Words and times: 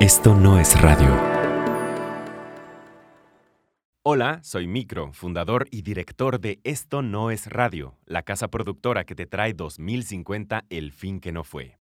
Esto 0.00 0.32
no 0.32 0.60
es 0.60 0.80
radio. 0.80 1.12
Hola, 4.04 4.38
soy 4.44 4.68
Micro, 4.68 5.12
fundador 5.12 5.66
y 5.72 5.82
director 5.82 6.38
de 6.38 6.60
Esto 6.62 7.02
no 7.02 7.32
es 7.32 7.48
radio, 7.48 7.98
la 8.06 8.22
casa 8.22 8.46
productora 8.46 9.02
que 9.02 9.16
te 9.16 9.26
trae 9.26 9.54
2050 9.54 10.66
El 10.70 10.92
fin 10.92 11.18
que 11.18 11.32
no 11.32 11.42
fue. 11.42 11.80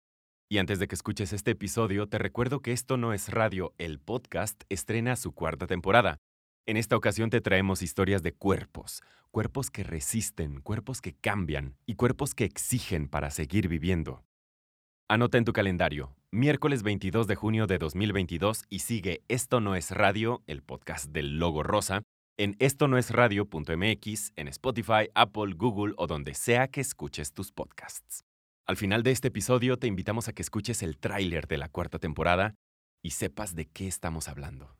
Y 0.48 0.58
antes 0.58 0.80
de 0.80 0.88
que 0.88 0.96
escuches 0.96 1.32
este 1.32 1.52
episodio, 1.52 2.08
te 2.08 2.18
recuerdo 2.18 2.58
que 2.62 2.72
Esto 2.72 2.96
no 2.96 3.12
es 3.12 3.28
radio, 3.28 3.74
el 3.78 4.00
podcast, 4.00 4.64
estrena 4.68 5.14
su 5.14 5.30
cuarta 5.30 5.68
temporada. 5.68 6.18
En 6.66 6.76
esta 6.76 6.96
ocasión 6.96 7.30
te 7.30 7.40
traemos 7.40 7.80
historias 7.80 8.24
de 8.24 8.32
cuerpos, 8.32 9.04
cuerpos 9.30 9.70
que 9.70 9.84
resisten, 9.84 10.62
cuerpos 10.62 11.00
que 11.00 11.14
cambian 11.14 11.76
y 11.86 11.94
cuerpos 11.94 12.34
que 12.34 12.42
exigen 12.42 13.06
para 13.06 13.30
seguir 13.30 13.68
viviendo. 13.68 14.24
Anota 15.08 15.38
en 15.38 15.44
tu 15.44 15.52
calendario, 15.52 16.16
miércoles 16.32 16.84
22 16.84 17.26
de 17.26 17.34
junio 17.34 17.66
de 17.66 17.78
2022 17.78 18.64
y 18.68 18.80
sigue 18.80 19.22
Esto 19.26 19.60
no 19.60 19.74
es 19.74 19.90
radio, 19.90 20.42
el 20.46 20.62
podcast 20.62 21.06
del 21.06 21.38
logo 21.38 21.64
rosa, 21.64 22.02
en 22.38 22.54
esto 22.60 22.86
no 22.86 22.98
es 22.98 23.10
radio.mx, 23.10 24.32
en 24.36 24.48
Spotify, 24.48 25.10
Apple, 25.14 25.54
Google 25.56 25.94
o 25.96 26.06
donde 26.06 26.34
sea 26.34 26.68
que 26.68 26.80
escuches 26.80 27.32
tus 27.32 27.50
podcasts. 27.50 28.22
Al 28.64 28.76
final 28.76 29.02
de 29.02 29.10
este 29.10 29.28
episodio 29.28 29.76
te 29.76 29.88
invitamos 29.88 30.28
a 30.28 30.32
que 30.32 30.42
escuches 30.42 30.84
el 30.84 30.98
tráiler 30.98 31.48
de 31.48 31.58
la 31.58 31.68
cuarta 31.68 31.98
temporada 31.98 32.54
y 33.02 33.10
sepas 33.10 33.56
de 33.56 33.66
qué 33.66 33.88
estamos 33.88 34.28
hablando. 34.28 34.76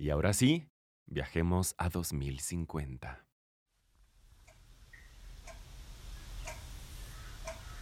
Y 0.00 0.08
ahora 0.08 0.32
sí, 0.32 0.68
viajemos 1.06 1.74
a 1.76 1.90
2050. 1.90 3.26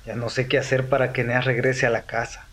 Ya 0.06 0.16
no 0.16 0.28
sé 0.28 0.48
qué 0.48 0.58
hacer 0.58 0.88
para 0.88 1.12
que 1.12 1.22
Neas 1.22 1.44
regrese 1.44 1.86
a 1.86 1.90
la 1.90 2.06
casa. 2.06 2.49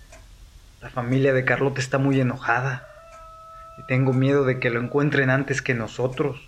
La 0.79 0.91
familia 0.91 1.33
de 1.33 1.43
Carlota 1.43 1.81
está 1.81 1.97
muy 1.97 2.19
enojada 2.19 2.87
y 3.79 3.87
tengo 3.87 4.13
miedo 4.13 4.45
de 4.45 4.59
que 4.59 4.69
lo 4.69 4.79
encuentren 4.79 5.31
antes 5.31 5.63
que 5.63 5.73
nosotros. 5.73 6.39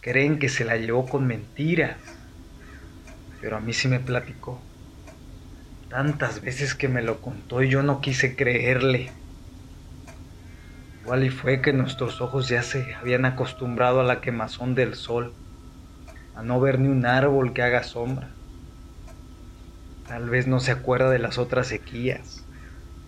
Creen 0.00 0.38
que 0.38 0.48
se 0.48 0.64
la 0.64 0.78
llevó 0.78 1.06
con 1.06 1.26
mentiras, 1.26 1.98
pero 3.42 3.58
a 3.58 3.60
mí 3.60 3.74
sí 3.74 3.88
me 3.88 4.00
platicó. 4.00 4.62
Tantas 5.90 6.40
veces 6.40 6.74
que 6.74 6.88
me 6.88 7.02
lo 7.02 7.20
contó 7.20 7.62
y 7.62 7.68
yo 7.68 7.82
no 7.82 8.00
quise 8.00 8.36
creerle. 8.36 9.12
Igual 11.02 11.24
y 11.24 11.30
fue 11.30 11.60
que 11.60 11.74
nuestros 11.74 12.22
ojos 12.22 12.48
ya 12.48 12.62
se 12.62 12.94
habían 12.94 13.26
acostumbrado 13.26 14.00
a 14.00 14.04
la 14.04 14.22
quemazón 14.22 14.74
del 14.74 14.94
sol, 14.94 15.34
a 16.34 16.42
no 16.42 16.58
ver 16.58 16.78
ni 16.78 16.88
un 16.88 17.04
árbol 17.04 17.52
que 17.52 17.62
haga 17.62 17.82
sombra. 17.82 18.34
Tal 20.06 20.30
vez 20.30 20.46
no 20.46 20.58
se 20.58 20.72
acuerda 20.72 21.10
de 21.10 21.18
las 21.18 21.36
otras 21.36 21.66
sequías, 21.66 22.41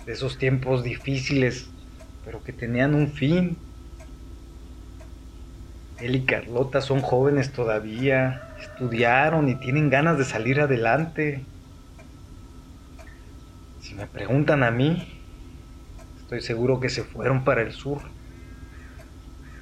de 0.05 0.13
esos 0.13 0.39
tiempos 0.39 0.83
difíciles, 0.85 1.71
pero 2.23 2.43
que 2.43 2.53
tenían 2.53 2.95
un 2.95 3.13
fin. 3.13 3.59
Él 5.99 6.17
y 6.17 6.27
Carlota 6.27 6.81
son 6.81 7.01
jóvenes 7.01 7.53
todavía, 7.53 8.53
estudiaron 8.59 9.49
y 9.49 9.59
tienen 9.61 9.91
ganas 9.91 10.19
de 10.19 10.25
salir 10.25 10.61
adelante. 10.61 11.47
Si 13.79 13.95
me 13.95 14.07
preguntan 14.07 14.63
a 14.63 14.71
mí, 14.71 14.97
estoy 16.19 16.41
seguro 16.41 16.81
que 16.81 16.89
se 16.89 17.05
fueron 17.05 17.45
para 17.45 17.63
el 17.63 17.73
sur. 17.73 18.03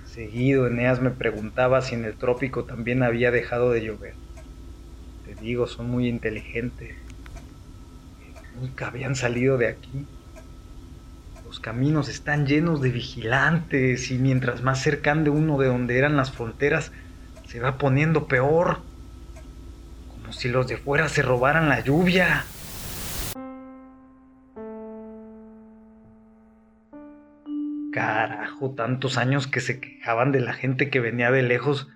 Seguido 0.04 0.66
Eneas 0.66 1.00
me 1.00 1.10
preguntaba 1.10 1.80
si 1.82 1.94
en 1.94 2.04
el 2.04 2.16
trópico 2.18 2.66
también 2.66 3.02
había 3.02 3.30
dejado 3.30 3.70
de 3.72 3.82
llover. 3.82 4.18
Te 5.22 5.34
digo, 5.34 5.66
son 5.66 5.86
muy 5.88 6.08
inteligentes. 6.08 6.94
Nunca 8.54 8.88
habían 8.88 9.14
salido 9.14 9.56
de 9.58 9.66
aquí. 9.68 10.08
Los 11.52 11.60
caminos 11.60 12.08
están 12.08 12.46
llenos 12.46 12.80
de 12.80 12.88
vigilantes 12.88 14.10
y 14.10 14.16
mientras 14.16 14.62
más 14.62 14.82
cercan 14.82 15.22
de 15.22 15.28
uno 15.28 15.58
de 15.58 15.66
donde 15.66 15.98
eran 15.98 16.16
las 16.16 16.32
fronteras, 16.32 16.92
se 17.46 17.60
va 17.60 17.76
poniendo 17.76 18.26
peor. 18.26 18.78
Como 20.08 20.32
si 20.32 20.48
los 20.48 20.66
de 20.66 20.78
fuera 20.78 21.10
se 21.10 21.20
robaran 21.20 21.68
la 21.68 21.80
lluvia. 21.80 22.46
Carajo, 27.92 28.70
tantos 28.70 29.18
años 29.18 29.46
que 29.46 29.60
se 29.60 29.78
quejaban 29.78 30.32
de 30.32 30.40
la 30.40 30.54
gente 30.54 30.88
que 30.88 31.00
venía 31.00 31.30
de 31.30 31.42
lejos 31.42 31.86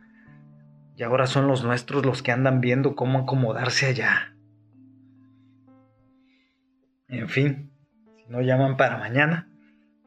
y 0.98 1.02
ahora 1.02 1.26
son 1.26 1.48
los 1.48 1.64
nuestros 1.64 2.04
los 2.04 2.22
que 2.22 2.30
andan 2.30 2.60
viendo 2.60 2.94
cómo 2.94 3.20
acomodarse 3.20 3.86
allá. 3.86 4.34
En 7.08 7.30
fin, 7.30 7.70
no 8.28 8.40
llaman 8.40 8.76
para 8.76 8.96
mañana, 8.96 9.48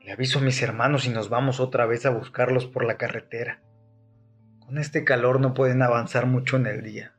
le 0.04 0.12
aviso 0.12 0.40
a 0.40 0.42
mis 0.42 0.62
hermanos 0.62 1.06
y 1.06 1.10
nos 1.10 1.30
vamos 1.30 1.60
otra 1.60 1.86
vez 1.86 2.06
a 2.06 2.10
buscarlos 2.10 2.66
por 2.66 2.86
la 2.86 2.98
carretera. 2.98 3.62
Con 4.60 4.78
este 4.78 5.04
calor 5.04 5.40
no 5.40 5.54
pueden 5.54 5.82
avanzar 5.82 6.26
mucho 6.26 6.58
en 6.58 6.68
el 6.68 6.84
día. 6.84 7.14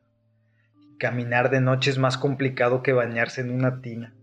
caminar 0.99 1.50
de 1.50 1.62
noche 1.62 1.91
es 1.91 1.99
más 1.99 2.19
complicado 2.19 2.83
que 2.83 2.93
bañarse 2.93 3.41
en 3.41 3.50
una 3.50 3.81
tina. 3.81 4.15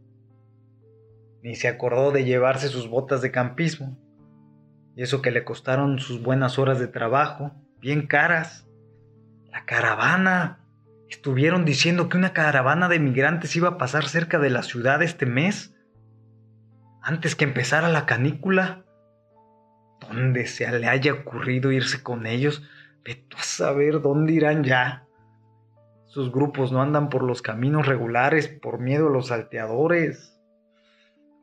Ni 1.41 1.55
se 1.55 1.67
acordó 1.67 2.11
de 2.11 2.23
llevarse 2.23 2.67
sus 2.67 2.87
botas 2.87 3.21
de 3.21 3.31
campismo. 3.31 3.97
Y 4.95 5.01
eso 5.01 5.21
que 5.21 5.31
le 5.31 5.43
costaron 5.43 5.99
sus 5.99 6.21
buenas 6.21 6.59
horas 6.59 6.79
de 6.79 6.87
trabajo, 6.87 7.51
bien 7.79 8.05
caras. 8.05 8.67
La 9.51 9.65
caravana. 9.65 10.59
Estuvieron 11.09 11.65
diciendo 11.65 12.09
que 12.09 12.17
una 12.17 12.33
caravana 12.33 12.89
de 12.89 12.99
migrantes 12.99 13.55
iba 13.55 13.69
a 13.69 13.77
pasar 13.77 14.07
cerca 14.07 14.39
de 14.39 14.49
la 14.49 14.61
ciudad 14.61 15.01
este 15.01 15.25
mes, 15.25 15.73
antes 17.07 17.37
que 17.37 17.45
empezara 17.45 17.87
la 17.87 18.05
canícula. 18.05 18.83
¿Dónde 20.01 20.45
se 20.45 20.69
le 20.77 20.87
haya 20.87 21.13
ocurrido 21.13 21.71
irse 21.71 22.03
con 22.03 22.25
ellos? 22.25 22.63
Vete 23.01 23.37
a 23.37 23.43
saber 23.43 24.01
dónde 24.01 24.33
irán 24.33 24.65
ya. 24.65 25.07
Sus 26.07 26.33
grupos 26.33 26.73
no 26.73 26.81
andan 26.81 27.07
por 27.07 27.23
los 27.23 27.41
caminos 27.41 27.87
regulares 27.87 28.49
por 28.49 28.79
miedo 28.79 29.07
a 29.07 29.09
los 29.09 29.27
salteadores. 29.27 30.37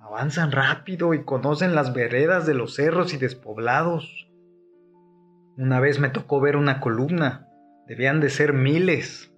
Avanzan 0.00 0.52
rápido 0.52 1.14
y 1.14 1.24
conocen 1.24 1.74
las 1.74 1.94
veredas 1.94 2.44
de 2.44 2.52
los 2.52 2.74
cerros 2.74 3.14
y 3.14 3.16
despoblados. 3.16 4.28
Una 5.56 5.80
vez 5.80 5.98
me 5.98 6.10
tocó 6.10 6.42
ver 6.42 6.56
una 6.56 6.78
columna. 6.78 7.48
Debían 7.86 8.20
de 8.20 8.28
ser 8.28 8.52
miles 8.52 9.32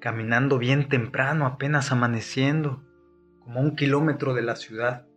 caminando 0.00 0.58
bien 0.58 0.88
temprano, 0.88 1.44
apenas 1.44 1.92
amaneciendo, 1.92 2.84
como 3.40 3.60
un 3.60 3.76
kilómetro 3.76 4.32
de 4.32 4.42
la 4.42 4.56
ciudad. 4.56 5.07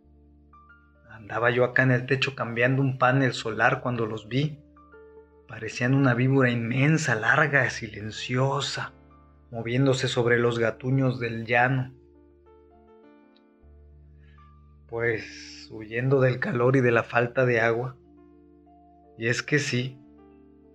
Andaba 1.22 1.50
yo 1.50 1.64
acá 1.64 1.84
en 1.84 1.92
el 1.92 2.04
techo 2.04 2.34
cambiando 2.34 2.82
un 2.82 2.98
panel 2.98 3.32
solar 3.32 3.80
cuando 3.80 4.04
los 4.06 4.28
vi. 4.28 4.58
Parecían 5.46 5.94
una 5.94 6.14
víbora 6.14 6.50
inmensa, 6.50 7.14
larga, 7.14 7.70
silenciosa, 7.70 8.92
moviéndose 9.52 10.08
sobre 10.08 10.38
los 10.38 10.58
gatuños 10.58 11.20
del 11.20 11.46
llano. 11.46 11.94
Pues 14.88 15.68
huyendo 15.70 16.20
del 16.20 16.40
calor 16.40 16.76
y 16.76 16.80
de 16.80 16.90
la 16.90 17.04
falta 17.04 17.46
de 17.46 17.60
agua. 17.60 17.96
Y 19.16 19.28
es 19.28 19.42
que 19.42 19.58
sí, 19.58 19.96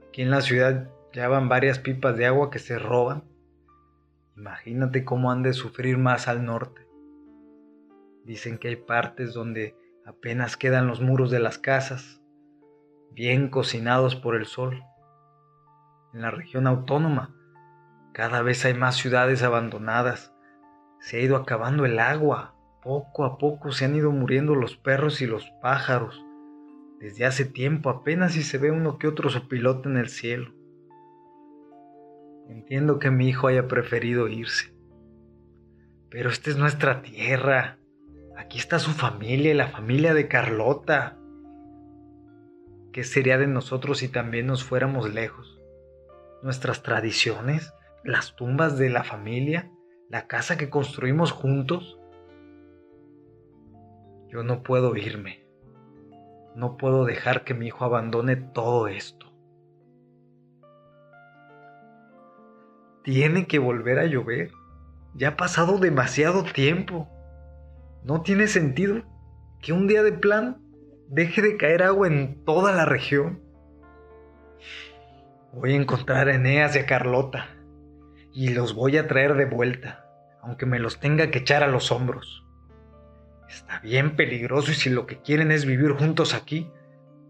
aquí 0.08 0.22
en 0.22 0.32
la 0.32 0.42
ciudad 0.42 0.90
ya 1.12 1.28
van 1.28 1.50
varias 1.50 1.78
pipas 1.78 2.18
de 2.18 2.26
agua 2.26 2.50
que 2.50 2.60
se 2.60 2.80
roban 2.80 3.24
Imagínate 4.38 5.04
cómo 5.04 5.32
han 5.32 5.42
de 5.42 5.54
sufrir 5.54 5.98
más 5.98 6.28
al 6.28 6.46
norte. 6.46 6.88
Dicen 8.24 8.60
que 8.60 8.68
hay 8.68 8.76
partes 8.76 9.34
donde 9.34 9.76
apenas 10.08 10.56
quedan 10.56 10.88
los 10.88 11.02
muros 11.02 11.30
de 11.30 11.40
las 11.40 11.58
casas, 11.58 12.22
bien 13.12 13.50
cocinados 13.50 14.16
por 14.16 14.36
el 14.36 14.46
sol. 14.46 14.82
En 16.14 16.22
la 16.22 16.32
región 16.32 16.66
autónoma, 16.66 17.36
cada 18.14 18.42
vez 18.42 18.64
hay 18.66 18.74
más 18.74 18.96
ciudades 18.96 19.44
abandonadas. 19.44 20.34
Se 21.00 21.18
ha 21.18 21.20
ido 21.20 21.36
acabando 21.36 21.86
el 21.86 22.00
agua. 22.00 22.56
Poco 22.82 23.26
a 23.26 23.38
poco 23.38 23.72
se 23.72 23.86
han 23.86 23.96
ido 23.96 24.12
muriendo 24.12 24.56
los 24.56 24.78
perros 24.78 25.22
y 25.22 25.28
los 25.28 25.52
pájaros. 25.62 26.24
Desde 27.00 27.26
hace 27.26 27.44
tiempo 27.46 27.90
apenas 27.90 28.32
si 28.32 28.44
se 28.44 28.58
ve 28.58 28.72
uno 28.72 28.98
que 28.98 29.08
otro 29.08 29.30
sopilote 29.30 29.90
en 29.90 29.98
el 29.98 30.08
cielo. 30.10 30.54
Entiendo 32.48 32.98
que 32.98 33.12
mi 33.12 33.28
hijo 33.28 33.48
haya 33.48 33.68
preferido 33.68 34.30
irse. 34.30 34.74
Pero 36.10 36.30
esta 36.30 36.50
es 36.50 36.58
nuestra 36.58 37.02
tierra. 37.02 37.78
Aquí 38.48 38.60
está 38.60 38.80
su 38.80 38.92
familia 38.92 39.52
y 39.52 39.56
la 39.56 39.68
familia 39.68 40.14
de 40.14 40.30
Carlota. 40.30 41.18
¿Qué 42.94 43.04
sería 43.04 43.38
de 43.38 43.46
nosotros 43.46 43.98
si 43.98 44.08
también 44.08 44.48
nos 44.48 44.64
fuéramos 44.64 45.14
lejos? 45.14 45.60
Nuestras 46.44 46.82
tradiciones, 46.82 47.74
las 48.06 48.38
tumbas 48.38 48.78
de 48.78 48.90
la 48.90 49.04
familia, 49.04 49.70
la 50.10 50.28
casa 50.28 50.58
que 50.58 50.70
construimos 50.70 51.34
juntos. 51.34 52.00
Yo 54.30 54.44
no 54.44 54.64
puedo 54.64 54.96
irme. 54.96 55.46
No 56.56 56.78
puedo 56.78 57.04
dejar 57.04 57.44
que 57.44 57.54
mi 57.54 57.68
hijo 57.68 57.84
abandone 57.84 58.38
todo 58.38 58.88
esto. 58.88 59.26
Tiene 63.04 63.46
que 63.46 63.60
volver 63.60 64.00
a 64.00 64.06
llover. 64.06 64.52
Ya 65.16 65.28
ha 65.28 65.36
pasado 65.36 65.80
demasiado 65.80 66.46
tiempo. 66.46 67.10
No 68.08 68.22
tiene 68.22 68.48
sentido 68.48 69.04
que 69.62 69.74
un 69.74 69.86
día 69.86 70.02
de 70.02 70.14
plan 70.14 70.62
deje 71.10 71.42
de 71.42 71.58
caer 71.58 71.84
agua 71.84 72.08
en 72.08 72.42
toda 72.46 72.72
la 72.72 72.86
región. 72.86 73.42
Voy 75.52 75.74
a 75.74 75.76
encontrar 75.76 76.30
a 76.30 76.36
Eneas 76.36 76.78
y 76.78 76.80
a 76.80 76.86
Carlota 76.86 77.50
y 78.32 78.54
los 78.54 78.76
voy 78.76 78.96
a 78.96 79.10
traer 79.10 79.36
de 79.36 79.44
vuelta, 79.44 80.06
aunque 80.42 80.66
me 80.66 80.80
los 80.80 81.02
tenga 81.02 81.32
que 81.32 81.40
echar 81.40 81.64
a 81.64 81.68
los 81.68 81.92
hombros. 81.92 82.46
Está 83.50 83.82
bien 83.82 84.16
peligroso 84.16 84.72
y 84.72 84.76
si 84.76 84.90
lo 84.90 85.06
que 85.06 85.22
quieren 85.22 85.52
es 85.52 85.66
vivir 85.66 85.92
juntos 85.92 86.34
aquí, 86.34 86.72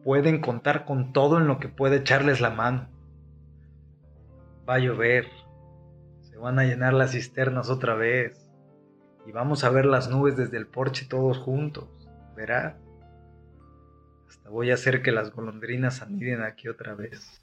pueden 0.03 0.41
contar 0.41 0.85
con 0.85 1.11
todo 1.11 1.39
en 1.39 1.47
lo 1.47 1.57
que 1.57 1.69
pueda 1.69 1.95
echarles 1.95 2.39
la 2.39 2.51
mano. 2.51 2.87
Va 4.69 4.75
a 4.75 4.79
llover, 4.79 5.27
se 6.21 6.37
van 6.37 6.59
a 6.59 6.65
llenar 6.65 6.93
las 6.93 7.13
cisternas 7.13 7.71
otra 7.71 7.95
vez 7.95 8.46
y 9.27 9.33
vamos 9.33 9.65
a 9.65 9.69
ver 9.69 9.85
las 9.85 10.09
nubes 10.09 10.37
desde 10.37 10.55
el 10.55 10.67
porche 10.67 11.05
todos 11.05 11.37
juntos, 11.37 11.89
verás. 12.33 12.75
Hasta 14.29 14.49
voy 14.49 14.71
a 14.71 14.75
hacer 14.75 15.01
que 15.01 15.11
las 15.11 15.31
golondrinas 15.31 16.01
aniden 16.01 16.43
aquí 16.43 16.69
otra 16.69 16.95
vez. 16.95 17.41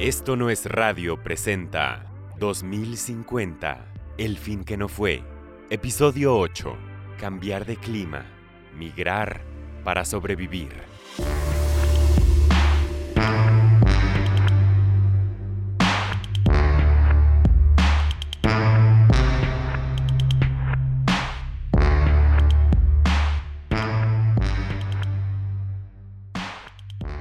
Esto 0.00 0.34
no 0.34 0.50
es 0.50 0.66
radio 0.66 1.22
presenta 1.22 2.04
2050, 2.38 3.86
el 4.18 4.38
fin 4.38 4.64
que 4.64 4.76
no 4.76 4.88
fue. 4.88 5.22
Episodio 5.70 6.36
8, 6.36 6.76
cambiar 7.20 7.64
de 7.64 7.76
clima, 7.76 8.26
migrar 8.76 9.40
para 9.84 10.04
sobrevivir. 10.04 10.95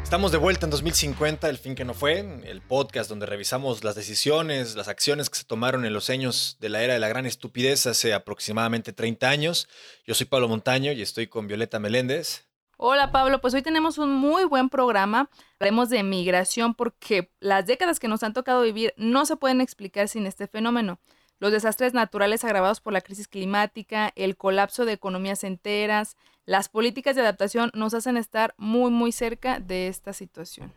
Estamos 0.05 0.31
de 0.31 0.37
vuelta 0.37 0.67
en 0.67 0.69
2050, 0.69 1.49
el 1.49 1.57
fin 1.57 1.73
que 1.73 1.83
no 1.83 1.95
fue, 1.95 2.19
el 2.19 2.61
podcast 2.61 3.09
donde 3.09 3.25
revisamos 3.25 3.83
las 3.83 3.95
decisiones, 3.95 4.75
las 4.75 4.87
acciones 4.87 5.31
que 5.31 5.39
se 5.39 5.45
tomaron 5.45 5.83
en 5.83 5.93
los 5.93 6.11
años 6.11 6.57
de 6.59 6.69
la 6.69 6.83
era 6.83 6.93
de 6.93 6.99
la 6.99 7.07
gran 7.07 7.25
estupidez 7.25 7.87
hace 7.87 8.13
aproximadamente 8.13 8.93
30 8.93 9.27
años. 9.27 9.67
Yo 10.05 10.13
soy 10.13 10.27
Pablo 10.27 10.47
Montaño 10.47 10.91
y 10.91 11.01
estoy 11.01 11.25
con 11.25 11.47
Violeta 11.47 11.79
Meléndez. 11.79 12.45
Hola 12.77 13.11
Pablo, 13.11 13.41
pues 13.41 13.55
hoy 13.55 13.63
tenemos 13.63 13.97
un 13.97 14.11
muy 14.11 14.43
buen 14.45 14.69
programa. 14.69 15.31
Hablaremos 15.55 15.89
de 15.89 16.03
migración 16.03 16.75
porque 16.75 17.31
las 17.39 17.65
décadas 17.65 17.99
que 17.99 18.07
nos 18.07 18.21
han 18.21 18.33
tocado 18.33 18.61
vivir 18.61 18.93
no 18.97 19.25
se 19.25 19.37
pueden 19.37 19.59
explicar 19.59 20.07
sin 20.07 20.27
este 20.27 20.45
fenómeno 20.45 20.99
los 21.39 21.51
desastres 21.51 21.93
naturales 21.93 22.43
agravados 22.43 22.79
por 22.79 22.93
la 22.93 23.01
crisis 23.01 23.27
climática, 23.27 24.11
el 24.15 24.37
colapso 24.37 24.85
de 24.85 24.93
economías 24.93 25.43
enteras, 25.43 26.15
las 26.45 26.69
políticas 26.69 27.15
de 27.15 27.21
adaptación 27.21 27.71
nos 27.73 27.93
hacen 27.93 28.17
estar 28.17 28.53
muy, 28.57 28.91
muy 28.91 29.11
cerca 29.11 29.59
de 29.59 29.87
esta 29.87 30.13
situación. 30.13 30.71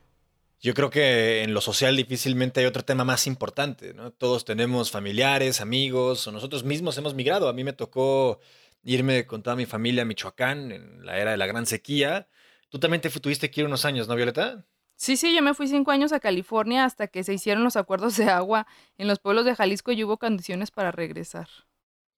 Yo 0.60 0.74
creo 0.74 0.90
que 0.90 1.42
en 1.44 1.54
lo 1.54 1.60
social 1.60 1.96
difícilmente 1.96 2.60
hay 2.60 2.66
otro 2.66 2.84
tema 2.84 3.04
más 3.04 3.28
importante, 3.28 3.94
¿no? 3.94 4.10
Todos 4.10 4.44
tenemos 4.44 4.90
familiares, 4.90 5.60
amigos, 5.60 6.26
o 6.26 6.32
nosotros 6.32 6.64
mismos 6.64 6.98
hemos 6.98 7.14
migrado. 7.14 7.48
A 7.48 7.52
mí 7.52 7.62
me 7.62 7.72
tocó 7.72 8.40
irme 8.82 9.26
con 9.26 9.42
toda 9.42 9.54
mi 9.54 9.66
familia 9.66 10.02
a 10.02 10.04
Michoacán 10.04 10.72
en 10.72 11.06
la 11.06 11.18
era 11.18 11.30
de 11.30 11.36
la 11.36 11.46
gran 11.46 11.64
sequía. 11.66 12.28
Tú 12.70 12.80
también 12.80 13.00
te 13.00 13.10
tuviste 13.10 13.50
que 13.50 13.60
ir 13.60 13.66
unos 13.66 13.84
años, 13.84 14.08
¿no, 14.08 14.16
Violeta? 14.16 14.66
Sí, 14.96 15.16
sí, 15.16 15.32
yo 15.32 15.42
me 15.42 15.54
fui 15.54 15.68
cinco 15.68 15.92
años 15.92 16.12
a 16.12 16.18
California 16.18 16.84
hasta 16.84 17.06
que 17.06 17.22
se 17.22 17.34
hicieron 17.34 17.62
los 17.62 17.76
acuerdos 17.76 18.16
de 18.16 18.28
agua 18.28 18.66
en 18.96 19.06
los 19.06 19.20
pueblos 19.20 19.44
de 19.44 19.54
Jalisco 19.54 19.92
y 19.92 20.02
hubo 20.02 20.18
condiciones 20.18 20.72
para 20.72 20.90
regresar. 20.90 21.48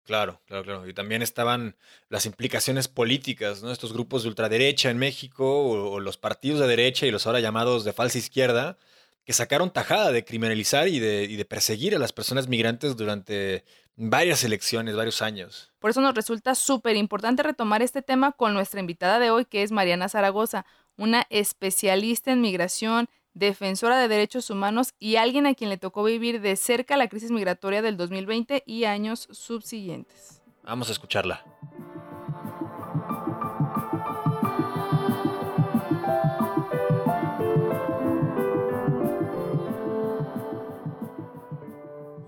Claro, 0.05 0.41
claro, 0.47 0.65
claro. 0.65 0.89
Y 0.89 0.95
también 0.95 1.23
estaban 1.23 1.77
las 2.09 2.27
implicaciones 2.27 2.89
políticas, 2.89 3.63
¿no? 3.63 3.71
Estos 3.71 3.93
grupos 3.93 4.23
de 4.23 4.29
ultraderecha 4.29 4.91
en 4.91 4.99
México 4.99 5.45
o, 5.47 6.01
los 6.01 6.17
partidos 6.17 6.61
de 6.61 6.67
derecha 6.67 7.07
y 7.07 7.11
los 7.11 7.27
ahora 7.27 7.41
llamados 7.41 7.85
de 7.85 7.93
falsa 7.93 8.19
izquierda, 8.19 8.77
que 9.25 9.33
sacaron 9.33 9.73
tajada 9.73 10.11
de 10.11 10.25
criminalizar 10.25 10.89
y 10.89 10.99
de, 10.99 11.25
y 11.25 11.37
de 11.37 11.45
perseguir 11.45 11.95
a 11.95 11.99
las 11.99 12.13
personas 12.13 12.49
migrantes 12.49 12.97
durante 12.97 13.65
varias 13.97 14.43
elecciones, 14.45 14.97
varios 14.97 15.21
años. 15.21 15.71
Por 15.79 15.91
eso 15.91 16.01
nos 16.01 16.15
resulta 16.15 16.55
súper 16.55 16.97
importante 16.97 17.43
retomar 17.43 17.83
este 17.83 18.01
tema 18.03 18.33
con 18.33 18.55
nuestra 18.55 18.81
invitada 18.81 19.19
de 19.19 19.31
hoy, 19.31 19.45
que 19.45 19.63
es 19.63 19.73
Mariana 19.73 20.09
Zaragoza, 20.09 20.65
una 20.97 21.27
especialista 21.31 22.33
en 22.33 22.41
migración, 22.41 23.09
defensora 23.35 23.99
de 23.99 24.09
derechos 24.09 24.51
humanos 24.51 24.95
y 24.99 25.17
alguien 25.17 25.47
a 25.47 25.55
quien 25.55 25.71
le 25.71 25.79
tocó 25.79 26.03
vivir 26.05 26.41
de 26.41 26.57
cerca 26.57 26.97
la 26.97 27.09
crisis 27.09 27.31
migratoria 27.31 27.83
del 27.83 27.97
2020 27.97 28.63
y 28.67 28.85
años 28.85 29.29
subsiguientes. 29.31 30.43
Vamos 30.63 30.89
a 30.89 30.93
escucharla. 30.93 31.45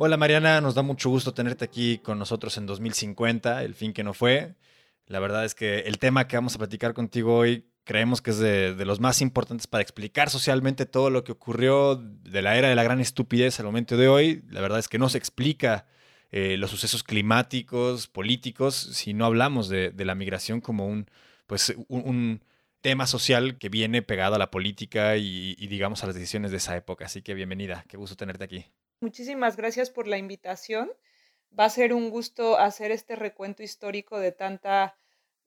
Hola 0.05 0.17
Mariana, 0.17 0.61
nos 0.61 0.75
da 0.75 0.83
mucho 0.83 1.11
gusto 1.11 1.33
tenerte 1.33 1.65
aquí 1.65 1.99
con 1.99 2.19
nosotros 2.19 2.57
en 2.59 2.67
2050, 2.67 3.63
el 3.63 3.75
fin 3.75 3.93
que 3.93 4.03
no 4.03 4.15
fue. 4.15 4.57
La 5.07 5.21
verdad 5.21 5.45
es 5.45 5.55
que 5.55 5.81
el 5.81 5.99
tema 5.99 6.27
que 6.27 6.37
vamos 6.37 6.57
a 6.57 6.59
platicar 6.59 6.93
contigo 6.93 7.37
hoy 7.37 7.72
creemos 7.85 8.23
que 8.23 8.31
es 8.31 8.39
de, 8.39 8.75
los 8.85 9.01
más 9.01 9.21
importantes 9.21 9.67
para 9.67 9.83
explicar 9.83 10.31
socialmente 10.31 10.87
todo 10.87 11.11
lo 11.11 11.25
que 11.25 11.33
ocurrió 11.33 11.97
de 11.97 12.43
la 12.43 12.57
era 12.57 12.69
de 12.69 12.75
la 12.75 12.83
gran 12.83 13.01
estupidez 13.01 13.59
al 13.59 13.67
momento 13.67 13.97
de 13.97 14.09
hoy. 14.09 14.43
La 14.49 14.61
verdad 14.61 14.79
es 14.79 14.89
que 14.89 14.99
no 14.99 15.09
se 15.09 15.19
explica 15.19 15.87
eh, 16.31 16.57
los 16.57 16.71
sucesos 16.71 17.03
climáticos, 17.03 18.07
políticos, 18.07 18.75
si 18.75 19.15
no 19.15 19.27
hablamos 19.27 19.69
de, 19.69 19.93
la 19.97 20.15
migración 20.15 20.61
como 20.61 20.87
un, 20.87 21.11
pues, 21.47 21.75
un, 21.89 22.43
tema 22.81 23.07
social 23.07 23.59
que 23.59 23.69
viene 23.69 24.03
pegado 24.03 24.35
a 24.35 24.39
la 24.39 24.51
política 24.51 25.17
y, 25.17 25.55
y 25.57 25.69
digamos 25.69 26.03
a 26.03 26.07
las 26.07 26.17
decisiones 26.17 26.51
de 26.51 26.57
esa 26.57 26.77
época. 26.77 27.05
Así 27.05 27.23
que 27.23 27.33
bienvenida, 27.33 27.85
qué 27.87 27.97
gusto 27.97 28.17
tenerte 28.17 28.43
aquí. 28.43 28.67
Muchísimas 29.01 29.57
gracias 29.57 29.89
por 29.89 30.09
la 30.09 30.19
invitación. 30.19 30.91
Va 31.57 31.67
a 31.67 31.71
ser 31.71 31.95
un 31.95 32.11
gusto 32.11 32.59
hacer 32.59 32.91
este 32.91 33.15
recuento 33.15 33.63
histórico 33.63 34.19
de 34.19 34.33
tanta 34.33 34.97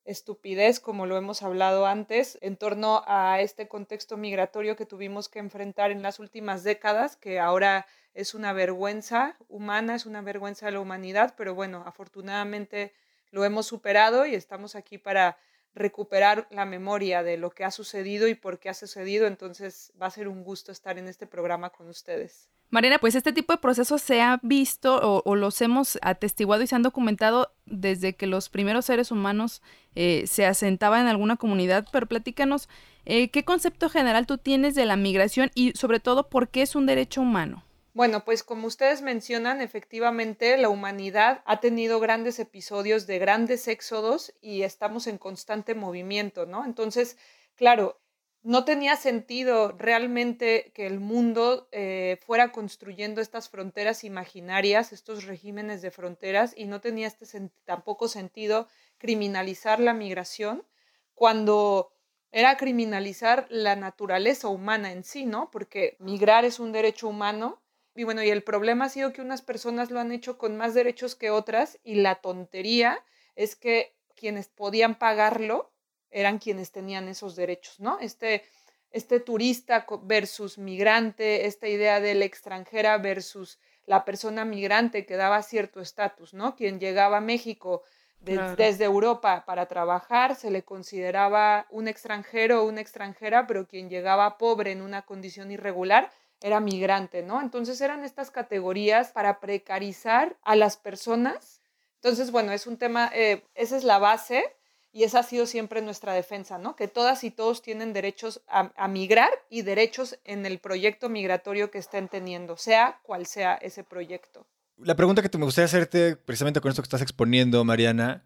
estupidez, 0.06 0.80
como 0.80 1.06
lo 1.06 1.18
hemos 1.18 1.42
hablado 1.44 1.88
antes, 1.88 2.38
en 2.42 2.58
torno 2.58 3.04
a 3.08 3.42
este 3.42 3.68
contexto 3.68 4.18
migratorio 4.18 4.76
que 4.76 4.86
tuvimos 4.86 5.30
que 5.30 5.40
enfrentar 5.40 5.92
en 5.92 6.02
las 6.02 6.20
últimas 6.20 6.64
décadas, 6.64 7.16
que 7.18 7.40
ahora 7.40 7.88
es 8.14 8.34
una 8.34 8.54
vergüenza 8.54 9.36
humana, 9.50 9.96
es 9.96 10.06
una 10.06 10.22
vergüenza 10.22 10.68
de 10.68 10.74
la 10.74 10.80
humanidad, 10.80 11.34
pero 11.36 11.54
bueno, 11.54 11.84
afortunadamente 11.86 12.94
lo 13.32 13.44
hemos 13.44 13.66
superado 13.66 14.26
y 14.26 14.36
estamos 14.36 14.76
aquí 14.76 14.98
para 14.98 15.38
recuperar 15.76 16.48
la 16.50 16.66
memoria 16.66 17.22
de 17.22 17.38
lo 17.38 17.52
que 17.52 17.66
ha 17.66 17.72
sucedido 17.72 18.28
y 18.28 18.34
por 18.34 18.60
qué 18.60 18.70
ha 18.70 18.74
sucedido, 18.74 19.28
entonces 19.28 19.92
va 20.02 20.08
a 20.08 20.12
ser 20.12 20.28
un 20.28 20.44
gusto 20.44 20.72
estar 20.72 20.98
en 20.98 21.08
este 21.08 21.28
programa 21.28 21.70
con 21.70 21.90
ustedes. 21.90 22.50
Mariana, 22.72 22.98
pues 22.98 23.14
este 23.14 23.32
tipo 23.32 23.54
de 23.54 23.60
procesos 23.60 24.02
se 24.02 24.22
ha 24.22 24.40
visto 24.42 25.22
o, 25.24 25.36
los 25.36 25.62
hemos 25.62 26.00
atestiguado 26.02 26.64
y 26.64 26.68
se 26.68 26.76
han 26.76 26.82
documentado 26.82 27.54
desde 27.66 28.16
que 28.16 28.26
los 28.26 28.50
primeros 28.50 28.86
seres 28.86 29.12
humanos 29.12 29.62
eh, 29.94 30.26
se 30.28 30.46
asentaban 30.46 31.02
en 31.02 31.08
alguna 31.08 31.36
comunidad, 31.36 31.88
pero 31.92 32.08
platícanos, 32.08 32.68
eh, 33.06 33.30
¿qué 33.30 33.46
concepto 33.46 33.90
general 33.90 34.26
tú 34.26 34.38
tienes 34.38 34.74
de 34.76 34.86
la 34.86 34.96
migración 34.96 35.52
y 35.54 35.74
sobre 35.74 36.00
todo 36.00 36.28
por 36.28 36.50
qué 36.50 36.64
es 36.64 36.76
un 36.76 36.86
derecho 36.86 37.22
humano? 37.22 37.64
Bueno, 37.96 38.26
pues 38.26 38.44
como 38.44 38.68
ustedes 38.68 39.02
mencionan, 39.02 39.62
efectivamente 39.62 40.58
la 40.58 40.68
humanidad 40.68 41.42
ha 41.46 41.62
tenido 41.62 42.02
grandes 42.02 42.40
episodios 42.40 43.08
de 43.08 43.20
grandes 43.20 43.70
éxodos 43.70 44.34
y 44.42 44.64
estamos 44.64 45.08
en 45.08 45.18
constante 45.18 45.76
movimiento, 45.76 46.46
¿no? 46.46 46.66
Entonces, 46.66 47.18
claro, 47.56 48.02
no 48.44 48.66
tenía 48.66 48.98
sentido 48.98 49.72
realmente 49.72 50.74
que 50.76 50.88
el 50.88 51.00
mundo 51.00 51.70
eh, 51.72 52.20
fuera 52.26 52.52
construyendo 52.52 53.22
estas 53.22 53.48
fronteras 53.48 54.04
imaginarias, 54.04 54.92
estos 54.92 55.24
regímenes 55.24 55.82
de 55.82 55.90
fronteras, 55.90 56.54
y 56.54 56.66
no 56.66 56.82
tenía 56.82 57.08
este 57.08 57.26
tampoco 57.64 58.10
sentido 58.10 58.68
criminalizar 58.98 59.80
la 59.80 59.94
migración 59.94 60.68
cuando 61.14 61.94
era 62.34 62.58
criminalizar 62.58 63.48
la 63.50 63.78
naturaleza 63.78 64.50
humana 64.50 64.92
en 64.92 65.06
sí, 65.06 65.26
¿no? 65.26 65.50
Porque 65.50 65.96
migrar 66.00 66.44
es 66.44 66.60
un 66.60 66.74
derecho 66.74 67.08
humano. 67.08 67.62
Y 67.96 68.04
bueno, 68.04 68.22
y 68.22 68.30
el 68.30 68.44
problema 68.44 68.86
ha 68.86 68.90
sido 68.90 69.14
que 69.14 69.22
unas 69.22 69.42
personas 69.42 69.90
lo 69.90 70.02
han 70.02 70.12
hecho 70.12 70.38
con 70.38 70.58
más 70.58 70.74
derechos 70.74 71.16
que 71.16 71.32
otras 71.32 71.80
y 71.84 71.96
la 71.96 72.16
tontería 72.16 73.02
es 73.36 73.56
que 73.56 73.96
quienes 74.16 74.50
podían 74.50 74.96
pagarlo 74.96 75.72
eran 76.12 76.38
quienes 76.40 76.72
tenían 76.72 77.08
esos 77.08 77.36
derechos, 77.36 77.80
¿no? 77.80 77.98
Este, 78.00 78.44
este 78.92 79.22
turista 79.22 79.86
versus 80.04 80.58
migrante, 80.58 81.46
esta 81.46 81.68
idea 81.70 82.02
de 82.02 82.16
la 82.16 82.26
extranjera 82.26 82.98
versus 82.98 83.60
la 83.86 84.04
persona 84.04 84.44
migrante 84.44 85.06
que 85.06 85.16
daba 85.16 85.42
cierto 85.42 85.80
estatus, 85.80 86.34
¿no? 86.34 86.56
Quien 86.56 86.80
llegaba 86.80 87.18
a 87.18 87.22
México 87.22 87.84
desde 88.20 88.86
Europa 88.86 89.44
para 89.46 89.68
trabajar 89.68 90.36
se 90.36 90.50
le 90.50 90.64
consideraba 90.64 91.68
un 91.70 91.88
extranjero 91.88 92.64
o 92.64 92.68
una 92.68 92.82
extranjera, 92.82 93.46
pero 93.46 93.68
quien 93.68 93.90
llegaba 93.90 94.38
pobre 94.38 94.72
en 94.72 94.82
una 94.82 95.04
condición 95.04 95.52
irregular 95.52 96.12
era 96.46 96.60
migrante, 96.60 97.24
¿no? 97.24 97.42
Entonces 97.42 97.82
eran 97.82 98.04
estas 98.04 98.30
categorías 98.30 99.10
para 99.12 99.40
precarizar 99.40 100.38
a 100.44 100.56
las 100.56 100.78
personas. 100.78 101.60
Entonces, 101.96 102.30
bueno, 102.30 102.52
es 102.52 102.68
un 102.68 102.78
tema, 102.78 103.10
eh, 103.16 103.44
esa 103.56 103.76
es 103.76 103.84
la 103.84 103.98
base 103.98 104.44
y 104.92 105.06
esa 105.06 105.20
ha 105.20 105.24
sido 105.24 105.48
siempre 105.48 105.82
nuestra 105.82 106.14
defensa, 106.14 106.60
¿no? 106.60 106.76
Que 106.76 106.88
todas 106.88 107.24
y 107.24 107.32
todos 107.32 107.64
tienen 107.64 107.94
derechos 107.94 108.44
a, 108.48 108.88
migrar 108.88 109.32
y 109.50 109.64
derechos 109.64 110.20
en 110.24 110.46
el 110.46 110.60
proyecto 110.60 111.10
migratorio 111.10 111.72
que 111.72 111.80
estén 111.80 112.10
teniendo, 112.10 112.58
sea 112.58 113.00
cual 113.02 113.26
sea 113.26 113.56
ese 113.56 113.84
proyecto. 113.84 114.46
La 114.78 114.96
pregunta 114.96 115.24
que 115.24 115.38
me 115.40 115.46
gustaría 115.46 115.66
hacerte, 115.66 116.16
precisamente 116.16 116.62
con 116.62 116.70
esto 116.70 116.84
que 116.84 116.88
estás 116.88 117.02
exponiendo, 117.02 117.64
Mariana, 117.64 118.24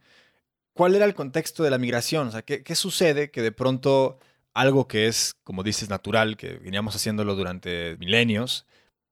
¿cuál 0.73 0.93
era 0.93 1.05
el 1.05 1.15
contexto 1.15 1.63
de 1.63 1.69
la 1.69 1.77
migración? 1.77 2.27
O 2.27 2.31
sea, 2.31 2.41
¿qué, 2.41 2.63
qué 2.65 2.75
sucede 2.75 3.31
que 3.31 3.41
de 3.41 3.53
pronto 3.53 4.19
algo 4.59 4.87
que 4.87 5.07
es, 5.07 5.35
como 5.43 5.63
dices, 5.63 5.89
natural, 5.89 6.35
que 6.35 6.57
veníamos 6.57 6.93
haciéndolo 6.93 7.35
durante 7.35 7.95
milenios, 7.97 8.65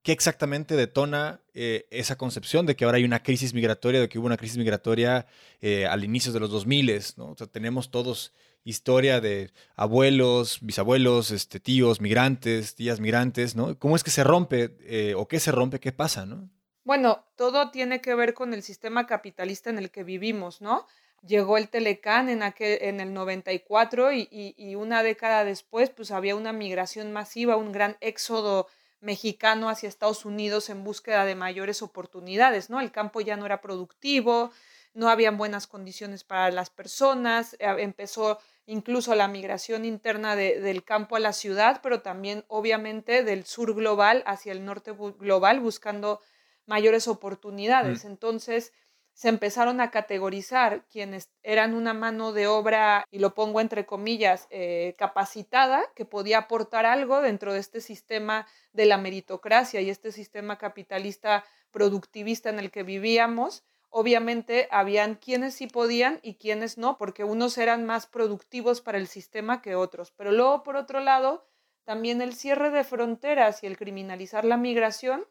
¿qué 0.03 0.11
exactamente 0.11 0.75
detona 0.75 1.41
eh, 1.53 1.87
esa 1.89 2.17
concepción 2.17 2.65
de 2.65 2.75
que 2.75 2.83
ahora 2.83 2.97
hay 2.97 3.05
una 3.05 3.23
crisis 3.23 3.53
migratoria, 3.53 4.01
de 4.01 4.09
que 4.09 4.19
hubo 4.19 4.25
una 4.25 4.35
crisis 4.35 4.57
migratoria 4.57 5.25
eh, 5.61 5.85
al 5.85 6.03
inicio 6.03 6.33
de 6.33 6.41
los 6.41 6.51
2000? 6.51 7.01
¿no? 7.15 7.31
O 7.31 7.37
sea, 7.37 7.47
tenemos 7.47 7.91
todos 7.91 8.33
historia 8.65 9.21
de 9.21 9.51
abuelos, 9.77 10.59
bisabuelos, 10.61 11.31
este, 11.31 11.61
tíos 11.61 12.01
migrantes, 12.01 12.75
tías 12.75 12.99
migrantes, 12.99 13.55
¿no? 13.55 13.79
¿Cómo 13.79 13.95
es 13.95 14.03
que 14.03 14.11
se 14.11 14.25
rompe 14.25 14.75
eh, 14.81 15.13
o 15.15 15.29
qué 15.29 15.39
se 15.39 15.53
rompe, 15.53 15.79
qué 15.79 15.93
pasa, 15.93 16.25
¿no? 16.25 16.49
Bueno, 16.83 17.25
todo 17.37 17.71
tiene 17.71 18.01
que 18.01 18.13
ver 18.15 18.33
con 18.33 18.53
el 18.53 18.63
sistema 18.63 19.07
capitalista 19.07 19.69
en 19.69 19.77
el 19.77 19.91
que 19.91 20.03
vivimos, 20.03 20.59
¿no? 20.61 20.85
Llegó 21.25 21.57
el 21.57 21.69
Telecán 21.69 22.29
en, 22.29 22.43
aquel, 22.43 22.79
en 22.81 22.99
el 22.99 23.13
94 23.13 24.11
y, 24.13 24.27
y, 24.31 24.55
y, 24.57 24.75
una 24.75 25.03
década 25.03 25.43
después 25.43 25.89
pues 25.89 26.11
había 26.11 26.35
una 26.35 26.53
migración 26.53 27.11
masiva, 27.11 27.55
un 27.55 27.71
gran 27.71 27.97
éxodo 28.01 28.67
mexicano 28.99 29.69
hacia 29.69 29.89
Estados 29.89 30.25
Unidos 30.25 30.69
en 30.69 30.83
búsqueda 30.83 31.25
de 31.25 31.35
mayores 31.35 31.81
oportunidades, 31.81 32.69
¿no? 32.69 32.79
El 32.79 32.91
campo 32.91 33.21
ya 33.21 33.37
no 33.37 33.45
era 33.45 33.61
productivo, 33.61 34.51
no 34.93 35.09
habían 35.09 35.37
buenas 35.37 35.67
condiciones 35.67 36.23
para 36.23 36.49
las 36.51 36.69
personas, 36.69 37.55
eh, 37.59 37.75
empezó 37.79 38.39
incluso 38.65 39.13
la 39.15 39.27
migración 39.27 39.85
interna 39.85 40.35
de, 40.35 40.59
del 40.59 40.83
campo 40.83 41.15
a 41.15 41.19
la 41.19 41.33
ciudad, 41.33 41.79
pero 41.83 42.01
también 42.01 42.43
obviamente 42.47 43.23
del 43.23 43.45
sur 43.45 43.73
global 43.75 44.23
hacia 44.25 44.51
el 44.51 44.65
norte 44.65 44.91
global 44.91 45.59
buscando 45.59 46.19
mayores 46.65 47.07
oportunidades. 47.07 48.03
Mm. 48.03 48.07
Entonces, 48.07 48.73
se 49.17 49.29
empezaron 49.29 49.81
a 49.81 49.89
categorizar 49.89 50.85
quienes 50.91 51.31
eran 51.41 51.73
una 51.73 51.95
mano 51.95 52.33
de 52.33 52.45
obra, 52.45 53.03
y 53.09 53.17
lo 53.17 53.33
pongo 53.33 53.61
entre 53.61 53.87
comillas, 53.87 54.45
eh, 54.51 54.93
capacitada, 54.95 55.83
que 55.95 56.05
podía 56.05 56.37
aportar 56.37 56.85
algo 56.85 57.19
dentro 57.21 57.51
de 57.51 57.59
este 57.59 57.81
sistema 57.81 58.45
de 58.73 58.85
la 58.85 58.99
meritocracia 58.99 59.81
y 59.81 59.89
este 59.89 60.11
sistema 60.11 60.59
capitalista 60.59 61.43
productivista 61.71 62.51
en 62.51 62.59
el 62.59 62.69
que 62.69 62.83
vivíamos. 62.83 63.63
Obviamente 63.89 64.67
habían 64.69 65.15
quienes 65.15 65.55
sí 65.55 65.65
podían 65.65 66.19
y 66.21 66.35
quienes 66.35 66.77
no, 66.77 66.99
porque 66.99 67.23
unos 67.23 67.57
eran 67.57 67.87
más 67.87 68.05
productivos 68.05 68.81
para 68.81 68.99
el 68.99 69.07
sistema 69.07 69.63
que 69.63 69.73
otros. 69.73 70.11
Pero 70.11 70.31
luego, 70.31 70.61
por 70.61 70.75
otro 70.75 70.99
lado, 70.99 71.43
también 71.85 72.21
el 72.21 72.35
cierre 72.35 72.69
de 72.69 72.83
fronteras 72.83 73.63
y 73.63 73.65
el 73.65 73.77
criminalizar 73.77 74.45
la 74.45 74.57
migración 74.57 75.25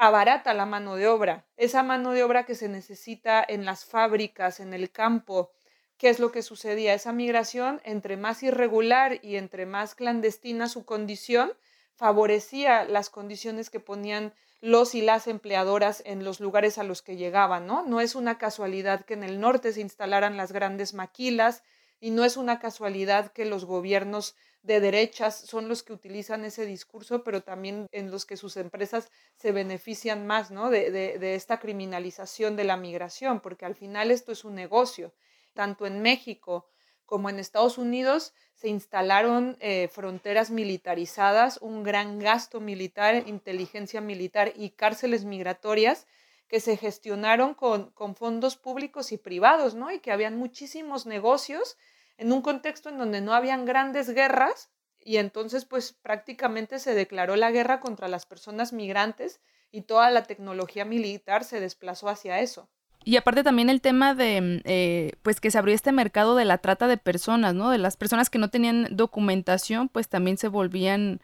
abarata 0.00 0.54
la 0.54 0.64
mano 0.64 0.96
de 0.96 1.06
obra, 1.08 1.44
esa 1.58 1.82
mano 1.82 2.12
de 2.12 2.24
obra 2.24 2.46
que 2.46 2.54
se 2.54 2.70
necesita 2.70 3.44
en 3.46 3.66
las 3.66 3.84
fábricas, 3.84 4.58
en 4.58 4.72
el 4.72 4.90
campo. 4.90 5.50
¿Qué 5.98 6.08
es 6.08 6.18
lo 6.18 6.32
que 6.32 6.40
sucedía? 6.40 6.94
Esa 6.94 7.12
migración, 7.12 7.82
entre 7.84 8.16
más 8.16 8.42
irregular 8.42 9.18
y 9.22 9.36
entre 9.36 9.66
más 9.66 9.94
clandestina 9.94 10.70
su 10.70 10.86
condición, 10.86 11.52
favorecía 11.96 12.84
las 12.84 13.10
condiciones 13.10 13.68
que 13.68 13.78
ponían 13.78 14.32
los 14.62 14.94
y 14.94 15.02
las 15.02 15.26
empleadoras 15.26 16.02
en 16.06 16.24
los 16.24 16.40
lugares 16.40 16.78
a 16.78 16.82
los 16.82 17.02
que 17.02 17.16
llegaban, 17.16 17.66
¿no? 17.66 17.82
No 17.82 18.00
es 18.00 18.14
una 18.14 18.38
casualidad 18.38 19.04
que 19.04 19.12
en 19.12 19.22
el 19.22 19.38
norte 19.38 19.74
se 19.74 19.82
instalaran 19.82 20.38
las 20.38 20.50
grandes 20.50 20.94
maquilas 20.94 21.62
y 22.00 22.10
no 22.10 22.24
es 22.24 22.36
una 22.36 22.58
casualidad 22.58 23.32
que 23.32 23.44
los 23.44 23.66
gobiernos 23.66 24.34
de 24.62 24.80
derechas 24.80 25.38
son 25.38 25.68
los 25.68 25.82
que 25.82 25.92
utilizan 25.92 26.44
ese 26.44 26.66
discurso, 26.66 27.22
pero 27.22 27.42
también 27.42 27.86
en 27.92 28.10
los 28.10 28.26
que 28.26 28.36
sus 28.36 28.56
empresas 28.56 29.10
se 29.36 29.52
benefician 29.52 30.26
más 30.26 30.50
¿no? 30.50 30.70
de, 30.70 30.90
de, 30.90 31.34
esta 31.34 31.58
criminalización 31.58 32.56
de 32.56 32.64
la 32.64 32.76
migración, 32.76 33.40
porque 33.40 33.64
al 33.64 33.74
final 33.74 34.10
esto 34.10 34.32
es 34.32 34.44
un 34.44 34.54
negocio. 34.54 35.14
Tanto 35.54 35.86
en 35.86 36.02
México 36.02 36.66
como 37.06 37.28
en 37.28 37.38
Estados 37.38 37.76
Unidos 37.76 38.34
se 38.54 38.68
instalaron 38.68 39.56
eh, 39.60 39.88
fronteras 39.90 40.50
militarizadas, 40.50 41.58
un 41.60 41.82
gran 41.82 42.18
gasto 42.18 42.60
militar, 42.60 43.24
inteligencia 43.26 44.00
militar 44.00 44.52
y 44.54 44.70
cárceles 44.70 45.24
migratorias 45.24 46.06
que 46.50 46.58
se 46.58 46.76
gestionaron 46.76 47.54
con, 47.54 47.92
con 47.92 48.16
fondos 48.16 48.56
públicos 48.56 49.12
y 49.12 49.18
privados, 49.18 49.76
¿no? 49.76 49.92
Y 49.92 50.00
que 50.00 50.10
habían 50.10 50.36
muchísimos 50.36 51.06
negocios 51.06 51.78
en 52.18 52.32
un 52.32 52.42
contexto 52.42 52.88
en 52.88 52.98
donde 52.98 53.20
no 53.20 53.34
habían 53.34 53.64
grandes 53.64 54.10
guerras 54.10 54.68
y 54.98 55.18
entonces 55.18 55.64
pues 55.64 55.92
prácticamente 55.92 56.80
se 56.80 56.92
declaró 56.92 57.36
la 57.36 57.52
guerra 57.52 57.78
contra 57.78 58.08
las 58.08 58.26
personas 58.26 58.72
migrantes 58.72 59.40
y 59.70 59.82
toda 59.82 60.10
la 60.10 60.24
tecnología 60.24 60.84
militar 60.84 61.44
se 61.44 61.60
desplazó 61.60 62.08
hacia 62.08 62.40
eso. 62.40 62.68
Y 63.04 63.16
aparte 63.16 63.44
también 63.44 63.70
el 63.70 63.80
tema 63.80 64.16
de, 64.16 64.40
mm, 64.40 64.60
eh, 64.64 65.12
pues 65.22 65.40
que 65.40 65.52
se 65.52 65.58
abrió 65.58 65.72
este 65.72 65.92
mercado 65.92 66.34
de 66.34 66.44
la 66.44 66.58
trata 66.58 66.88
de 66.88 66.96
personas, 66.96 67.54
¿no? 67.54 67.70
De 67.70 67.78
las 67.78 67.96
personas 67.96 68.28
que 68.28 68.40
no 68.40 68.50
tenían 68.50 68.88
documentación, 68.90 69.88
pues 69.88 70.08
también 70.08 70.36
se 70.36 70.48
volvían 70.48 71.20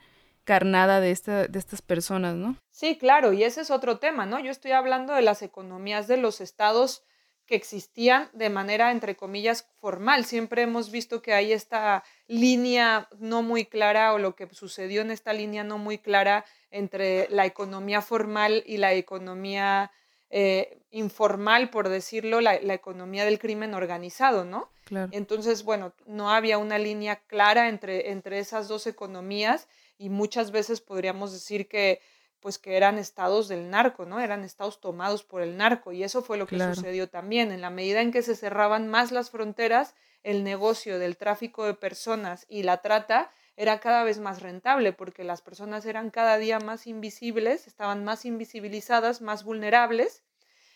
carnada 0.47 1.01
de, 1.01 1.11
esta, 1.11 1.45
de 1.45 1.59
estas 1.59 1.81
personas, 1.81 2.35
¿no? 2.35 2.55
Sí, 2.71 2.97
claro, 2.97 3.33
y 3.33 3.43
ese 3.43 3.59
es 3.59 3.69
otro 3.69 3.99
tema, 3.99 4.25
¿no? 4.25 4.39
Yo 4.39 4.49
estoy 4.49 4.71
hablando 4.71 5.13
de 5.13 5.21
las 5.21 5.41
economías 5.41 6.07
de 6.07 6.15
los 6.15 6.39
estados 6.39 7.03
que 7.45 7.55
existían 7.55 8.29
de 8.31 8.49
manera, 8.49 8.91
entre 8.91 9.17
comillas, 9.17 9.67
formal. 9.81 10.23
Siempre 10.23 10.61
hemos 10.61 10.89
visto 10.89 11.21
que 11.21 11.33
hay 11.33 11.51
esta 11.51 12.05
línea 12.27 13.09
no 13.19 13.43
muy 13.43 13.65
clara 13.65 14.13
o 14.13 14.19
lo 14.19 14.35
que 14.35 14.47
sucedió 14.53 15.01
en 15.01 15.11
esta 15.11 15.33
línea 15.33 15.65
no 15.65 15.77
muy 15.77 15.97
clara 15.97 16.45
entre 16.71 17.27
la 17.29 17.45
economía 17.45 18.01
formal 18.01 18.63
y 18.65 18.77
la 18.77 18.93
economía 18.93 19.91
eh, 20.29 20.79
informal, 20.91 21.69
por 21.69 21.89
decirlo, 21.89 22.39
la, 22.39 22.57
la, 22.61 22.73
economía 22.73 23.25
del 23.25 23.39
crimen 23.39 23.73
organizado, 23.73 24.45
¿no? 24.45 24.69
Claro. 24.85 25.09
Entonces, 25.11 25.63
bueno, 25.63 25.93
no 26.05 26.31
había 26.31 26.57
una 26.57 26.77
línea 26.77 27.17
clara 27.27 27.67
entre, 27.67 28.11
entre 28.11 28.39
esas 28.39 28.69
dos 28.69 28.87
economías 28.87 29.67
y 29.97 30.09
muchas 30.09 30.51
veces 30.51 30.81
podríamos 30.81 31.31
decir 31.33 31.67
que 31.67 32.01
pues 32.39 32.59
que 32.59 32.77
eran 32.77 32.99
estados 32.99 33.47
del 33.47 33.69
narco, 33.69 34.05
¿no? 34.05 34.19
Eran 34.19 34.43
estados 34.43 34.79
tomados 34.79 35.23
por 35.23 35.41
el 35.41 35.57
narco 35.57 35.91
y 35.91 36.03
eso 36.03 36.21
fue 36.21 36.37
lo 36.37 36.49
que 36.49 36.59
Claro. 36.59 36.59
sucedió 36.59 37.09
también. 37.09 37.51
En 37.51 37.61
la 37.61 37.71
medida 37.71 38.01
en 38.01 38.11
que 38.11 38.21
se 38.21 38.35
cerraban 38.35 38.87
más 38.87 39.11
las 39.11 39.31
fronteras, 39.31 39.95
el 40.23 40.43
negocio 40.43 40.99
del 40.99 41.17
tráfico 41.17 41.65
de 41.65 41.73
personas 41.73 42.45
y 42.47 42.63
la 42.63 42.77
trata 42.81 43.31
era 43.55 43.79
cada 43.79 44.03
vez 44.03 44.19
más 44.19 44.41
rentable 44.41 44.93
porque 44.93 45.23
las 45.23 45.41
personas 45.41 45.85
eran 45.85 46.11
cada 46.11 46.37
día 46.37 46.59
más 46.59 46.85
invisibles, 46.85 47.65
estaban 47.65 48.03
más 48.03 48.23
invisibilizadas, 48.23 49.21
más 49.21 49.43
vulnerables 49.43 50.23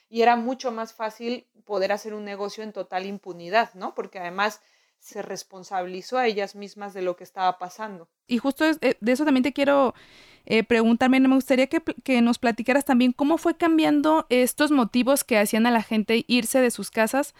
y 0.10 0.22
era 0.24 0.36
mucho 0.36 0.72
más 0.72 0.94
fácil 0.94 1.48
poder 1.66 1.92
hacer 1.92 2.14
un 2.14 2.26
negocio 2.26 2.64
en 2.64 2.74
total 2.74 3.06
impunidad, 3.06 3.74
¿no? 3.76 3.96
Porque 3.96 4.20
además 4.20 4.62
se 5.02 5.22
responsabilizó 5.22 6.18
a 6.18 6.28
ellas 6.28 6.56
mismas 6.56 6.94
de 6.94 7.02
lo 7.02 7.18
que 7.18 7.24
estaba 7.24 7.58
pasando. 7.58 8.08
Y 8.28 8.38
justo 8.38 8.66
eh, 8.66 8.98
de 9.00 9.12
eso 9.12 9.26
también 9.26 9.44
te 9.44 9.52
quiero 9.52 9.94
eh, 10.46 10.64
preguntar, 10.64 11.10
Mariana, 11.10 11.30
me 11.30 11.36
gustaría 11.36 11.68
que, 11.68 12.22
nos 12.22 12.40
platicaras 12.40 12.86
también 12.86 13.12
cómo 13.12 13.38
fue 13.38 13.56
cambiando 13.56 14.26
estos 14.30 14.72
motivos 14.72 15.24
que 15.24 15.38
hacían 15.38 15.66
a 15.66 15.72
la 15.72 15.84
gente 15.84 16.24
irse 16.28 16.62
de 16.62 16.72
sus 16.72 16.92
casas, 16.92 17.36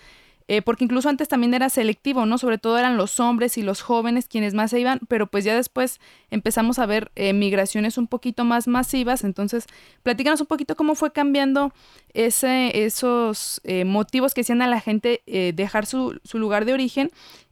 eh, 0.48 0.62
porque 0.62 0.84
incluso 0.84 1.08
antes 1.08 1.28
también 1.28 1.54
era 1.54 1.70
selectivo, 1.70 2.26
¿no? 2.26 2.38
Sobre 2.38 2.58
todo 2.58 2.78
eran 2.78 2.98
los 2.98 3.20
hombres 3.20 3.58
y 3.58 3.62
los 3.62 3.82
jóvenes 3.82 4.28
quienes 4.28 4.54
más 4.54 4.72
se 4.72 4.80
iban, 4.80 5.00
pero 5.08 5.28
pues 5.28 5.46
ya 5.46 5.56
después 5.56 6.00
empezamos 6.30 6.78
a 6.80 6.86
ver 6.86 7.12
eh, 7.16 7.34
migraciones 7.34 7.98
un 7.98 8.08
poquito 8.08 8.44
más 8.44 8.68
masivas, 8.68 9.24
entonces 9.24 9.66
platícanos 10.04 10.42
un 10.42 10.48
poquito 10.48 10.76
cómo 10.76 10.96
fue 10.96 11.14
cambiando 11.14 11.74
ese, 12.14 12.86
esos 12.86 13.62
motivos 13.86 14.34
que 14.34 14.42
hacían 14.42 14.62
a 14.62 14.68
la 14.68 14.82
gente 14.82 15.22
dejar 15.56 15.86
su, 15.86 16.20
su 16.24 16.38
lugar 16.38 16.66
de 16.66 16.74
origen 16.74 17.12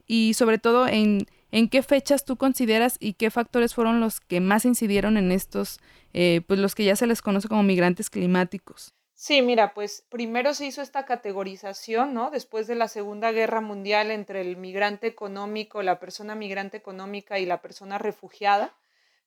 y 0.09 0.33
sobre 0.33 0.57
todo 0.57 0.87
en, 0.87 1.27
en 1.51 1.69
qué 1.69 1.83
fechas 1.83 2.25
tú 2.25 2.35
consideras 2.35 2.97
y 2.99 3.13
qué 3.13 3.29
factores 3.29 3.75
fueron 3.75 3.99
los 4.01 4.19
que 4.19 4.41
más 4.41 4.65
incidieron 4.65 5.17
en 5.17 5.31
estos, 5.31 5.79
eh, 6.13 6.41
pues 6.47 6.59
los 6.59 6.73
que 6.73 6.83
ya 6.83 6.95
se 6.95 7.05
les 7.05 7.21
conoce 7.21 7.47
como 7.47 7.61
migrantes 7.61 8.09
climáticos. 8.09 8.95
Sí, 9.13 9.43
mira, 9.43 9.75
pues 9.75 10.03
primero 10.09 10.55
se 10.55 10.65
hizo 10.65 10.81
esta 10.81 11.05
categorización, 11.05 12.15
¿no? 12.15 12.31
Después 12.31 12.65
de 12.65 12.73
la 12.73 12.87
Segunda 12.87 13.31
Guerra 13.31 13.61
Mundial 13.61 14.09
entre 14.09 14.41
el 14.41 14.57
migrante 14.57 15.05
económico, 15.05 15.83
la 15.83 15.99
persona 15.99 16.33
migrante 16.33 16.77
económica 16.77 17.37
y 17.37 17.45
la 17.45 17.61
persona 17.61 17.99
refugiada, 17.99 18.73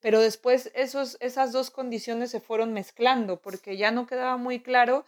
pero 0.00 0.20
después 0.20 0.72
esos, 0.74 1.16
esas 1.20 1.52
dos 1.52 1.70
condiciones 1.70 2.32
se 2.32 2.40
fueron 2.40 2.72
mezclando 2.72 3.40
porque 3.40 3.76
ya 3.76 3.92
no 3.92 4.08
quedaba 4.08 4.36
muy 4.36 4.58
claro 4.58 5.04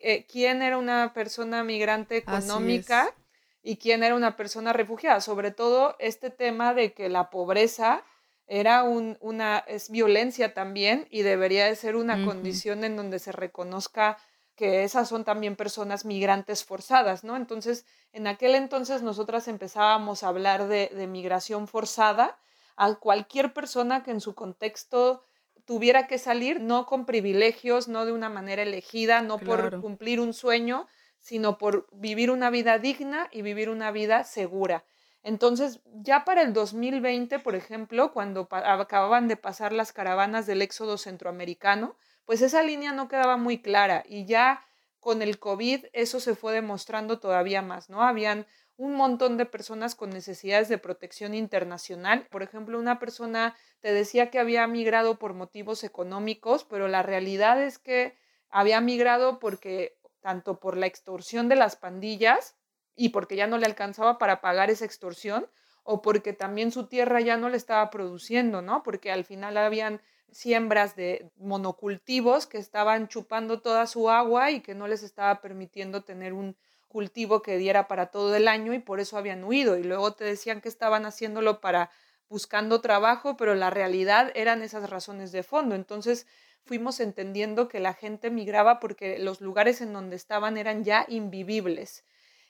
eh, 0.00 0.26
quién 0.26 0.62
era 0.62 0.78
una 0.78 1.12
persona 1.14 1.62
migrante 1.62 2.16
económica 2.16 3.14
y 3.62 3.76
quién 3.76 4.02
era 4.02 4.14
una 4.14 4.36
persona 4.36 4.72
refugiada, 4.72 5.20
sobre 5.20 5.50
todo 5.50 5.96
este 5.98 6.30
tema 6.30 6.74
de 6.74 6.92
que 6.92 7.08
la 7.08 7.30
pobreza 7.30 8.04
era 8.46 8.82
un, 8.82 9.16
una, 9.20 9.58
es 9.58 9.88
violencia 9.88 10.52
también 10.52 11.06
y 11.10 11.22
debería 11.22 11.66
de 11.66 11.76
ser 11.76 11.96
una 11.96 12.24
condición 12.24 12.84
en 12.84 12.96
donde 12.96 13.18
se 13.18 13.32
reconozca 13.32 14.18
que 14.56 14.84
esas 14.84 15.08
son 15.08 15.24
también 15.24 15.56
personas 15.56 16.04
migrantes 16.04 16.64
forzadas, 16.64 17.24
¿no? 17.24 17.36
Entonces, 17.36 17.86
en 18.12 18.26
aquel 18.26 18.54
entonces 18.54 19.02
nosotras 19.02 19.48
empezábamos 19.48 20.22
a 20.22 20.28
hablar 20.28 20.68
de, 20.68 20.90
de 20.94 21.06
migración 21.06 21.66
forzada 21.68 22.38
a 22.76 22.94
cualquier 22.96 23.54
persona 23.54 24.02
que 24.02 24.10
en 24.10 24.20
su 24.20 24.34
contexto 24.34 25.22
tuviera 25.64 26.06
que 26.06 26.18
salir, 26.18 26.60
no 26.60 26.86
con 26.86 27.06
privilegios, 27.06 27.88
no 27.88 28.04
de 28.04 28.12
una 28.12 28.28
manera 28.28 28.62
elegida, 28.62 29.22
no 29.22 29.38
por 29.38 29.80
cumplir 29.80 30.20
un 30.20 30.34
sueño, 30.34 30.86
sino 31.22 31.56
por 31.56 31.86
vivir 31.92 32.30
una 32.30 32.50
vida 32.50 32.78
digna 32.78 33.28
y 33.30 33.40
vivir 33.42 33.70
una 33.70 33.92
vida 33.92 34.24
segura. 34.24 34.84
Entonces, 35.22 35.80
ya 35.86 36.24
para 36.24 36.42
el 36.42 36.52
2020, 36.52 37.38
por 37.38 37.54
ejemplo, 37.54 38.12
cuando 38.12 38.48
acababan 38.50 39.28
de 39.28 39.36
pasar 39.36 39.72
las 39.72 39.92
caravanas 39.92 40.46
del 40.46 40.62
éxodo 40.62 40.98
centroamericano, 40.98 41.96
pues 42.24 42.42
esa 42.42 42.62
línea 42.64 42.92
no 42.92 43.08
quedaba 43.08 43.36
muy 43.36 43.62
clara 43.62 44.02
y 44.06 44.26
ya 44.26 44.66
con 44.98 45.22
el 45.22 45.38
COVID 45.38 45.86
eso 45.92 46.18
se 46.18 46.34
fue 46.34 46.52
demostrando 46.52 47.20
todavía 47.20 47.62
más, 47.62 47.88
¿no? 47.88 48.02
Habían 48.02 48.46
un 48.76 48.94
montón 48.94 49.36
de 49.36 49.46
personas 49.46 49.94
con 49.94 50.10
necesidades 50.10 50.68
de 50.68 50.78
protección 50.78 51.34
internacional. 51.34 52.26
Por 52.30 52.42
ejemplo, 52.42 52.78
una 52.78 52.98
persona 52.98 53.56
te 53.80 53.92
decía 53.92 54.30
que 54.30 54.40
había 54.40 54.66
migrado 54.66 55.20
por 55.20 55.34
motivos 55.34 55.84
económicos, 55.84 56.64
pero 56.64 56.88
la 56.88 57.02
realidad 57.02 57.62
es 57.62 57.78
que 57.78 58.16
había 58.48 58.80
migrado 58.80 59.38
porque 59.38 59.96
tanto 60.22 60.58
por 60.58 60.78
la 60.78 60.86
extorsión 60.86 61.50
de 61.50 61.56
las 61.56 61.76
pandillas 61.76 62.56
y 62.96 63.10
porque 63.10 63.36
ya 63.36 63.46
no 63.46 63.58
le 63.58 63.66
alcanzaba 63.66 64.16
para 64.16 64.40
pagar 64.40 64.70
esa 64.70 64.86
extorsión, 64.86 65.46
o 65.84 66.00
porque 66.00 66.32
también 66.32 66.70
su 66.70 66.86
tierra 66.86 67.20
ya 67.20 67.36
no 67.36 67.48
le 67.48 67.56
estaba 67.56 67.90
produciendo, 67.90 68.62
¿no? 68.62 68.82
Porque 68.82 69.10
al 69.10 69.24
final 69.24 69.56
habían 69.56 70.00
siembras 70.30 70.96
de 70.96 71.30
monocultivos 71.36 72.46
que 72.46 72.58
estaban 72.58 73.08
chupando 73.08 73.60
toda 73.60 73.86
su 73.86 74.08
agua 74.08 74.50
y 74.50 74.60
que 74.60 74.74
no 74.74 74.86
les 74.88 75.02
estaba 75.02 75.40
permitiendo 75.40 76.04
tener 76.04 76.32
un 76.32 76.56
cultivo 76.88 77.42
que 77.42 77.56
diera 77.56 77.88
para 77.88 78.06
todo 78.06 78.34
el 78.36 78.48
año 78.48 78.74
y 78.74 78.78
por 78.78 79.00
eso 79.00 79.18
habían 79.18 79.44
huido. 79.44 79.76
Y 79.76 79.82
luego 79.82 80.12
te 80.14 80.24
decían 80.24 80.60
que 80.60 80.68
estaban 80.68 81.04
haciéndolo 81.04 81.60
para 81.60 81.90
buscando 82.28 82.80
trabajo, 82.80 83.36
pero 83.36 83.54
la 83.54 83.70
realidad 83.70 84.30
eran 84.34 84.62
esas 84.62 84.88
razones 84.88 85.32
de 85.32 85.42
fondo. 85.42 85.74
Entonces 85.74 86.26
fuimos 86.64 87.00
entendiendo 87.00 87.68
que 87.68 87.80
la 87.80 87.94
gente 87.94 88.30
migraba 88.30 88.80
porque 88.80 89.18
los 89.18 89.40
lugares 89.40 89.80
en 89.80 89.92
donde 89.92 90.16
estaban 90.16 90.56
eran 90.56 90.84
ya 90.84 91.04
invivibles. 91.08 92.04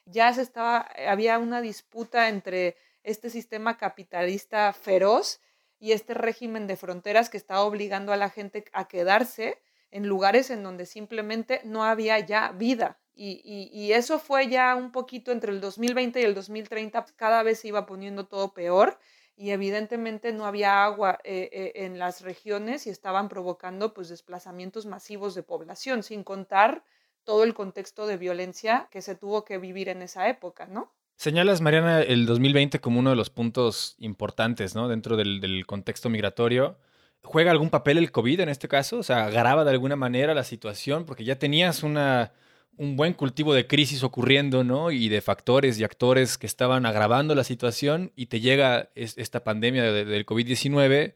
Ya 0.05 0.33
se 0.33 0.41
estaba, 0.41 0.87
había 1.07 1.39
una 1.39 1.61
disputa 1.61 2.29
entre 2.29 2.75
este 3.03 3.29
sistema 3.29 3.77
capitalista 3.77 4.71
feroz 4.73 5.39
y 5.79 5.91
este 5.91 6.13
régimen 6.13 6.67
de 6.67 6.77
fronteras 6.77 7.29
que 7.29 7.37
estaba 7.37 7.61
obligando 7.61 8.13
a 8.13 8.17
la 8.17 8.29
gente 8.29 8.65
a 8.73 8.87
quedarse 8.87 9.61
en 9.91 10.07
lugares 10.07 10.49
en 10.49 10.63
donde 10.63 10.85
simplemente 10.85 11.61
no 11.65 11.83
había 11.83 12.19
ya 12.19 12.51
vida. 12.51 12.99
Y, 13.15 13.91
eso 13.91 14.17
fue 14.17 14.47
ya 14.47 14.75
un 14.75 14.91
poquito 14.91 15.31
entre 15.31 15.51
el 15.51 15.61
2020 15.61 16.19
y 16.19 16.23
el 16.23 16.33
2030, 16.33 17.05
cada 17.15 17.43
vez 17.43 17.59
se 17.59 17.67
iba 17.67 17.85
poniendo 17.85 18.25
todo 18.25 18.53
peor 18.53 18.97
y 19.35 19.51
evidentemente 19.51 20.31
no 20.31 20.45
había 20.45 20.83
agua 20.83 21.19
eh, 21.23 21.49
eh, 21.51 21.71
en 21.85 21.97
las 21.97 22.21
regiones 22.21 22.85
y 22.85 22.89
estaban 22.89 23.29
provocando 23.29 23.93
pues 23.93 24.09
desplazamientos 24.09 24.85
masivos 24.85 25.35
de 25.35 25.43
población, 25.43 26.03
sin 26.03 26.23
contar 26.23 26.83
todo 27.23 27.43
el 27.43 27.53
contexto 27.53 28.05
de 28.05 28.17
violencia 28.17 28.87
que 28.91 29.01
se 29.01 29.15
tuvo 29.15 29.45
que 29.45 29.57
vivir 29.57 29.89
en 29.89 30.01
esa 30.01 30.27
época, 30.29 30.67
¿no? 30.67 30.93
Señalas, 31.15 31.61
Mariana, 31.61 32.01
el 32.01 32.25
2020 32.25 32.79
como 32.79 32.99
uno 32.99 33.11
de 33.11 33.15
los 33.15 33.29
puntos 33.29 33.95
importantes, 33.99 34.75
¿no? 34.75 34.87
Dentro 34.87 35.15
del, 35.15 35.65
contexto 35.65 36.09
migratorio. 36.09 36.77
¿Juega 37.23 37.51
algún 37.51 37.69
papel 37.69 37.97
el 37.97 38.11
COVID 38.11 38.41
en 38.41 38.49
este 38.49 38.67
caso? 38.67 38.97
O 38.97 39.03
sea, 39.03 39.25
agrava 39.25 39.63
de 39.63 39.71
alguna 39.71 39.95
manera 39.95 40.33
la 40.33 40.43
situación 40.43 41.05
porque 41.05 41.23
ya 41.23 41.39
tenías 41.39 41.83
una, 41.83 42.33
un 42.77 42.95
buen 42.95 43.13
cultivo 43.13 43.53
de 43.53 43.67
crisis 43.67 44.03
ocurriendo, 44.03 44.63
¿no? 44.63 44.91
Y 44.91 45.09
de 45.09 45.21
factores 45.21 45.79
y 45.79 45.83
actores 45.83 46.37
que 46.37 46.47
estaban 46.47 46.85
agravando 46.85 47.35
la 47.35 47.43
situación 47.43 48.11
y 48.15 48.27
te 48.27 48.39
llega 48.39 48.89
esta 48.95 49.43
pandemia 49.43 49.83
del 49.91 50.25
COVID-19 50.25 51.15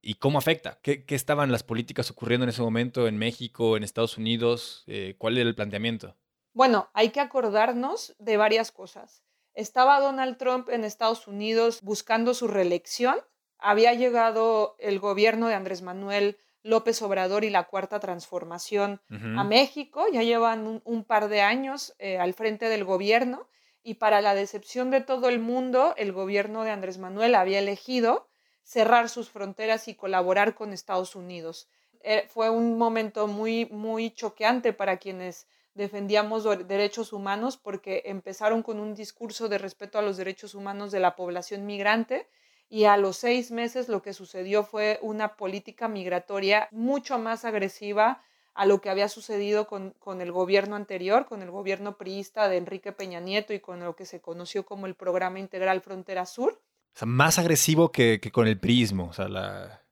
y 0.00 0.14
cómo 0.14 0.38
afecta. 0.38 0.78
¿Qué, 0.82 1.04
estaban 1.08 1.52
las 1.52 1.62
políticas 1.62 2.10
ocurriendo 2.10 2.44
en 2.44 2.50
ese 2.50 2.62
momento 2.62 3.06
en 3.06 3.16
México, 3.16 3.76
en 3.76 3.84
Estados 3.84 4.18
Unidos? 4.18 4.84
Eh, 4.86 5.14
¿Cuál 5.18 5.38
era 5.38 5.48
el 5.48 5.54
planteamiento? 5.54 6.16
Bueno, 6.52 6.90
hay 6.92 7.10
que 7.10 7.20
acordarnos 7.20 8.14
de 8.18 8.36
varias 8.36 8.72
cosas. 8.72 9.22
Estaba 9.54 10.00
Donald 10.00 10.36
Trump 10.38 10.68
en 10.68 10.84
Estados 10.84 11.26
Unidos 11.26 11.80
buscando 11.82 12.34
su 12.34 12.48
reelección. 12.48 13.16
Había 13.58 13.94
llegado 13.94 14.76
el 14.78 14.98
gobierno 14.98 15.46
de 15.48 15.54
Andrés 15.54 15.82
Manuel 15.82 16.38
López 16.62 17.02
Obrador 17.02 17.44
y 17.44 17.50
la 17.50 17.64
Cuarta 17.64 18.00
Transformación 18.00 19.00
a 19.10 19.44
México. 19.44 20.06
Ya 20.12 20.22
llevan 20.22 20.82
un, 20.84 21.04
par 21.04 21.28
de 21.28 21.40
años 21.40 21.94
eh, 21.98 22.18
al 22.18 22.34
frente 22.34 22.68
del 22.68 22.84
gobierno 22.84 23.48
y 23.82 23.94
para 23.94 24.20
la 24.20 24.34
decepción 24.34 24.90
de 24.90 25.00
todo 25.00 25.28
el 25.28 25.40
mundo, 25.40 25.94
el 25.96 26.12
gobierno 26.12 26.62
de 26.62 26.70
Andrés 26.70 26.98
Manuel 26.98 27.34
había 27.34 27.58
elegido 27.58 28.28
cerrar 28.62 29.08
sus 29.08 29.28
fronteras 29.28 29.88
y 29.88 29.94
colaborar 29.94 30.54
con 30.54 30.72
Estados 30.72 31.16
Unidos. 31.16 31.68
Eh, 32.02 32.26
fue 32.28 32.50
un 32.50 32.78
momento 32.78 33.26
muy, 33.26 33.66
muy 33.66 34.10
choqueante 34.10 34.72
para 34.72 34.98
quienes 34.98 35.46
defendíamos 35.74 36.44
derechos 36.66 37.12
humanos 37.12 37.56
porque 37.56 38.02
empezaron 38.06 38.62
con 38.62 38.78
un 38.78 38.94
discurso 38.94 39.48
de 39.48 39.58
respeto 39.58 39.98
a 39.98 40.02
los 40.02 40.16
derechos 40.16 40.54
humanos 40.54 40.92
de 40.92 41.00
la 41.00 41.16
población 41.16 41.64
migrante 41.64 42.28
y 42.72 42.86
a 42.86 42.96
los 42.96 43.18
seis 43.18 43.50
meses 43.50 43.90
lo 43.90 44.00
que 44.00 44.14
sucedió 44.14 44.64
fue 44.64 44.98
una 45.02 45.36
política 45.36 45.88
migratoria 45.88 46.68
mucho 46.70 47.18
más 47.18 47.44
agresiva 47.44 48.22
a 48.54 48.64
lo 48.64 48.80
que 48.80 48.88
había 48.88 49.10
sucedido 49.10 49.66
con, 49.66 49.92
el 50.22 50.32
gobierno 50.32 50.74
anterior, 50.74 51.26
con 51.26 51.42
el 51.42 51.50
gobierno 51.50 51.98
priista 51.98 52.48
de 52.48 52.56
Enrique 52.56 52.92
Peña 52.92 53.20
Nieto 53.20 53.52
y 53.52 53.60
con 53.60 53.80
lo 53.80 53.94
que 53.94 54.06
se 54.06 54.22
conoció 54.22 54.64
como 54.64 54.86
el 54.86 54.94
Programa 54.94 55.38
Integral 55.38 55.82
Frontera 55.82 56.24
Sur. 56.24 56.62
O 56.94 56.98
sea, 56.98 57.06
más 57.06 57.38
agresivo 57.38 57.92
que, 57.92 58.18
con 58.32 58.48
el 58.48 58.58
prismo, 58.58 59.08
o 59.10 59.12
sea, 59.12 59.28
la, 59.28 59.82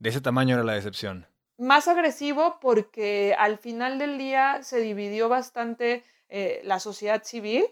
de 0.00 0.08
ese 0.08 0.20
tamaño 0.20 0.56
era 0.56 0.64
la 0.64 0.74
decepción 0.74 1.28
más 1.56 1.86
agresivo 1.86 2.58
porque 2.60 3.36
al 3.38 3.58
final 3.58 4.00
del 4.00 4.18
día 4.18 4.58
se 4.64 4.80
dividió 4.80 5.28
bastante 5.28 6.02
eh, 6.28 6.60
la 6.64 6.80
sociedad 6.80 7.22
civil. 7.22 7.64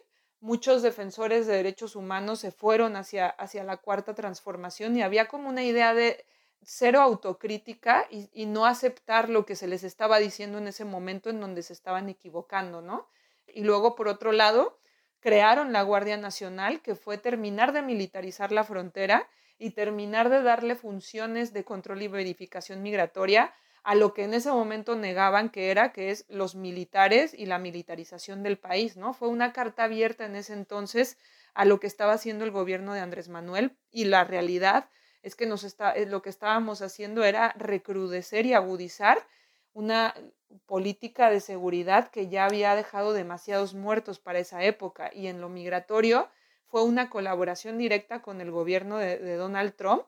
Muchos 0.42 0.82
defensores 0.82 1.46
de 1.46 1.54
derechos 1.54 1.94
humanos 1.94 2.40
se 2.40 2.50
fueron 2.50 2.96
hacia, 2.96 3.28
hacia 3.28 3.62
la 3.62 3.76
cuarta 3.76 4.12
transformación 4.12 4.96
y 4.96 5.02
había 5.02 5.28
como 5.28 5.48
una 5.48 5.62
idea 5.62 5.94
de 5.94 6.26
cero 6.64 7.00
autocrítica 7.00 8.08
y, 8.10 8.46
no 8.46 8.66
aceptar 8.66 9.28
lo 9.28 9.46
que 9.46 9.54
se 9.54 9.68
les 9.68 9.84
estaba 9.84 10.18
diciendo 10.18 10.58
en 10.58 10.66
ese 10.66 10.84
momento 10.84 11.30
en 11.30 11.40
donde 11.40 11.62
se 11.62 11.72
estaban 11.72 12.08
equivocando, 12.08 12.82
¿no? 12.82 13.08
Y 13.46 13.62
luego, 13.62 13.94
por 13.94 14.08
otro 14.08 14.32
lado, 14.32 14.80
crearon 15.20 15.72
la 15.72 15.82
Guardia 15.82 16.16
Nacional, 16.16 16.82
que 16.82 16.96
fue 16.96 17.18
terminar 17.18 17.72
de 17.72 17.82
militarizar 17.82 18.50
la 18.50 18.64
frontera 18.64 19.28
y 19.60 19.70
terminar 19.70 20.28
de 20.28 20.42
darle 20.42 20.74
funciones 20.74 21.52
de 21.52 21.62
control 21.62 22.02
y 22.02 22.08
verificación 22.08 22.82
migratoria 22.82 23.54
a 23.84 23.94
lo 23.94 24.14
que 24.14 24.24
en 24.24 24.34
ese 24.34 24.50
momento 24.50 24.94
negaban 24.94 25.50
que 25.50 25.70
era, 25.70 25.92
que 25.92 26.10
es 26.10 26.24
los 26.28 26.54
militares 26.54 27.34
y 27.34 27.46
la 27.46 27.58
militarización 27.58 28.42
del 28.42 28.58
país, 28.58 28.96
¿no? 28.96 29.12
Fue 29.12 29.28
una 29.28 29.52
carta 29.52 29.84
abierta 29.84 30.24
en 30.24 30.36
ese 30.36 30.52
entonces 30.52 31.18
a 31.54 31.64
lo 31.64 31.80
que 31.80 31.88
estaba 31.88 32.12
haciendo 32.12 32.44
el 32.44 32.52
gobierno 32.52 32.94
de 32.94 33.00
Andrés 33.00 33.28
Manuel 33.28 33.76
y 33.90 34.04
la 34.04 34.24
realidad 34.24 34.88
es 35.22 35.34
que 35.34 35.46
nos 35.46 35.64
está, 35.64 35.92
eh, 35.92 36.06
lo 36.06 36.22
que 36.22 36.30
estábamos 36.30 36.80
haciendo 36.80 37.24
era 37.24 37.54
recrudecer 37.58 38.46
y 38.46 38.54
agudizar 38.54 39.18
una 39.72 40.14
política 40.66 41.30
de 41.30 41.40
seguridad 41.40 42.10
que 42.10 42.28
ya 42.28 42.44
había 42.44 42.74
dejado 42.76 43.12
demasiados 43.12 43.74
muertos 43.74 44.20
para 44.20 44.38
esa 44.38 44.62
época 44.62 45.10
y 45.12 45.26
en 45.26 45.40
lo 45.40 45.48
migratorio 45.48 46.28
fue 46.66 46.84
una 46.84 47.10
colaboración 47.10 47.78
directa 47.78 48.22
con 48.22 48.40
el 48.40 48.50
gobierno 48.50 48.98
de 48.98 49.36
Donald 49.36 49.74
Trump 49.74 50.04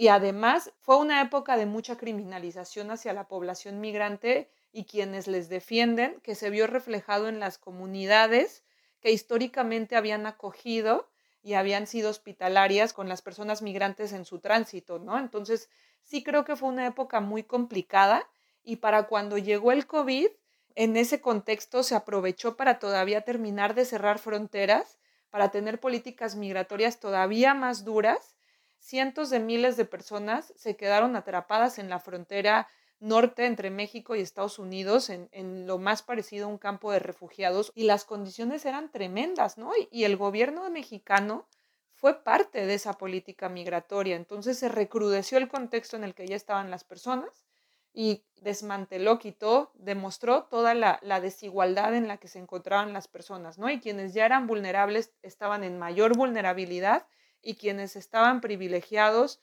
y 0.00 0.08
además 0.08 0.72
fue 0.80 0.96
una 0.96 1.20
época 1.20 1.56
de 1.56 1.66
mucha 1.66 1.96
criminalización 1.96 2.92
hacia 2.92 3.12
la 3.12 3.26
población 3.26 3.80
migrante 3.80 4.48
y 4.70 4.84
quienes 4.84 5.26
les 5.26 5.48
defienden, 5.48 6.20
que 6.20 6.36
se 6.36 6.50
vio 6.50 6.68
reflejado 6.68 7.28
en 7.28 7.40
las 7.40 7.58
comunidades 7.58 8.62
que 9.00 9.10
históricamente 9.10 9.96
habían 9.96 10.24
acogido 10.26 11.10
y 11.42 11.54
habían 11.54 11.88
sido 11.88 12.10
hospitalarias 12.10 12.92
con 12.92 13.08
las 13.08 13.22
personas 13.22 13.60
migrantes 13.60 14.12
en 14.12 14.24
su 14.24 14.38
tránsito, 14.38 15.00
¿no? 15.00 15.18
Entonces, 15.18 15.68
sí 16.04 16.22
creo 16.22 16.44
que 16.44 16.54
fue 16.54 16.68
una 16.68 16.86
época 16.86 17.18
muy 17.18 17.42
complicada 17.42 18.24
y 18.62 18.76
para 18.76 19.08
cuando 19.08 19.36
llegó 19.36 19.72
el 19.72 19.88
COVID, 19.88 20.28
en 20.76 20.96
ese 20.96 21.20
contexto 21.20 21.82
se 21.82 21.96
aprovechó 21.96 22.56
para 22.56 22.78
todavía 22.78 23.22
terminar 23.22 23.74
de 23.74 23.84
cerrar 23.84 24.20
fronteras, 24.20 25.00
para 25.28 25.50
tener 25.50 25.80
políticas 25.80 26.36
migratorias 26.36 27.00
todavía 27.00 27.52
más 27.52 27.84
duras 27.84 28.37
cientos 28.78 29.30
de 29.30 29.40
miles 29.40 29.76
de 29.76 29.84
personas 29.84 30.52
se 30.56 30.76
quedaron 30.76 31.16
atrapadas 31.16 31.78
en 31.78 31.88
la 31.88 32.00
frontera 32.00 32.68
norte 33.00 33.46
entre 33.46 33.70
México 33.70 34.16
y 34.16 34.20
Estados 34.20 34.58
Unidos, 34.58 35.10
en, 35.10 35.66
lo 35.66 35.78
más 35.78 36.02
parecido 36.02 36.46
a 36.46 36.48
un 36.48 36.58
campo 36.58 36.90
de 36.92 36.98
refugiados, 36.98 37.72
y 37.74 37.84
las 37.84 38.04
condiciones 38.04 38.64
eran 38.64 38.90
tremendas, 38.90 39.58
¿no? 39.58 39.70
Y, 39.90 40.04
el 40.04 40.16
gobierno 40.16 40.68
mexicano 40.70 41.46
fue 41.94 42.22
parte 42.22 42.66
de 42.66 42.74
esa 42.74 42.94
política 42.94 43.48
migratoria. 43.48 44.16
Entonces 44.16 44.58
se 44.58 44.68
recrudeció 44.68 45.38
el 45.38 45.48
contexto 45.48 45.96
en 45.96 46.04
el 46.04 46.14
que 46.14 46.26
ya 46.26 46.36
estaban 46.36 46.70
las 46.70 46.84
personas 46.84 47.46
y 47.92 48.24
desmanteló, 48.36 49.18
quitó, 49.18 49.72
demostró 49.74 50.44
toda 50.44 50.74
la, 50.74 51.00
desigualdad 51.20 51.94
en 51.94 52.06
la 52.06 52.18
que 52.18 52.28
se 52.28 52.38
encontraban 52.38 52.92
las 52.92 53.08
personas, 53.08 53.58
¿no? 53.58 53.70
Y 53.70 53.80
quienes 53.80 54.14
ya 54.14 54.26
eran 54.26 54.46
vulnerables 54.46 55.12
estaban 55.22 55.64
en 55.64 55.78
mayor 55.78 56.16
vulnerabilidad 56.16 57.06
y 57.42 57.54
quienes 57.54 57.96
estaban 57.96 58.40
privilegiados 58.40 59.40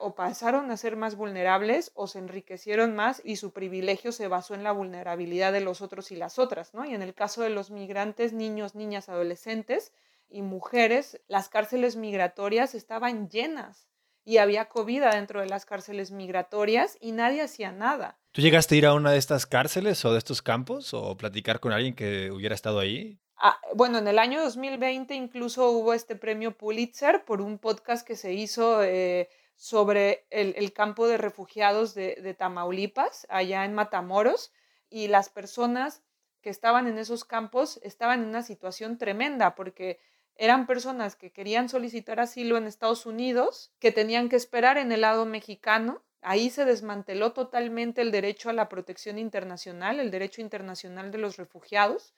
o 0.00 0.14
pasaron 0.14 0.70
a 0.70 0.76
ser 0.76 0.96
más 0.96 1.14
vulnerables 1.14 1.92
o 1.94 2.06
se 2.06 2.18
enriquecieron 2.18 2.96
más 2.96 3.20
y 3.24 3.36
su 3.36 3.52
privilegio 3.52 4.12
se 4.12 4.28
basó 4.28 4.54
en 4.54 4.64
la 4.64 4.72
vulnerabilidad 4.72 5.52
de 5.52 5.60
los 5.60 5.82
otros 5.82 6.10
y 6.10 6.16
las 6.16 6.38
otras, 6.38 6.72
¿no? 6.72 6.86
Y 6.86 6.94
en 6.94 7.02
el 7.02 7.14
caso 7.14 7.42
de 7.42 7.50
los 7.50 7.70
migrantes, 7.70 8.32
niños, 8.32 8.74
niñas, 8.74 9.08
adolescentes 9.10 9.92
y 10.28 10.42
mujeres, 10.42 11.20
las 11.28 11.48
cárceles 11.48 11.96
migratorias 11.96 12.74
estaban 12.74 13.28
llenas 13.28 13.88
y 14.24 14.38
había 14.38 14.66
COVID 14.66 15.02
dentro 15.12 15.40
de 15.40 15.48
las 15.48 15.66
cárceles 15.66 16.10
migratorias 16.10 16.96
y 17.00 17.12
nadie 17.12 17.42
hacía 17.42 17.72
nada. 17.72 18.18
¿Tú 18.32 18.40
llegaste 18.40 18.74
a 18.74 18.78
ir 18.78 18.86
a 18.86 18.94
una 18.94 19.10
de 19.10 19.18
estas 19.18 19.44
cárceles 19.44 20.04
o 20.04 20.12
de 20.12 20.18
estos 20.18 20.40
campos 20.40 20.94
o 20.94 21.16
platicar 21.16 21.60
con 21.60 21.72
alguien 21.72 21.94
que 21.94 22.30
hubiera 22.30 22.54
estado 22.54 22.78
ahí? 22.78 23.18
Ah, 23.42 23.58
bueno, 23.74 23.96
en 23.96 24.06
el 24.06 24.18
año 24.18 24.42
2020 24.42 25.14
incluso 25.14 25.70
hubo 25.70 25.94
este 25.94 26.14
premio 26.14 26.58
Pulitzer 26.58 27.24
por 27.24 27.40
un 27.40 27.58
podcast 27.58 28.06
que 28.06 28.14
se 28.14 28.34
hizo 28.34 28.84
eh, 28.84 29.30
sobre 29.56 30.26
el, 30.28 30.74
campo 30.74 31.08
de 31.08 31.16
refugiados 31.16 31.94
de, 31.94 32.16
de 32.22 32.34
Tamaulipas, 32.34 33.26
allá 33.30 33.64
en 33.64 33.72
Matamoros, 33.72 34.52
y 34.90 35.08
las 35.08 35.30
personas 35.30 36.02
que 36.42 36.50
estaban 36.50 36.86
en 36.86 36.98
esos 36.98 37.24
campos 37.24 37.80
estaban 37.82 38.20
en 38.22 38.28
una 38.28 38.42
situación 38.42 38.98
tremenda 38.98 39.54
porque 39.54 39.98
eran 40.36 40.66
personas 40.66 41.16
que 41.16 41.32
querían 41.32 41.70
solicitar 41.70 42.20
asilo 42.20 42.58
en 42.58 42.66
Estados 42.66 43.06
Unidos, 43.06 43.72
que 43.78 43.90
tenían 43.90 44.28
que 44.28 44.36
esperar 44.36 44.76
en 44.76 44.92
el 44.92 45.00
lado 45.00 45.24
mexicano. 45.24 46.02
Ahí 46.20 46.50
se 46.50 46.66
desmanteló 46.66 47.32
totalmente 47.32 48.02
el 48.02 48.10
derecho 48.10 48.50
a 48.50 48.54
la 48.54 48.68
protección 48.68 49.18
internacional, 49.18 49.98
el 49.98 50.10
derecho 50.10 50.42
internacional 50.42 51.10
de 51.10 51.18
los 51.18 51.38
refugiados. 51.38 52.12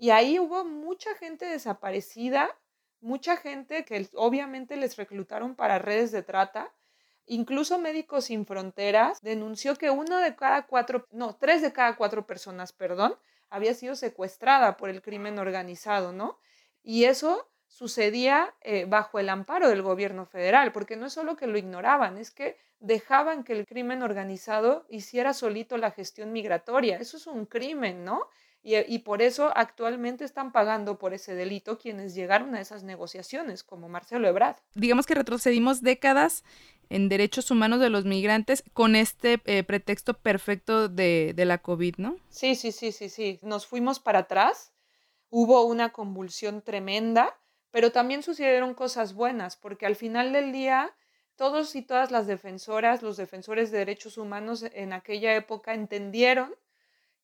Y 0.00 0.10
ahí 0.10 0.38
hubo 0.38 0.64
mucha 0.64 1.14
gente 1.14 1.44
desaparecida 1.44 2.48
mucha 3.00 3.36
gente 3.36 3.84
que 3.84 4.08
obviamente 4.14 4.76
les 4.76 4.96
reclutaron 4.96 5.54
para 5.54 5.78
redes 5.78 6.12
de 6.12 6.22
trata. 6.22 6.72
Incluso 7.26 7.78
Médicos 7.78 8.26
Sin 8.26 8.46
Fronteras 8.46 9.20
denunció 9.22 9.76
que 9.76 9.90
uno 9.90 10.18
de 10.18 10.34
cada 10.34 10.66
cuatro, 10.66 11.06
no, 11.10 11.36
tres 11.36 11.62
de 11.62 11.72
cada 11.72 11.96
cuatro 11.96 12.26
personas, 12.26 12.72
perdón, 12.72 13.16
había 13.48 13.74
sido 13.74 13.94
secuestrada 13.94 14.76
por 14.76 14.90
el 14.90 15.02
crimen 15.02 15.38
organizado, 15.38 16.12
¿no? 16.12 16.38
Y 16.82 17.04
eso 17.04 17.48
sucedía 17.66 18.54
eh, 18.62 18.84
bajo 18.86 19.18
el 19.18 19.28
amparo 19.28 19.68
del 19.68 19.82
gobierno 19.82 20.26
federal, 20.26 20.72
porque 20.72 20.96
no 20.96 21.06
es 21.06 21.12
solo 21.12 21.36
que 21.36 21.46
lo 21.46 21.56
ignoraban, 21.56 22.18
es 22.18 22.32
que 22.32 22.58
dejaban 22.80 23.44
que 23.44 23.52
el 23.52 23.66
crimen 23.66 24.02
organizado 24.02 24.86
hiciera 24.88 25.34
solito 25.34 25.76
la 25.76 25.92
gestión 25.92 26.32
migratoria. 26.32 26.96
Eso 26.96 27.16
es 27.16 27.26
un 27.26 27.46
crimen, 27.46 28.04
¿no? 28.04 28.26
Y, 28.62 28.98
por 28.98 29.22
eso 29.22 29.50
actualmente 29.56 30.24
están 30.24 30.52
pagando 30.52 30.98
por 30.98 31.14
ese 31.14 31.34
delito 31.34 31.78
quienes 31.78 32.14
llegaron 32.14 32.54
a 32.54 32.60
esas 32.60 32.82
negociaciones, 32.82 33.64
como 33.64 33.88
Marcelo 33.88 34.28
Ebrard. 34.28 34.56
Digamos 34.74 35.06
que 35.06 35.14
retrocedimos 35.14 35.80
décadas 35.80 36.44
en 36.90 37.08
derechos 37.08 37.50
humanos 37.50 37.80
de 37.80 37.88
los 37.88 38.04
migrantes 38.04 38.62
con 38.74 38.96
este 38.96 39.40
eh, 39.46 39.62
pretexto 39.62 40.12
perfecto 40.12 40.88
de, 40.88 41.32
de 41.34 41.44
la 41.46 41.58
COVID, 41.58 41.96
¿no? 41.96 42.16
Sí, 42.28 42.54
sí, 42.54 42.70
sí, 42.70 42.92
sí, 42.92 43.08
sí. 43.08 43.38
Nos 43.42 43.66
fuimos 43.66 43.98
para 43.98 44.20
atrás, 44.20 44.74
hubo 45.30 45.64
una 45.64 45.92
convulsión 45.92 46.60
tremenda, 46.60 47.34
pero 47.70 47.92
también 47.92 48.22
sucedieron 48.22 48.74
cosas 48.74 49.14
buenas, 49.14 49.56
porque 49.56 49.86
al 49.86 49.96
final 49.96 50.34
del 50.34 50.52
día 50.52 50.94
todos 51.40 51.74
y 51.76 51.80
todas 51.80 52.10
las 52.10 52.26
defensoras, 52.26 53.00
los 53.00 53.16
defensores 53.16 53.70
de 53.70 53.78
derechos 53.78 54.18
humanos 54.18 54.62
en 54.74 54.92
aquella 54.92 55.34
época 55.34 55.72
entendieron 55.72 56.54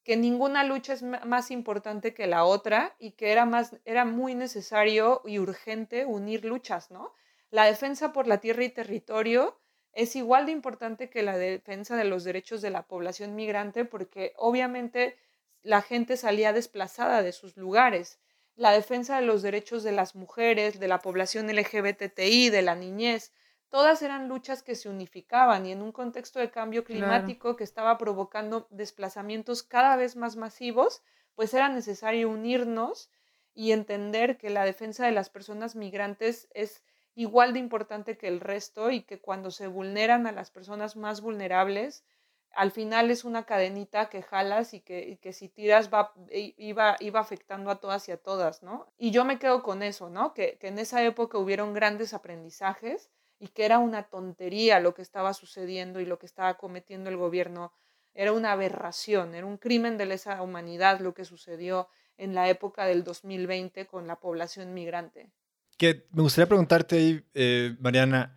que 0.07 0.17
ninguna 0.17 0.63
lucha 0.63 0.93
es 0.93 1.03
más 1.03 1.51
importante 1.51 2.15
que 2.15 2.29
la 2.29 2.45
otra 2.45 2.95
y 3.01 3.11
que 3.11 3.33
era, 3.33 3.45
más, 3.45 3.77
era 3.85 4.05
muy 4.05 4.37
necesario 4.37 5.21
y 5.25 5.41
urgente 5.41 6.07
unir 6.07 6.45
luchas, 6.45 6.93
¿no? 6.93 7.13
La 7.51 7.65
defensa 7.65 8.13
por 8.13 8.29
la 8.29 8.39
tierra 8.39 8.63
y 8.63 8.69
territorio 8.69 9.59
es 9.93 10.15
igual 10.15 10.47
de 10.47 10.53
importante 10.53 11.11
que 11.11 11.25
la 11.25 11.37
defensa 11.37 11.97
de 11.97 12.05
los 12.05 12.23
derechos 12.23 12.63
de 12.63 12.71
la 12.71 12.87
población 12.87 13.35
migrante 13.35 13.85
porque 13.85 14.33
obviamente 14.37 15.17
la 15.65 15.83
gente 15.83 16.17
salía 16.17 16.53
desplazada 16.53 17.25
de 17.25 17.33
sus 17.33 17.57
lugares. 17.57 18.21
La 18.55 18.71
defensa 18.71 19.17
de 19.17 19.27
los 19.27 19.43
derechos 19.43 19.83
de 19.83 19.91
las 19.91 20.15
mujeres, 20.15 20.79
de 20.79 20.87
la 20.87 21.01
población 21.01 21.51
LGBTI, 21.51 22.51
de 22.51 22.63
la 22.63 22.77
niñez, 22.77 23.33
todas 23.69 24.03
eran 24.03 24.29
luchas 24.29 24.63
que 24.63 24.75
se 24.75 24.89
unificaban 24.89 25.67
y 25.67 25.73
en 25.73 25.83
un 25.83 25.93
contexto 25.93 26.39
de 26.39 26.51
cambio 26.51 26.85
climático 26.85 27.57
que 27.57 27.65
estaba 27.65 27.99
provocando 27.99 28.67
desplazamientos 28.71 29.63
cada 29.63 29.97
vez 29.97 30.17
más 30.17 30.37
masivos, 30.37 31.03
pues 31.35 31.53
era 31.53 31.69
necesario 31.69 32.31
unirnos 32.31 33.11
y 33.55 33.73
entender 33.73 34.37
que 34.39 34.51
la 34.51 34.65
defensa 34.65 35.07
de 35.07 35.13
las 35.13 35.31
personas 35.31 35.77
migrantes 35.77 36.49
es 36.55 36.83
igual 37.15 37.55
de 37.55 37.59
importante 37.59 38.19
que 38.19 38.29
el 38.29 38.41
resto 38.41 38.91
y 38.91 39.03
que 39.03 39.21
cuando 39.21 39.51
se 39.51 39.67
vulneran 39.67 40.27
a 40.27 40.33
las 40.33 40.51
personas 40.51 40.97
más 40.97 41.23
vulnerables, 41.23 42.05
al 42.53 42.71
final 42.71 43.11
es 43.11 43.25
una 43.25 43.45
cadenita 43.45 44.09
que 44.09 44.23
jalas 44.23 44.75
y 44.75 44.81
que, 44.81 45.19
que 45.21 45.33
si 45.33 45.49
tiras 45.49 45.93
va, 45.93 46.13
iba, 46.31 46.97
iba 47.01 47.21
afectando 47.21 47.71
a 47.71 47.81
todas 47.81 48.09
y 48.09 48.13
a 48.13 48.17
todas, 48.17 48.63
¿no? 48.63 48.87
Y 48.99 49.11
yo 49.11 49.25
me 49.25 49.39
quedo 49.39 49.63
con 49.63 49.83
eso, 49.83 50.09
¿no? 50.11 50.33
Que, 50.33 50.57
que 50.59 50.69
en 50.69 50.79
esa 50.79 51.03
época 51.03 51.39
hubieron 51.39 51.75
grandes 51.75 52.15
aprendizajes 52.15 53.11
y 53.39 53.49
que 53.49 53.65
era 53.65 53.79
una 53.79 54.05
tontería 54.05 54.81
lo 54.81 54.95
que 54.95 55.03
estaba 55.03 55.35
sucediendo 55.35 56.01
y 56.01 56.07
lo 56.07 56.19
que 56.19 56.27
estaba 56.27 56.57
cometiendo 56.57 57.11
el 57.11 57.17
gobierno. 57.17 57.73
Era 58.15 58.33
una 58.33 58.53
aberración, 58.53 59.35
era 59.35 59.47
un 59.47 59.59
crimen 59.59 59.99
de 59.99 60.07
lesa 60.07 60.41
humanidad 60.43 61.01
lo 61.01 61.13
que 61.13 61.25
sucedió 61.25 61.89
en 62.17 62.35
la 62.35 62.49
época 62.49 62.87
del 62.87 63.05
2020 63.05 63.87
con 63.87 64.07
la 64.07 64.17
población 64.17 64.73
migrante. 64.73 65.31
Que 65.77 66.07
me 66.13 66.23
gustaría 66.23 66.49
preguntarte 66.49 66.97
ahí, 66.97 67.25
eh, 67.35 67.77
Mariana, 67.81 68.35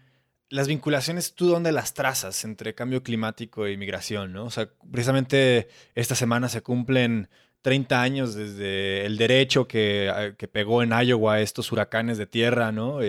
las 0.49 0.67
vinculaciones, 0.67 1.35
¿tú 1.35 1.47
dónde 1.47 1.71
las 1.71 1.93
trazas 1.93 2.43
entre 2.43 2.75
cambio 2.75 3.03
climático 3.03 3.65
e 3.65 3.71
inmigración? 3.71 4.33
¿no? 4.33 4.45
O 4.45 4.49
sea, 4.49 4.69
precisamente 4.91 5.69
esta 5.95 6.15
semana 6.15 6.49
se 6.49 6.61
cumplen 6.61 7.29
30 7.61 8.01
años 8.01 8.35
desde 8.35 9.05
el 9.05 9.17
derecho 9.17 9.67
que, 9.67 10.09
ah, 10.13 10.31
que, 10.37 10.47
pegó 10.47 10.81
en 10.81 10.91
Iowa 10.91 11.41
estos 11.41 11.71
huracanes 11.71 12.17
de 12.17 12.25
tierra, 12.25 12.71
¿no? 12.71 12.99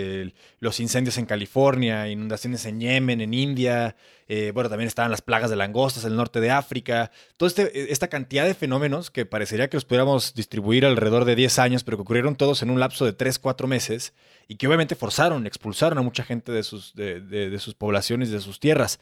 los 0.59 0.79
incendios 0.79 1.17
en 1.17 1.25
California, 1.25 2.09
inundaciones 2.09 2.65
en 2.65 2.79
Yemen, 2.79 3.21
en 3.21 3.33
India, 3.33 3.95
eh, 4.27 4.51
bueno, 4.53 4.69
también 4.69 4.87
estaban 4.87 5.11
las 5.11 5.21
plagas 5.21 5.49
de 5.49 5.55
langostas 5.55 6.05
en 6.05 6.11
el 6.11 6.17
norte 6.17 6.39
de 6.39 6.51
África, 6.51 7.11
toda 7.37 7.47
este, 7.47 7.63
e, 7.77 7.91
esta 7.91 8.07
cantidad 8.07 8.45
de 8.45 8.53
fenómenos 8.53 9.11
que 9.11 9.25
parecería 9.25 9.69
que 9.69 9.77
los 9.77 9.85
pudiéramos 9.85 10.33
distribuir 10.33 10.85
alrededor 10.85 11.25
de 11.25 11.35
10 11.35 11.59
años, 11.59 11.83
pero 11.83 11.97
que 11.97 12.03
ocurrieron 12.03 12.35
todos 12.35 12.61
en 12.61 12.69
un 12.69 12.79
lapso 12.79 13.05
de 13.05 13.13
3, 13.13 13.39
4 13.39 13.67
meses 13.67 14.13
y 14.47 14.55
que 14.55 14.67
obviamente 14.67 14.95
forzaron, 14.95 15.47
expulsaron 15.47 15.97
a 15.97 16.01
mucha 16.01 16.23
gente 16.23 16.51
de 16.51 16.63
sus, 16.63 16.93
de, 16.93 17.19
de 17.21 17.59
sus 17.59 17.73
poblaciones, 17.73 18.31
de 18.31 18.39
sus 18.39 18.59
tierras. 18.59 18.99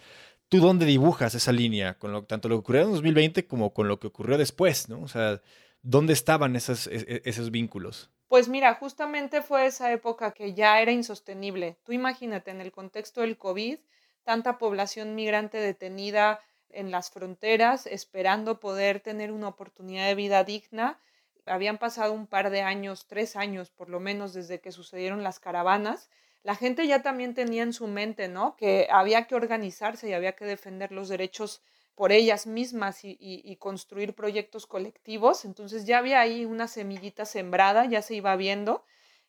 ¿Tú 0.49 0.59
dónde 0.59 0.85
dibujas 0.85 1.35
esa 1.35 1.51
línea? 1.51 1.97
Con 1.97 2.11
lo, 2.11 2.23
tanto 2.25 2.49
lo 2.49 2.55
que 2.55 2.59
ocurrió 2.59 2.81
en 2.81 2.91
2020 2.91 3.47
como 3.47 3.73
con 3.73 3.87
lo 3.87 3.99
que 3.99 4.07
ocurrió 4.07 4.37
después, 4.37 4.89
¿no? 4.89 5.01
O 5.01 5.07
sea, 5.07 5.41
¿dónde 5.81 6.13
estaban 6.13 6.55
esos, 6.55 6.87
e, 6.87 7.05
e, 7.07 7.21
esos 7.25 7.51
vínculos? 7.51 8.09
Pues 8.27 8.47
mira, 8.47 8.73
justamente 8.75 9.41
fue 9.41 9.65
esa 9.65 9.91
época 9.91 10.31
que 10.31 10.53
ya 10.53 10.81
era 10.81 10.91
insostenible. 10.91 11.77
Tú 11.83 11.93
imagínate, 11.93 12.51
en 12.51 12.61
el 12.61 12.71
contexto 12.71 13.21
del 13.21 13.37
COVID, 13.37 13.77
tanta 14.23 14.57
población 14.57 15.15
migrante 15.15 15.57
detenida 15.57 16.39
en 16.69 16.91
las 16.91 17.09
fronteras, 17.09 17.87
esperando 17.87 18.59
poder 18.59 18.99
tener 18.99 19.31
una 19.31 19.47
oportunidad 19.47 20.05
de 20.05 20.15
vida 20.15 20.43
digna. 20.43 20.99
Habían 21.45 21.79
pasado 21.79 22.13
un 22.13 22.27
par 22.27 22.51
de 22.51 22.61
años, 22.61 23.07
tres 23.07 23.35
años 23.35 23.71
por 23.71 23.89
lo 23.89 23.99
menos, 23.99 24.33
desde 24.33 24.59
que 24.59 24.71
sucedieron 24.71 25.23
las 25.23 25.39
caravanas 25.39 26.09
la 26.43 26.55
gente 26.55 26.87
ya 26.87 27.01
también 27.01 27.33
tenía 27.33 27.63
en 27.63 27.73
su 27.73 27.87
mente, 27.87 28.27
¿no? 28.27 28.55
Que 28.55 28.87
había 28.91 29.27
que 29.27 29.35
organizarse 29.35 30.09
y 30.09 30.13
había 30.13 30.35
que 30.35 30.45
defender 30.45 30.91
los 30.91 31.09
derechos 31.09 31.61
por 31.95 32.13
ellas 32.13 32.47
mismas 32.47 33.01
y, 33.03 33.57
construir 33.57 34.15
proyectos 34.15 34.65
colectivos. 34.65 35.43
Entonces 35.43 35.85
ya 35.85 35.97
había 35.97 36.21
ahí 36.21 36.45
una 36.45 36.69
semillita 36.69 37.25
sembrada, 37.25 37.85
ya 37.85 38.01
se 38.01 38.15
iba 38.15 38.33
viendo. 38.37 38.85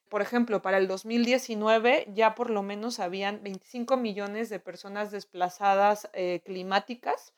Por 0.09 0.23
ejemplo, 0.23 0.62
para 0.62 0.79
el 0.79 0.87
2019 0.87 2.07
ya 2.14 2.37
por 2.37 2.49
lo 2.49 2.62
menos 2.62 3.01
habían 3.01 3.42
25 3.42 3.96
millones 3.96 4.51
de 4.51 4.61
personas 4.61 5.11
desplazadas 5.11 6.09
eh, 6.12 6.42
climáticas 6.44 7.33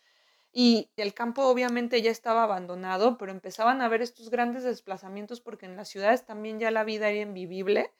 y 0.52 0.90
el 0.96 1.14
campo 1.14 1.44
obviamente 1.46 2.02
ya 2.02 2.10
estaba 2.10 2.42
abandonado, 2.42 3.16
pero 3.16 3.32
empezaban 3.32 3.80
a 3.80 3.86
haber 3.86 4.02
estos 4.02 4.28
grandes 4.28 4.64
desplazamientos 4.64 5.40
porque 5.40 5.64
en 5.64 5.76
las 5.76 5.88
ciudades 5.88 6.26
también 6.26 6.60
ya 6.60 6.70
la 6.70 6.84
vida 6.84 7.08
era 7.08 7.22
invivible 7.22 7.90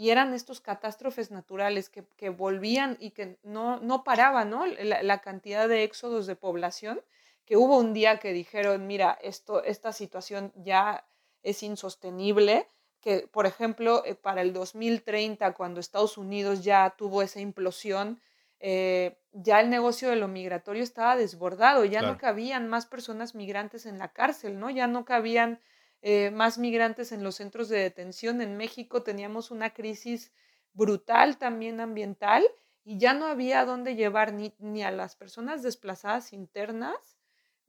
y 0.00 0.08
eran 0.08 0.32
estos 0.32 0.62
catástrofes 0.62 1.30
naturales 1.30 1.90
que, 1.90 2.30
volvían 2.30 2.96
y 3.00 3.10
que 3.10 3.36
no, 3.42 3.80
no 3.80 4.02
paraban, 4.02 4.48
¿no? 4.48 4.64
La, 4.64 5.20
cantidad 5.20 5.68
de 5.68 5.84
éxodos 5.84 6.26
de 6.26 6.36
población, 6.36 7.02
que 7.44 7.58
hubo 7.58 7.76
un 7.76 7.92
día 7.92 8.18
que 8.18 8.32
dijeron, 8.32 8.86
mira, 8.86 9.18
esto, 9.20 9.62
esta 9.62 9.92
situación 9.92 10.54
ya 10.56 11.04
es 11.42 11.62
insostenible, 11.62 12.66
que, 13.02 13.28
por 13.30 13.44
ejemplo, 13.44 14.02
eh, 14.06 14.14
para 14.14 14.40
el 14.40 14.54
2030, 14.54 15.52
cuando 15.52 15.80
Estados 15.80 16.16
Unidos 16.16 16.64
ya 16.64 16.94
tuvo 16.96 17.20
esa 17.20 17.40
implosión, 17.40 18.22
eh, 18.58 19.18
ya 19.32 19.60
el 19.60 19.68
negocio 19.68 20.08
de 20.08 20.16
lo 20.16 20.28
migratorio 20.28 20.82
estaba 20.82 21.14
desbordado, 21.14 21.84
ya 21.84 22.00
no 22.00 22.16
cabían 22.16 22.68
más 22.68 22.86
personas 22.86 23.34
migrantes 23.34 23.84
en 23.84 23.98
la 23.98 24.08
cárcel, 24.08 24.58
¿no? 24.58 24.70
Ya 24.70 24.86
no 24.86 25.04
cabían 25.04 25.60
eh, 26.02 26.30
más 26.30 26.58
migrantes 26.58 27.12
en 27.12 27.22
los 27.22 27.36
centros 27.36 27.68
de 27.68 27.78
detención. 27.78 28.40
En 28.40 28.56
México 28.56 29.02
teníamos 29.02 29.50
una 29.50 29.74
crisis 29.74 30.32
brutal 30.72 31.38
también 31.38 31.80
ambiental 31.80 32.44
y 32.84 32.98
ya 32.98 33.12
no 33.12 33.26
había 33.26 33.64
dónde 33.64 33.96
llevar 33.96 34.32
ni, 34.32 34.54
ni 34.58 34.82
a 34.82 34.90
las 34.90 35.16
personas 35.16 35.62
desplazadas 35.62 36.32
internas 36.32 37.18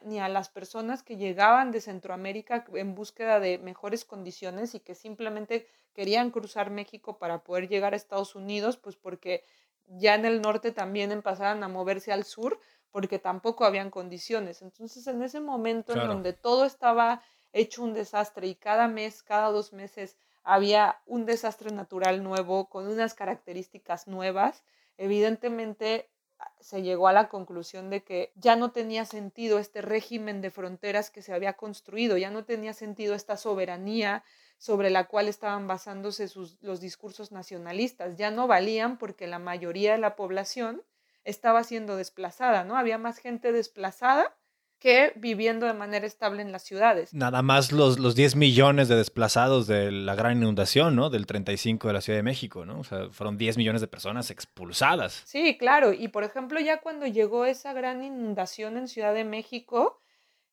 ni 0.04 0.20
a 0.20 0.30
las 0.30 0.50
personas 0.50 1.04
que 1.04 1.18
llegaban 1.18 1.72
de 1.72 1.82
Centroamérica 1.82 2.66
en 2.74 2.96
búsqueda 2.96 3.40
de 3.40 3.58
mejores 3.60 4.06
condiciones 4.06 4.74
y 4.76 4.80
que 4.80 4.96
simplemente 4.96 5.68
querían 5.94 6.32
cruzar 6.32 6.70
México 6.70 7.18
para 7.18 7.44
poder 7.44 7.68
llegar 7.68 7.94
a 7.94 7.98
Estados 7.98 8.36
Unidos, 8.36 8.78
pues 8.78 8.96
porque 8.96 9.44
ya 9.88 10.16
en 10.16 10.26
el 10.26 10.42
norte 10.42 10.72
también 10.72 11.12
empezaban 11.12 11.64
a 11.64 11.68
moverse 11.68 12.12
al 12.12 12.24
sur 12.24 12.60
porque 12.92 13.20
tampoco 13.20 13.66
habían 13.66 13.90
condiciones. 13.90 14.62
Entonces, 14.62 15.06
en 15.08 15.22
ese 15.22 15.40
momento 15.40 15.94
en 15.94 16.08
donde 16.08 16.34
todo 16.34 16.66
estaba 16.66 17.22
hecho 17.54 17.84
un 17.84 17.94
desastre 17.94 18.48
y 18.48 18.56
cada 18.56 18.88
mes, 18.88 19.24
cada 19.24 19.50
dos 19.50 19.74
meses 19.74 20.18
había 20.44 21.02
un 21.06 21.26
desastre 21.26 21.72
natural 21.72 22.24
nuevo 22.24 22.70
con 22.70 22.88
unas 22.88 23.14
características 23.14 24.08
nuevas, 24.08 24.64
evidentemente 24.98 26.10
ah, 26.40 26.52
se 26.60 26.82
llegó 26.82 27.08
a 27.08 27.14
la 27.14 27.30
conclusión 27.30 27.90
de 27.90 28.04
que 28.04 28.32
ya 28.36 28.56
no 28.56 28.72
tenía 28.72 29.06
sentido 29.06 29.60
este 29.60 29.82
régimen 29.82 30.42
de 30.42 30.50
fronteras 30.50 31.12
que 31.12 31.22
se 31.22 31.34
había 31.34 31.54
construido, 31.54 32.18
ya 32.18 32.32
no 32.32 32.46
tenía 32.46 32.74
sentido 32.74 33.14
esta 33.14 33.38
soberanía 33.38 34.24
sobre 34.58 34.92
la 34.92 35.08
cual 35.08 35.28
estaban 35.28 35.68
basándose 35.68 36.30
los 36.62 36.80
discursos 36.80 37.32
nacionalistas. 37.32 38.16
Ya 38.16 38.30
no 38.30 38.46
valían 38.46 39.00
porque 39.00 39.26
la 39.26 39.40
mayoría 39.40 39.94
de 39.94 39.98
la 39.98 40.16
población 40.16 40.84
estaba 41.24 41.64
siendo 41.64 41.96
desplazada, 41.96 42.64
¿no? 42.64 42.78
Había 42.78 43.00
más 43.00 43.18
gente 43.18 43.52
desplazada 43.52 44.38
que 44.82 45.14
viviendo 45.16 45.68
de 45.68 45.76
manera 45.76 46.08
estable 46.08 46.42
en 46.42 46.52
las 46.52 46.64
ciudades. 46.64 47.14
Nada 47.14 47.44
más 47.44 47.72
los, 47.72 48.00
los 48.00 48.16
10 48.16 48.36
millones 48.36 48.88
de 48.88 48.96
desplazados 48.96 49.68
de 49.68 49.92
la 49.92 50.16
gran 50.16 50.40
inundación, 50.40 50.96
¿no? 50.96 51.12
Del 51.12 51.28
35 51.28 51.88
de 51.88 51.94
la 51.94 52.02
Ciudad 52.02 52.18
de 52.18 52.24
México, 52.24 52.66
¿no? 52.66 52.80
O 52.80 52.84
sea, 52.84 53.10
fueron 53.12 53.38
10 53.38 53.58
millones 53.58 53.82
de 53.82 53.88
personas 53.88 54.32
expulsadas. 54.32 55.22
Sí, 55.26 55.56
claro. 55.56 55.94
Y 55.94 56.08
por 56.08 56.24
ejemplo, 56.24 56.60
ya 56.60 56.82
cuando 56.82 57.06
llegó 57.06 57.46
esa 57.46 57.74
gran 57.74 58.04
inundación 58.04 58.76
en 58.76 58.88
Ciudad 58.88 59.14
de 59.14 59.24
México, 59.24 60.02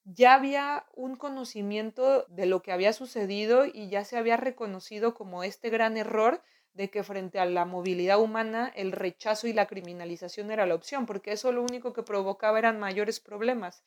ya 0.05 0.35
había 0.35 0.85
un 0.95 1.17
conocimiento 1.17 2.27
de 2.29 2.45
lo 2.45 2.61
que 2.61 2.73
había 2.73 2.93
sucedido 2.93 3.65
y 3.65 3.89
ya 3.89 4.05
se 4.05 4.19
había 4.19 4.37
reconocido 4.37 5.15
como 5.15 5.43
este 5.43 5.71
gran 5.71 5.97
error 5.97 6.43
de 6.75 6.91
que 6.91 7.03
frente 7.03 7.41
a 7.41 7.47
la 7.47 7.65
movilidad 7.65 8.21
humana 8.21 8.71
el 8.77 8.93
rechazo 8.93 9.49
y 9.49 9.55
la 9.55 9.67
criminalización 9.67 10.51
era 10.51 10.67
la 10.67 10.75
opción, 10.75 11.07
porque 11.07 11.33
eso 11.33 11.51
lo 11.51 11.63
único 11.63 11.95
que 11.95 12.03
provocaba 12.03 12.59
eran 12.59 12.79
mayores 12.79 13.21
problemas. 13.21 13.83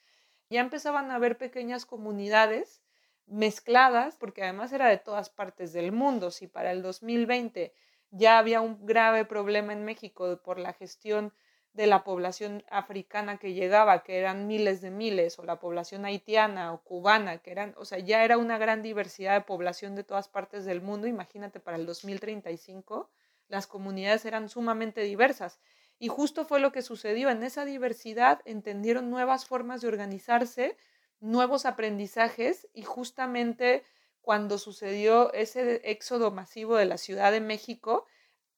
Ya 0.51 0.59
empezaban 0.59 1.09
a 1.11 1.15
haber 1.15 1.37
pequeñas 1.37 1.85
comunidades 1.85 2.81
mezcladas, 3.25 4.17
porque 4.17 4.43
además 4.43 4.73
era 4.73 4.89
de 4.89 4.97
todas 4.97 5.29
partes 5.29 5.71
del 5.71 5.93
mundo. 5.93 6.29
Si 6.29 6.47
para 6.47 6.73
el 6.73 6.81
2020 6.81 7.73
ya 8.09 8.37
había 8.37 8.59
un 8.59 8.85
grave 8.85 9.23
problema 9.23 9.71
en 9.71 9.85
México 9.85 10.41
por 10.43 10.59
la 10.59 10.73
gestión 10.73 11.33
de 11.71 11.87
la 11.87 12.03
población 12.03 12.65
africana 12.69 13.37
que 13.37 13.53
llegaba, 13.53 14.03
que 14.03 14.19
eran 14.19 14.45
miles 14.45 14.81
de 14.81 14.91
miles, 14.91 15.39
o 15.39 15.45
la 15.45 15.57
población 15.57 16.03
haitiana 16.03 16.73
o 16.73 16.83
cubana, 16.83 17.37
que 17.37 17.51
eran, 17.51 17.73
o 17.77 17.85
sea, 17.85 17.99
ya 17.99 18.25
era 18.25 18.37
una 18.37 18.57
gran 18.57 18.81
diversidad 18.81 19.35
de 19.35 19.45
población 19.45 19.95
de 19.95 20.03
todas 20.03 20.27
partes 20.27 20.65
del 20.65 20.81
mundo. 20.81 21.07
Imagínate, 21.07 21.61
para 21.61 21.77
el 21.77 21.85
2035 21.85 23.09
las 23.47 23.67
comunidades 23.67 24.25
eran 24.25 24.49
sumamente 24.49 24.99
diversas. 24.99 25.61
Y 26.01 26.07
justo 26.07 26.45
fue 26.45 26.59
lo 26.59 26.71
que 26.71 26.81
sucedió. 26.81 27.29
En 27.29 27.43
esa 27.43 27.63
diversidad 27.63 28.41
entendieron 28.45 29.11
nuevas 29.11 29.45
formas 29.45 29.81
de 29.81 29.87
organizarse, 29.87 30.75
nuevos 31.19 31.67
aprendizajes 31.67 32.67
y 32.73 32.81
justamente 32.81 33.83
cuando 34.21 34.57
sucedió 34.57 35.31
ese 35.33 35.79
éxodo 35.83 36.31
masivo 36.31 36.75
de 36.75 36.85
la 36.85 36.97
Ciudad 36.97 37.31
de 37.31 37.39
México, 37.39 38.07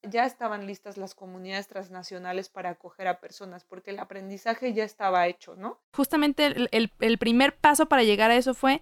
ya 0.00 0.24
estaban 0.24 0.66
listas 0.66 0.96
las 0.96 1.14
comunidades 1.14 1.68
transnacionales 1.68 2.48
para 2.48 2.70
acoger 2.70 3.08
a 3.08 3.20
personas, 3.20 3.62
porque 3.64 3.90
el 3.90 3.98
aprendizaje 3.98 4.72
ya 4.72 4.84
estaba 4.84 5.26
hecho, 5.26 5.54
¿no? 5.54 5.78
Justamente 5.92 6.46
el, 6.70 7.18
primer 7.18 7.54
paso 7.54 7.90
para 7.90 8.04
llegar 8.04 8.30
a 8.30 8.36
eso 8.36 8.54
fue 8.54 8.80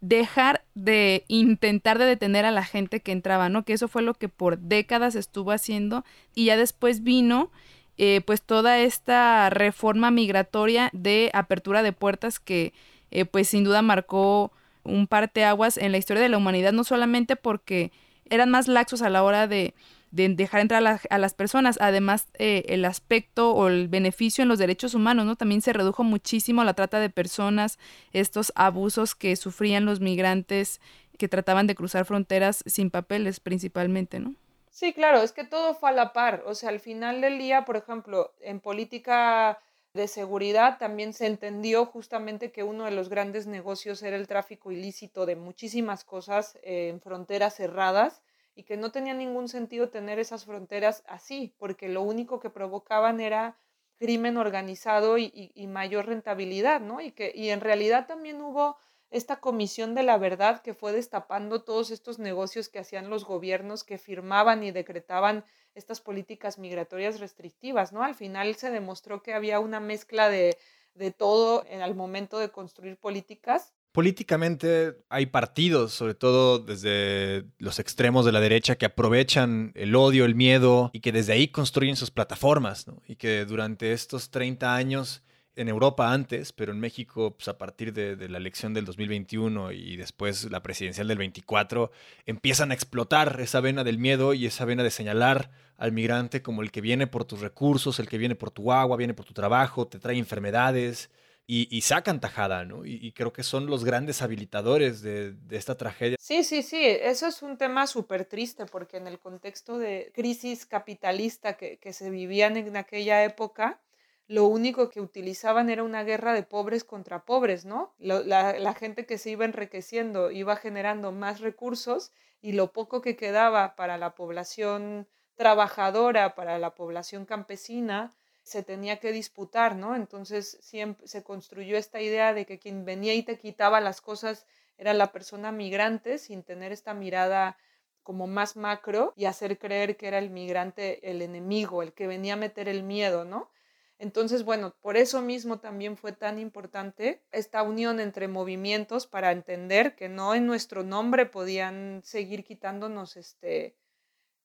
dejar 0.00 0.64
de 0.74 1.26
intentar 1.28 1.98
de 1.98 2.06
detener 2.06 2.46
a 2.46 2.52
la 2.52 2.64
gente 2.64 3.00
que 3.00 3.12
entraba, 3.12 3.50
¿no? 3.50 3.66
Que 3.66 3.74
eso 3.74 3.86
fue 3.86 4.00
lo 4.00 4.14
que 4.14 4.30
por 4.30 4.58
décadas 4.58 5.14
estuvo 5.14 5.50
haciendo 5.50 6.06
y 6.34 6.46
ya 6.46 6.56
después 6.56 7.02
vino 7.02 7.50
eh, 7.98 8.22
pues 8.24 8.42
toda 8.42 8.78
esta 8.78 9.50
reforma 9.50 10.10
migratoria 10.10 10.90
de 10.92 11.30
apertura 11.34 11.82
de 11.82 11.92
puertas 11.92 12.40
que 12.40 12.72
eh, 13.10 13.24
pues 13.24 13.48
sin 13.48 13.64
duda 13.64 13.82
marcó 13.82 14.52
un 14.84 15.06
parteaguas 15.06 15.76
en 15.76 15.92
la 15.92 15.98
historia 15.98 16.22
de 16.22 16.28
la 16.28 16.38
humanidad, 16.38 16.72
no 16.72 16.84
solamente 16.84 17.36
porque 17.36 17.92
eran 18.30 18.50
más 18.50 18.68
laxos 18.68 19.02
a 19.02 19.10
la 19.10 19.22
hora 19.22 19.46
de 19.46 19.74
de 20.10 20.28
dejar 20.30 20.60
entrar 20.60 21.00
a, 21.10 21.18
las 21.18 21.34
personas. 21.34 21.78
Además, 21.80 22.28
eh, 22.38 22.64
el 22.68 22.84
aspecto 22.84 23.52
o 23.52 23.68
el 23.68 23.88
beneficio 23.88 24.42
en 24.42 24.48
los 24.48 24.58
derechos 24.58 24.94
humanos, 24.94 25.26
¿no? 25.26 25.36
También 25.36 25.60
se 25.60 25.72
redujo 25.72 26.04
muchísimo 26.04 26.64
la 26.64 26.74
trata 26.74 27.00
de 27.00 27.10
personas, 27.10 27.78
estos 28.12 28.52
abusos 28.54 29.14
que 29.14 29.36
sufrían 29.36 29.84
los 29.84 30.00
migrantes 30.00 30.80
que 31.18 31.28
trataban 31.28 31.66
de 31.66 31.74
cruzar 31.74 32.04
fronteras 32.04 32.62
sin 32.66 32.90
papeles 32.90 33.40
principalmente, 33.40 34.20
¿no? 34.20 34.34
Sí, 34.78 34.92
claro, 34.92 35.22
es 35.22 35.32
que 35.32 35.42
todo 35.42 35.74
fue 35.74 35.88
a 35.88 35.92
la 35.92 36.12
par. 36.12 36.44
O 36.46 36.54
sea, 36.54 36.68
al 36.68 36.78
final 36.78 37.20
del 37.20 37.36
día, 37.36 37.64
por 37.64 37.76
ejemplo, 37.76 38.32
en 38.40 38.60
política 38.60 39.58
de 39.92 40.06
seguridad 40.06 40.78
también 40.78 41.12
se 41.14 41.26
entendió 41.26 41.84
justamente 41.84 42.52
que 42.52 42.62
uno 42.62 42.84
de 42.84 42.92
los 42.92 43.08
grandes 43.08 43.48
negocios 43.48 44.00
era 44.04 44.14
el 44.14 44.28
tráfico 44.28 44.70
ilícito 44.70 45.26
de 45.26 45.34
muchísimas 45.34 46.04
cosas 46.04 46.60
eh, 46.62 46.90
en 46.90 47.00
fronteras 47.00 47.56
cerradas 47.56 48.22
y 48.54 48.62
que 48.62 48.76
no 48.76 48.92
tenía 48.92 49.14
ningún 49.14 49.48
sentido 49.48 49.88
tener 49.88 50.20
esas 50.20 50.44
fronteras 50.44 51.02
así, 51.08 51.52
porque 51.58 51.88
lo 51.88 52.02
único 52.02 52.38
que 52.38 52.48
provocaban 52.50 53.18
era 53.18 53.58
crimen 53.96 54.36
organizado 54.36 55.18
y, 55.18 55.66
mayor 55.66 56.06
rentabilidad, 56.06 56.80
¿no? 56.80 57.00
Y 57.00 57.10
que 57.10 57.32
y 57.34 57.48
en 57.50 57.60
realidad 57.60 58.06
también 58.06 58.40
hubo 58.40 58.76
esta 59.10 59.40
comisión 59.40 59.94
de 59.94 60.02
la 60.02 60.18
verdad 60.18 60.62
que 60.62 60.74
fue 60.74 60.92
destapando 60.92 61.62
todos 61.62 61.90
estos 61.90 62.18
negocios 62.18 62.68
que 62.68 62.78
hacían 62.78 63.10
los 63.10 63.24
gobiernos 63.24 63.84
que 63.84 63.98
firmaban 63.98 64.62
y 64.62 64.70
decretaban 64.70 65.44
estas 65.74 66.00
políticas 66.00 66.58
migratorias 66.58 67.20
restrictivas, 67.20 67.92
¿no? 67.92 68.02
Al 68.02 68.14
final 68.14 68.54
se 68.56 68.70
demostró 68.70 69.22
que 69.22 69.34
había 69.34 69.60
una 69.60 69.80
mezcla 69.80 70.28
de, 70.28 70.58
de 70.94 71.10
todo 71.10 71.64
en 71.68 71.80
el 71.80 71.94
momento 71.94 72.38
de 72.38 72.50
construir 72.50 72.96
políticas 72.96 73.72
Políticamente 73.92 74.96
hay 75.08 75.26
partidos, 75.26 75.92
sobre 75.92 76.14
todo 76.14 76.58
desde 76.58 77.46
los 77.58 77.78
extremos 77.78 78.24
de 78.24 78.32
la 78.32 78.40
derecha, 78.40 78.76
que 78.76 78.86
aprovechan 78.86 79.72
el 79.74 79.96
odio, 79.96 80.24
el 80.24 80.34
miedo 80.34 80.90
y 80.92 81.00
que 81.00 81.10
desde 81.10 81.32
ahí 81.32 81.48
construyen 81.48 81.96
sus 81.96 82.10
plataformas, 82.10 82.86
Y 83.08 83.16
que 83.16 83.44
durante 83.44 83.92
estos 83.92 84.30
30 84.30 84.74
años, 84.74 85.24
en 85.58 85.68
Europa 85.68 86.12
antes, 86.12 86.52
pero 86.52 86.72
en 86.72 86.80
México 86.80 87.34
pues, 87.36 87.48
a 87.48 87.58
partir 87.58 87.92
de, 87.92 88.28
la 88.28 88.38
elección 88.38 88.74
del 88.74 88.84
2021 88.84 89.72
y 89.72 89.96
después 89.96 90.50
la 90.50 90.62
presidencial 90.62 91.08
del 91.08 91.18
24, 91.18 91.90
empiezan 92.26 92.70
a 92.70 92.74
explotar 92.74 93.40
esa 93.40 93.60
vena 93.60 93.84
del 93.84 93.98
miedo 93.98 94.34
y 94.34 94.46
esa 94.46 94.64
vena 94.64 94.82
de 94.82 94.90
señalar 94.90 95.50
al 95.76 95.92
migrante 95.92 96.42
como 96.42 96.62
el 96.62 96.70
que 96.70 96.80
viene 96.80 97.06
por 97.06 97.24
tus 97.24 97.40
recursos, 97.40 97.98
el 97.98 98.08
que 98.08 98.18
viene 98.18 98.34
por 98.36 98.50
tu 98.50 98.72
agua, 98.72 98.96
viene 98.96 99.14
por 99.14 99.24
tu 99.24 99.34
trabajo, 99.34 99.86
te 99.86 99.98
trae 99.98 100.16
enfermedades 100.16 101.10
y, 101.50 101.80
sacan 101.80 102.20
tajada, 102.20 102.66
¿no? 102.66 102.84
Y, 102.84 103.10
creo 103.12 103.32
que 103.32 103.42
son 103.42 103.66
los 103.66 103.82
grandes 103.82 104.20
habilitadores 104.20 105.00
de, 105.00 105.34
esta 105.50 105.78
tragedia. 105.78 106.18
Sí, 106.20 106.44
sí, 106.44 106.62
sí, 106.62 106.78
eso 106.84 107.26
es 107.26 107.42
un 107.42 107.56
tema 107.56 107.86
súper 107.86 108.26
triste 108.26 108.66
porque 108.66 108.98
en 108.98 109.06
el 109.06 109.18
contexto 109.18 109.78
de 109.78 110.12
crisis 110.14 110.66
capitalista 110.66 111.56
que, 111.56 111.78
se 111.92 112.10
vivían 112.10 112.58
en 112.58 112.76
aquella 112.76 113.24
época, 113.24 113.80
lo 114.28 114.44
único 114.44 114.90
que 114.90 115.00
utilizaban 115.00 115.70
era 115.70 115.82
una 115.82 116.04
guerra 116.04 116.34
de 116.34 116.42
pobres 116.42 116.84
contra 116.84 117.24
pobres, 117.24 117.64
¿no? 117.64 117.94
la, 117.98 118.74
gente 118.74 119.06
que 119.06 119.16
se 119.16 119.30
iba 119.30 119.46
enriqueciendo 119.46 120.30
iba 120.30 120.54
generando 120.56 121.12
más 121.12 121.40
recursos 121.40 122.12
y 122.42 122.52
lo 122.52 122.72
poco 122.72 123.00
que 123.00 123.16
quedaba 123.16 123.74
para 123.74 123.96
la 123.96 124.14
población 124.14 125.08
trabajadora, 125.34 126.34
para 126.34 126.58
la 126.58 126.74
población 126.74 127.24
campesina, 127.24 128.14
se 128.42 128.62
tenía 128.62 128.98
que 128.98 129.12
disputar, 129.12 129.76
¿no? 129.76 129.94
Entonces 129.96 130.58
siempre 130.60 131.06
se 131.06 131.22
construyó 131.22 131.76
esta 131.76 132.00
idea 132.00 132.34
de 132.34 132.44
que 132.44 132.58
quien 132.58 132.84
venía 132.84 133.14
y 133.14 133.22
te 133.22 133.38
quitaba 133.38 133.80
las 133.80 134.00
cosas 134.00 134.46
era 134.76 134.92
la 134.94 135.10
persona 135.10 135.52
migrante 135.52 136.18
sin 136.18 136.42
tener 136.42 136.72
esta 136.72 136.92
mirada 136.92 137.56
como 138.02 138.26
más 138.26 138.56
macro 138.56 139.12
y 139.16 139.24
hacer 139.24 139.58
creer 139.58 139.96
que 139.96 140.08
era 140.08 140.18
el 140.18 140.30
migrante 140.30 141.10
el 141.10 141.22
enemigo, 141.22 141.82
el 141.82 141.92
que 141.92 142.06
venía 142.06 142.34
a 142.34 142.36
meter 142.36 142.68
el 142.68 142.82
miedo, 142.82 143.24
¿no? 143.24 143.50
Entonces, 143.98 144.44
bueno, 144.44 144.74
por 144.80 144.96
eso 144.96 145.20
mismo 145.20 145.58
también 145.58 145.96
fue 145.96 146.12
tan 146.12 146.38
importante 146.38 147.20
esta 147.32 147.62
unión 147.62 147.98
entre 147.98 148.28
movimientos 148.28 149.06
para 149.06 149.32
entender 149.32 149.96
que 149.96 150.08
no 150.08 150.34
en 150.34 150.46
nuestro 150.46 150.84
nombre 150.84 151.26
podían 151.26 152.00
seguir 152.04 152.44
quitándonos 152.44 153.16
este, 153.16 153.76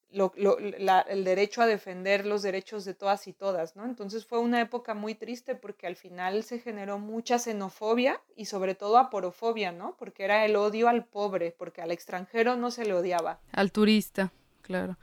el 0.09 1.23
derecho 1.23 1.61
a 1.61 1.67
defender 1.67 2.25
los 2.25 2.41
derechos 2.41 2.83
de 2.85 2.95
todas 2.95 3.27
y 3.27 3.33
todas, 3.33 3.75
¿no? 3.75 3.85
Entonces 3.85 4.25
fue 4.25 4.39
una 4.39 4.59
época 4.59 4.95
muy 4.95 5.13
triste 5.13 5.55
porque 5.55 5.85
al 5.85 5.95
final 5.95 6.43
se 6.43 6.59
generó 6.59 6.97
mucha 6.97 7.37
xenofobia 7.37 8.21
y 8.35 8.45
sobre 8.45 8.73
todo 8.73 8.97
aporofobia, 8.97 9.71
¿no? 9.71 9.95
Porque 9.97 10.23
era 10.23 10.45
el 10.45 10.55
odio 10.55 10.87
al 10.87 11.05
pobre, 11.05 11.51
porque 11.51 11.81
al 11.81 11.91
extranjero 11.91 12.55
no 12.55 12.71
se 12.71 12.85
le 12.85 12.93
odiaba. 12.93 13.39
Al 13.51 13.71
turista, 13.71 14.31
claro. 14.61 14.97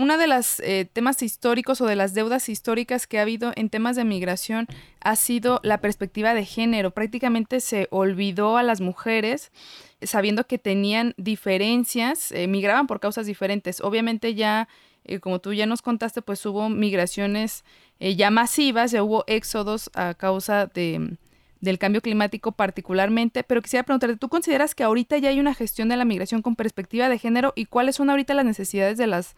Una 0.00 0.16
de 0.16 0.26
los 0.26 0.60
eh, 0.60 0.88
temas 0.90 1.22
históricos 1.22 1.82
o 1.82 1.86
de 1.86 1.94
las 1.94 2.14
deudas 2.14 2.48
históricas 2.48 3.06
que 3.06 3.18
ha 3.18 3.22
habido 3.22 3.52
en 3.54 3.68
temas 3.68 3.96
de 3.96 4.04
migración 4.06 4.66
ha 5.02 5.14
sido 5.14 5.60
la 5.62 5.82
perspectiva 5.82 6.32
de 6.32 6.46
género. 6.46 6.92
Prácticamente 6.92 7.60
se 7.60 7.86
olvidó 7.90 8.56
a 8.56 8.62
las 8.62 8.80
mujeres 8.80 9.52
sabiendo 10.00 10.46
que 10.46 10.56
tenían 10.56 11.12
diferencias, 11.18 12.32
eh, 12.32 12.46
migraban 12.46 12.86
por 12.86 12.98
causas 12.98 13.26
diferentes. 13.26 13.82
Obviamente 13.82 14.34
ya, 14.34 14.68
eh, 15.04 15.20
como 15.20 15.38
tú 15.38 15.52
ya 15.52 15.66
nos 15.66 15.82
contaste, 15.82 16.22
pues 16.22 16.46
hubo 16.46 16.70
migraciones 16.70 17.62
ya 17.98 18.30
masivas, 18.30 18.92
ya 18.92 19.02
hubo 19.02 19.24
éxodos 19.26 19.90
a 19.92 20.14
causa 20.14 20.64
de, 20.64 21.18
del 21.60 21.78
cambio 21.78 22.00
climático 22.00 22.52
particularmente, 22.52 23.44
pero 23.44 23.60
quisiera 23.60 23.84
preguntarte, 23.84 24.16
¿tú 24.16 24.30
consideras 24.30 24.74
que 24.74 24.82
ahorita 24.82 25.18
ya 25.18 25.28
hay 25.28 25.40
una 25.40 25.52
gestión 25.52 25.90
de 25.90 25.98
la 25.98 26.06
migración 26.06 26.40
con 26.40 26.56
perspectiva 26.56 27.10
de 27.10 27.18
género 27.18 27.52
y 27.54 27.66
cuáles 27.66 27.96
son 27.96 28.08
ahorita 28.08 28.32
las 28.32 28.46
necesidades 28.46 28.96
de 28.96 29.06
las 29.06 29.32
eh, 29.32 29.34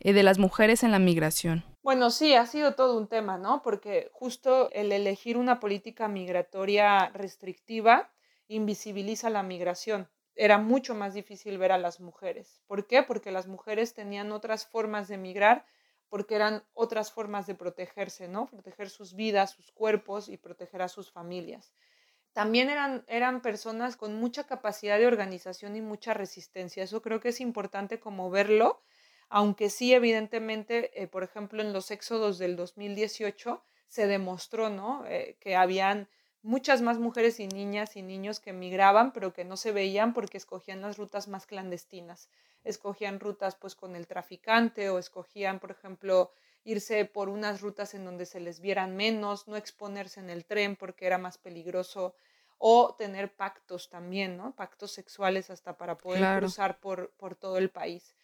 de 0.00 0.22
las 0.22 0.38
mujeres 0.38 0.82
en 0.82 0.90
la 0.90 0.98
migración? 0.98 1.64
Bueno, 1.82 2.10
sí, 2.10 2.34
ha 2.34 2.46
sido 2.46 2.74
todo 2.74 2.96
un 2.96 3.08
tema, 3.08 3.36
¿no? 3.36 3.62
Porque 3.62 4.10
justo 4.12 4.70
el 4.72 4.90
elegir 4.90 5.36
una 5.36 5.60
política 5.60 6.08
migratoria 6.08 7.10
restrictiva 7.10 8.10
invisibiliza 8.48 9.30
la 9.30 9.42
migración. 9.42 10.08
Era 10.34 10.58
mucho 10.58 10.94
más 10.94 11.14
difícil 11.14 11.58
ver 11.58 11.72
a 11.72 11.78
las 11.78 12.00
mujeres. 12.00 12.62
¿Por 12.66 12.86
qué? 12.86 13.02
Porque 13.02 13.30
las 13.30 13.46
mujeres 13.46 13.94
tenían 13.94 14.32
otras 14.32 14.66
formas 14.66 15.08
de 15.08 15.18
migrar, 15.18 15.66
porque 16.08 16.34
eran 16.34 16.64
otras 16.72 17.12
formas 17.12 17.46
de 17.46 17.54
protegerse, 17.54 18.28
¿no? 18.28 18.46
Proteger 18.46 18.90
sus 18.90 19.14
vidas, 19.14 19.52
sus 19.52 19.70
cuerpos 19.70 20.28
y 20.28 20.36
proteger 20.36 20.82
a 20.82 20.88
sus 20.88 21.12
familias. 21.12 21.72
También 22.32 22.68
eran, 22.68 23.04
eran 23.06 23.42
personas 23.42 23.96
con 23.96 24.14
mucha 24.14 24.44
capacidad 24.44 24.98
de 24.98 25.06
organización 25.06 25.76
y 25.76 25.82
mucha 25.82 26.14
resistencia. 26.14 26.82
Eso 26.82 27.00
creo 27.00 27.20
que 27.20 27.28
es 27.28 27.40
importante 27.40 28.00
como 28.00 28.30
verlo 28.30 28.82
aunque 29.28 29.70
sí 29.70 29.92
evidentemente, 29.94 31.02
eh, 31.02 31.06
por 31.08 31.22
ejemplo, 31.22 31.62
en 31.62 31.72
los 31.72 31.90
éxodos 31.90 32.38
del 32.38 32.56
2018 32.56 33.62
se 33.88 34.06
demostró, 34.06 34.70
¿no? 34.70 35.04
Eh, 35.06 35.36
que 35.40 35.56
habían 35.56 36.08
muchas 36.42 36.82
más 36.82 36.98
mujeres 36.98 37.40
y 37.40 37.48
niñas 37.48 37.96
y 37.96 38.02
niños 38.02 38.38
que 38.38 38.52
migraban, 38.52 39.12
pero 39.12 39.32
que 39.32 39.44
no 39.44 39.56
se 39.56 39.72
veían 39.72 40.12
porque 40.12 40.36
escogían 40.36 40.82
las 40.82 40.98
rutas 40.98 41.26
más 41.26 41.46
clandestinas. 41.46 42.28
Escogían 42.64 43.18
rutas 43.18 43.56
pues 43.56 43.74
con 43.74 43.96
el 43.96 44.06
traficante 44.06 44.90
o 44.90 44.98
escogían, 44.98 45.58
por 45.58 45.70
ejemplo, 45.70 46.32
irse 46.64 47.04
por 47.06 47.28
unas 47.28 47.60
rutas 47.60 47.94
en 47.94 48.04
donde 48.04 48.26
se 48.26 48.40
les 48.40 48.60
vieran 48.60 48.96
menos, 48.96 49.48
no 49.48 49.56
exponerse 49.56 50.20
en 50.20 50.30
el 50.30 50.44
tren 50.44 50.76
porque 50.76 51.06
era 51.06 51.18
más 51.18 51.38
peligroso 51.38 52.14
o 52.58 52.94
tener 52.96 53.34
pactos 53.34 53.88
también, 53.88 54.36
¿no? 54.36 54.54
Pactos 54.54 54.92
sexuales 54.92 55.50
hasta 55.50 55.76
para 55.76 55.98
poder 55.98 56.30
cruzar 56.30 56.80
por, 56.80 57.10
por 57.12 57.34
todo 57.36 57.58
el 57.58 57.70
país. 57.70 58.14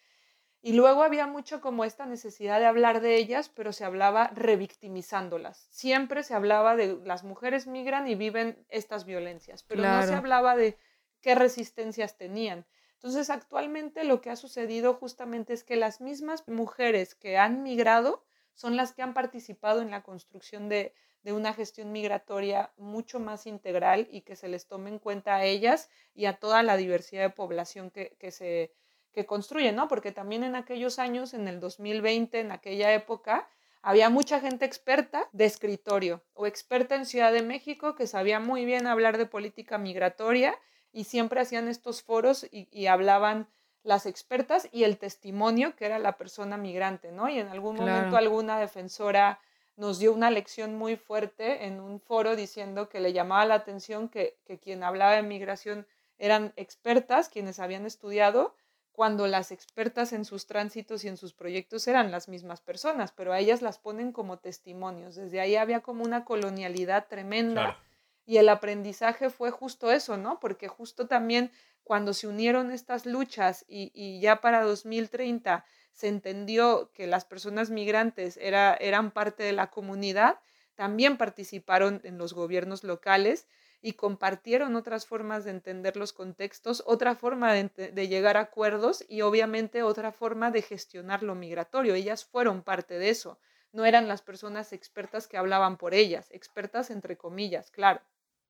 Y 0.63 0.75
luego 0.75 1.03
había 1.03 1.27
mucho 1.27 1.61
como 1.63 1.85
esta 1.85 2.05
necesidad 2.05 2.61
de 2.61 2.67
hablar 2.67 3.01
de 3.01 3.17
ellas, 3.17 3.49
pero 3.49 3.73
se 3.73 3.85
hablaba 3.85 4.29
revictimizándolas. 4.35 5.67
Siempre 5.71 6.23
se 6.23 6.35
hablaba 6.35 6.77
de 6.77 6.99
las 7.05 7.25
mujeres 7.25 7.67
migran 7.67 8.07
y 8.07 8.15
viven 8.15 8.67
estas 8.69 9.07
violencias, 9.07 9.63
pero 9.63 9.83
no 9.83 10.03
se 10.03 10.15
hablaba 10.15 10.57
de 10.57 10.77
qué 11.23 11.35
resistencias 11.35 12.19
tenían. 12.19 12.67
Entonces, 12.95 13.31
actualmente 13.31 14.05
lo 14.05 14.21
que 14.21 14.29
ha 14.29 14.37
sucedido 14.37 14.93
justamente 14.93 15.55
es 15.55 15.65
que 15.65 15.77
las 15.77 16.03
mismas 16.03 16.47
mujeres 16.47 17.15
que 17.15 17.39
han 17.39 17.63
migrado 17.63 18.23
son 18.53 18.77
las 18.77 18.93
que 18.93 19.01
han 19.01 19.15
participado 19.15 19.81
en 19.81 19.91
la 19.91 20.03
construcción 20.03 20.69
de, 20.69 20.93
una 21.25 21.55
gestión 21.55 21.93
migratoria 21.93 22.73
mucho 22.77 23.19
más 23.19 23.47
integral 23.47 24.07
y 24.11 24.23
que 24.23 24.37
se 24.37 24.49
les 24.49 24.67
tome 24.67 24.91
en 24.91 24.99
cuenta 24.99 25.37
a 25.37 25.45
ellas 25.45 25.89
y 26.15 26.27
a 26.27 26.39
toda 26.39 26.63
la 26.63 26.77
diversidad 26.77 27.23
de 27.23 27.31
población 27.31 27.91
que, 27.91 28.17
que 28.19 28.31
se 28.31 28.73
que 29.13 29.27
construyen, 29.27 29.77
¿no? 29.77 29.89
Porque 29.89 30.13
también 30.13 30.45
en 30.45 30.55
aquellos 30.55 30.99
años, 30.99 31.35
en 31.35 31.49
el 31.49 31.61
2020, 31.61 32.41
en 32.41 32.53
aquella 32.53 32.93
época, 32.93 33.49
había 33.83 34.11
mucha 34.11 34.41
gente 34.41 34.65
experta 34.65 35.29
de 35.33 35.47
escritorio 35.47 36.23
o 36.35 36.47
experta 36.47 36.97
en 36.97 37.07
Ciudad 37.07 37.33
de 37.33 37.43
México 37.43 37.95
que 37.95 38.07
sabía 38.07 38.39
muy 38.39 38.65
bien 38.65 38.87
hablar 38.87 39.17
de 39.17 39.27
política 39.27 39.79
migratoria 39.79 40.59
y 40.93 41.05
siempre 41.05 41.41
hacían 41.41 41.69
estos 41.69 42.03
foros 42.03 42.47
y, 42.51 42.87
hablaban 42.87 43.49
las 43.83 44.05
expertas 44.05 44.69
y 44.73 44.85
el 44.85 44.99
testimonio 44.99 45.75
que 45.77 45.87
era 45.87 45.99
la 45.99 46.19
persona 46.19 46.59
migrante, 46.59 47.13
¿no? 47.13 47.29
Y 47.31 47.39
en 47.39 47.49
algún 47.49 47.77
momento 47.77 48.17
alguna 48.17 48.59
defensora 48.59 49.41
nos 49.77 49.99
dio 49.99 50.13
una 50.13 50.31
lección 50.31 50.77
muy 50.77 50.97
fuerte 50.97 51.65
en 51.65 51.81
un 51.81 52.01
foro 52.01 52.37
diciendo 52.37 52.91
que 52.91 53.01
le 53.01 53.15
llamaba 53.15 53.47
la 53.47 53.55
atención 53.55 54.11
que, 54.11 54.37
que 54.45 54.59
quien 54.59 54.83
hablaba 54.83 55.13
de 55.13 55.23
migración 55.23 55.87
eran 56.19 56.53
expertas, 56.57 57.31
quienes 57.31 57.59
habían 57.61 57.87
estudiado, 57.87 58.55
cuando 58.93 59.27
las 59.27 59.51
expertas 59.53 60.13
en 60.13 60.25
sus 60.25 60.47
tránsitos 60.47 61.05
y 61.05 61.09
en 61.09 61.17
sus 61.17 61.33
proyectos 61.33 61.87
eran 61.89 62.11
las 62.11 62.29
mismas 62.29 62.61
personas, 62.61 63.13
pero 63.13 63.33
a 63.33 63.39
ellas 63.39 63.63
las 63.63 63.79
ponen 63.79 64.13
como 64.13 64.39
testimonios. 64.39 65.15
Desde 65.15 65.41
ahí 65.41 65.57
había 65.57 65.81
como 65.81 66.05
una 66.05 66.25
colonialidad 66.25 67.07
tremenda 67.09 67.79
y 68.27 68.37
el 68.39 68.49
aprendizaje 68.49 69.31
fue 69.31 69.51
justo 69.51 69.91
eso, 69.91 70.17
¿no? 70.17 70.39
Porque 70.41 70.69
justo 70.69 71.07
también 71.07 71.51
cuando 71.83 72.15
se 72.15 72.29
unieron 72.29 72.71
estas 72.71 73.07
luchas 73.07 73.65
y, 73.67 74.21
ya 74.21 74.41
para 74.41 74.63
2030 74.63 75.65
se 75.93 76.09
entendió 76.09 76.91
que 76.93 77.07
las 77.07 77.25
personas 77.25 77.71
migrantes 77.71 78.37
era, 78.37 78.75
eran 78.75 79.11
parte 79.11 79.43
de 79.43 79.53
la 79.53 79.71
comunidad, 79.71 80.39
también 80.75 81.17
participaron 81.17 82.01
en 82.05 82.17
los 82.19 82.33
gobiernos 82.33 82.85
locales 82.85 83.47
y 83.83 83.95
compartieron 83.95 84.77
otras 84.77 85.07
formas 85.07 85.45
de 85.45 85.53
entender 85.53 85.97
los 85.97 86.13
contextos, 86.13 86.83
otra 86.87 87.15
forma 87.15 87.53
de, 87.55 88.09
llegar 88.09 88.37
a 88.37 88.41
acuerdos 88.41 89.05
y 89.09 89.23
obviamente 89.23 89.83
otra 89.83 90.13
forma 90.13 90.51
de 90.51 90.63
gestionar 90.63 91.23
lo 91.23 91.35
migratorio. 91.35 91.95
Ellas 91.95 92.25
fueron 92.25 92.63
parte 92.63 92.99
de 92.99 93.11
eso, 93.11 93.39
no 93.73 93.85
eran 93.85 94.09
las 94.09 94.23
personas 94.23 94.73
expertas 94.73 95.27
que 95.27 95.39
hablaban 95.39 95.77
por 95.77 95.95
ellas, 95.95 96.29
expertas 96.31 96.91
entre 96.91 97.17
comillas, 97.17 97.71
claro. 97.71 98.01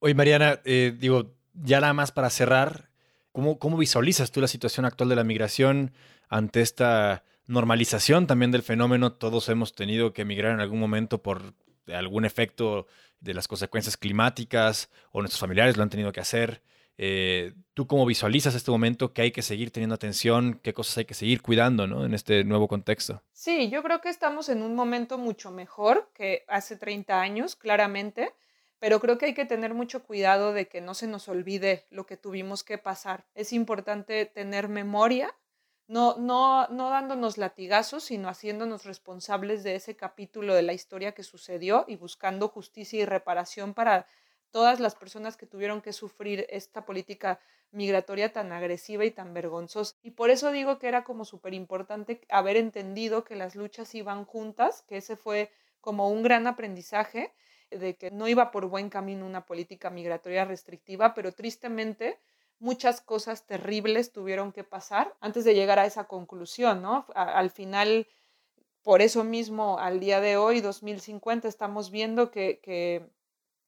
Oye, 0.01 0.15
Mariana, 0.15 0.61
eh, 0.65 0.97
digo, 0.99 1.35
ya 1.55 1.81
nada 1.81 1.93
más 1.93 2.11
para 2.11 2.31
cerrar, 2.31 2.91
¿cómo, 3.33 3.59
¿cómo 3.59 3.77
visualizas 3.77 4.33
tú 4.33 4.41
la 4.41 4.49
situación 4.49 4.87
actual 4.87 5.11
de 5.11 5.17
la 5.17 5.25
migración 5.25 5.93
ante 6.29 6.61
esta 6.61 7.25
normalización 7.47 8.27
también 8.27 8.51
del 8.51 8.63
fenómeno? 8.63 9.13
Todos 9.13 9.49
hemos 9.49 9.75
tenido 9.75 10.13
que 10.13 10.23
emigrar 10.23 10.55
en 10.55 10.61
algún 10.61 10.81
momento 10.81 11.23
por 11.23 11.55
algún 11.95 12.25
efecto 12.25 12.87
de 13.21 13.35
las 13.35 13.49
consecuencias 13.49 13.97
climáticas 13.97 14.91
o 15.13 15.21
nuestros 15.21 15.41
familiares 15.41 15.77
lo 15.77 15.83
han 15.83 15.91
tenido 15.91 16.13
que 16.13 16.21
hacer. 16.21 16.63
Eh, 17.03 17.55
¿Tú 17.73 17.87
cómo 17.87 18.05
visualizas 18.05 18.55
este 18.55 18.71
momento? 18.71 19.15
¿Qué 19.15 19.23
hay 19.23 19.31
que 19.31 19.41
seguir 19.41 19.71
teniendo 19.71 19.95
atención? 19.95 20.61
¿Qué 20.63 20.75
cosas 20.75 20.99
hay 20.99 21.07
que 21.07 21.15
seguir 21.15 21.41
cuidando 21.41 21.87
¿no? 21.87 22.05
en 22.05 22.13
este 22.13 22.45
nuevo 22.45 22.69
contexto? 22.69 23.23
Sí, 23.33 23.71
yo 23.71 23.83
creo 23.83 24.03
que 24.03 24.11
estamos 24.11 24.51
en 24.51 24.63
un 24.63 24.75
momento 24.75 25.17
mucho 25.17 25.51
mejor 25.51 26.11
que 26.15 26.45
hace 26.47 26.77
30 26.77 27.19
años, 27.19 27.57
claramente, 27.57 28.35
pero 28.79 29.01
creo 29.01 29.17
que 29.17 29.27
hay 29.27 29.35
que 29.35 29.47
tener 29.47 29.73
mucho 29.73 30.03
cuidado 30.03 30.53
de 30.53 30.69
que 30.69 30.83
no 30.83 30.93
se 30.93 31.07
nos 31.07 31.29
olvide 31.29 31.87
lo 31.91 32.05
que 32.05 32.19
tuvimos 32.19 32.65
que 32.65 32.77
pasar. 32.77 33.25
Es 33.35 33.55
importante 33.55 34.27
tener 34.27 34.69
memoria 34.69 35.35
no, 35.91 36.17
no, 36.19 36.69
no 36.69 36.89
dándonos 36.89 37.37
latigazos, 37.37 38.05
sino 38.05 38.29
haciéndonos 38.29 38.85
responsables 38.85 39.65
de 39.65 39.75
ese 39.75 39.97
capítulo 39.97 40.55
de 40.55 40.63
la 40.63 40.73
historia 40.73 41.13
que 41.13 41.25
sucedió 41.25 41.85
y 41.89 41.97
buscando 41.97 42.47
justicia 42.47 43.01
y 43.01 43.05
reparación 43.07 43.75
para 43.75 44.07
todas 44.53 44.79
las 44.79 44.95
personas 44.95 45.37
que 45.37 45.47
tuvieron 45.47 45.83
que 45.83 45.93
sufrir 45.93 46.47
esta 46.49 46.85
política 46.85 47.41
migratoria 47.73 48.33
tan 48.33 48.53
agresiva 48.53 49.05
y 49.05 49.11
tan 49.11 49.35
vergonzosa. 49.35 49.97
Y 50.01 50.13
por 50.13 50.31
eso 50.31 50.53
digo 50.53 50.79
que 50.79 50.87
era 50.87 51.03
como 51.03 51.25
súper 51.25 51.55
importante 51.55 52.21
haber 52.29 52.57
entendido 52.57 53.25
que 53.25 53.35
las 53.35 53.57
luchas 53.57 53.93
iban 53.97 54.25
juntas, 54.25 54.83
que 54.83 54.99
ese 54.99 55.17
fue 55.17 55.51
como 55.81 56.09
un 56.09 56.23
gran 56.23 56.47
aprendizaje 56.47 57.35
de 57.69 57.97
que 57.97 58.13
no 58.13 58.29
iba 58.29 58.53
por 58.53 58.67
buen 58.67 58.91
camino 58.91 59.27
una 59.27 59.45
política 59.45 59.91
migratoria 59.91 60.45
restrictiva, 60.45 61.15
pero 61.15 61.33
tristemente 61.33 62.21
muchas 62.61 63.01
cosas 63.01 63.47
terribles 63.47 64.13
tuvieron 64.13 64.53
que 64.53 64.63
pasar 64.63 65.17
antes 65.21 65.45
de 65.45 65.55
llegar 65.55 65.79
a 65.79 65.87
esa 65.87 66.05
conclusión, 66.05 66.83
¿no? 66.83 67.07
al 67.15 67.51
final, 67.51 68.07
por 68.83 69.03
eso 69.03 69.25
mismo, 69.25 69.79
al 69.79 69.99
día 69.99 70.21
de 70.21 70.37
hoy, 70.37 70.61
2050, 70.61 71.49
estamos 71.49 71.91
viendo 71.91 72.31
que, 72.31 72.61
que, 72.61 73.11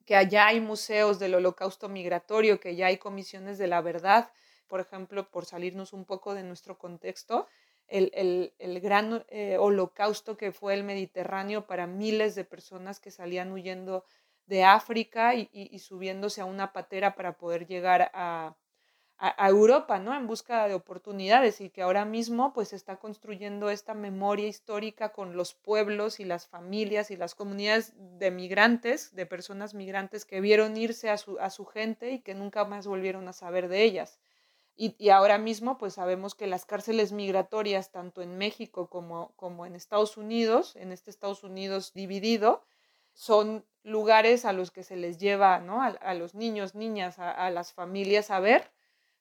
que 0.04 0.14
allá 0.14 0.46
hay 0.46 0.60
museos 0.60 1.18
del 1.18 1.34
holocausto 1.34 1.88
migratorio, 1.88 2.60
que 2.60 2.76
ya 2.76 2.86
hay 2.86 2.98
comisiones 2.98 3.58
de 3.58 3.66
la 3.66 3.80
verdad, 3.80 4.30
por 4.68 4.80
ejemplo, 4.80 5.28
por 5.30 5.46
salirnos 5.46 5.92
un 5.92 6.04
poco 6.04 6.34
de 6.34 6.42
nuestro 6.42 6.78
contexto, 6.78 7.48
el, 7.88 8.80
gran 8.82 9.24
eh, 9.28 9.56
holocausto 9.58 10.36
que 10.36 10.52
fue 10.52 10.74
el 10.74 10.84
Mediterráneo 10.84 11.66
para 11.66 11.86
miles 11.86 12.34
de 12.34 12.44
personas 12.44 13.00
que 13.00 13.10
salían 13.10 13.52
huyendo 13.52 14.04
de 14.46 14.64
África 14.64 15.34
y, 15.34 15.78
subiéndose 15.78 16.40
a 16.40 16.46
una 16.46 16.72
patera 16.72 17.14
para 17.14 17.36
poder 17.36 17.66
llegar 17.66 18.10
a, 18.14 18.56
a, 19.24 19.48
Europa, 19.48 20.00
¿no? 20.00 20.16
En 20.16 20.26
busca 20.26 20.66
de 20.66 20.74
oportunidades 20.74 21.60
y 21.60 21.70
que 21.70 21.82
ahora 21.82 22.04
mismo 22.04 22.52
pues 22.52 22.72
está 22.72 22.96
construyendo 22.96 23.70
esta 23.70 23.94
memoria 23.94 24.48
histórica 24.48 25.12
con 25.12 25.36
los 25.36 25.54
pueblos 25.54 26.18
y 26.18 26.24
las 26.24 26.48
familias 26.48 27.12
y 27.12 27.16
las 27.16 27.36
comunidades 27.36 27.92
de 28.18 28.32
migrantes, 28.32 29.14
de 29.14 29.24
personas 29.24 29.74
migrantes 29.74 30.24
que 30.24 30.40
vieron 30.40 30.76
irse 30.76 31.08
a 31.08 31.18
su, 31.18 31.38
a 31.38 31.50
su 31.50 31.66
gente 31.66 32.10
y 32.10 32.18
que 32.18 32.34
nunca 32.34 32.64
más 32.64 32.88
volvieron 32.88 33.28
a 33.28 33.32
saber 33.32 33.68
de 33.68 33.84
ellas. 33.84 34.18
Y, 34.74 35.10
ahora 35.10 35.38
mismo, 35.38 35.78
pues 35.78 35.94
sabemos 35.94 36.34
que 36.34 36.48
las 36.48 36.64
cárceles 36.64 37.12
migratorias, 37.12 37.92
tanto 37.92 38.22
en 38.22 38.38
México 38.38 38.88
como, 38.88 39.32
como 39.36 39.66
en 39.66 39.76
Estados 39.76 40.16
Unidos, 40.16 40.74
en 40.74 40.90
este 40.90 41.10
Estados 41.10 41.44
Unidos 41.44 41.92
dividido, 41.92 42.64
son 43.12 43.64
lugares 43.84 44.44
a 44.44 44.52
los 44.52 44.72
que 44.72 44.82
se 44.82 44.96
les 44.96 45.18
lleva, 45.18 45.60
¿no? 45.60 45.82
A, 45.82 46.14
los 46.14 46.34
niños, 46.34 46.74
niñas, 46.74 47.20
a, 47.20 47.50
las 47.50 47.72
familias 47.72 48.30
a 48.30 48.40
ver 48.40 48.72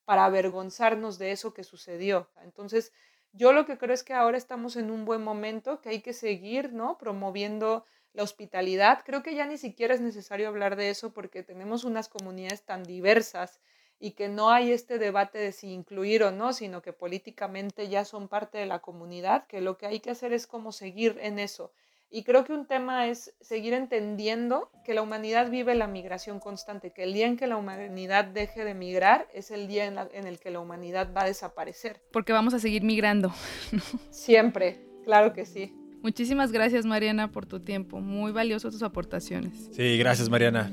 para 0.05 0.25
avergonzarnos 0.25 1.17
de 1.17 1.31
eso 1.31 1.53
que 1.53 1.63
sucedió. 1.63 2.29
Entonces, 2.43 2.91
yo 3.33 3.53
lo 3.53 3.65
que 3.65 3.77
creo 3.77 3.93
es 3.93 4.03
que 4.03 4.13
ahora 4.13 4.37
estamos 4.37 4.75
en 4.75 4.91
un 4.91 5.05
buen 5.05 5.23
momento, 5.23 5.81
que 5.81 5.89
hay 5.89 6.01
que 6.01 6.13
seguir, 6.13 6.73
¿no? 6.73 6.97
Promoviendo 6.97 7.85
la 8.13 8.23
hospitalidad. 8.23 9.03
Creo 9.05 9.23
que 9.23 9.35
ya 9.35 9.45
ni 9.45 9.57
siquiera 9.57 9.93
es 9.93 10.01
necesario 10.01 10.47
hablar 10.47 10.75
de 10.75 10.89
eso 10.89 11.13
porque 11.13 11.43
tenemos 11.43 11.83
unas 11.83 12.09
comunidades 12.09 12.63
tan 12.63 12.83
diversas 12.83 13.59
y 13.99 14.11
que 14.11 14.27
no 14.27 14.49
hay 14.49 14.71
este 14.71 14.97
debate 14.97 15.37
de 15.37 15.51
si 15.51 15.71
incluir 15.71 16.23
o 16.23 16.31
no, 16.31 16.53
sino 16.53 16.81
que 16.81 16.91
políticamente 16.91 17.87
ya 17.87 18.03
son 18.03 18.27
parte 18.27 18.57
de 18.57 18.65
la 18.65 18.79
comunidad, 18.79 19.45
que 19.47 19.61
lo 19.61 19.77
que 19.77 19.85
hay 19.85 19.99
que 19.99 20.11
hacer 20.11 20.33
es 20.33 20.47
como 20.47 20.71
seguir 20.71 21.17
en 21.21 21.39
eso. 21.39 21.71
Y 22.13 22.23
creo 22.23 22.43
que 22.43 22.51
un 22.51 22.65
tema 22.65 23.07
es 23.07 23.33
seguir 23.39 23.73
entendiendo 23.73 24.69
que 24.83 24.93
la 24.93 25.01
humanidad 25.01 25.49
vive 25.49 25.75
la 25.75 25.87
migración 25.87 26.41
constante, 26.41 26.91
que 26.91 27.03
el 27.03 27.13
día 27.13 27.25
en 27.25 27.37
que 27.37 27.47
la 27.47 27.55
humanidad 27.55 28.25
deje 28.25 28.65
de 28.65 28.73
migrar 28.73 29.29
es 29.33 29.49
el 29.49 29.69
día 29.69 29.85
en, 29.85 30.27
el 30.27 30.37
que 30.37 30.51
la 30.51 30.59
humanidad 30.59 31.13
va 31.15 31.21
a 31.21 31.25
desaparecer. 31.25 32.01
Porque 32.11 32.33
vamos 32.33 32.53
a 32.53 32.59
seguir 32.59 32.83
migrando. 32.83 33.31
Siempre, 34.09 34.81
claro 35.05 35.31
que 35.31 35.45
sí. 35.45 35.73
Muchísimas 36.03 36.51
gracias 36.51 36.85
Mariana 36.85 37.31
por 37.31 37.45
tu 37.45 37.61
tiempo, 37.61 38.01
muy 38.01 38.33
valioso 38.33 38.69
tus 38.71 38.83
aportaciones. 38.83 39.69
Sí, 39.71 39.97
gracias 39.97 40.29
Mariana. 40.29 40.69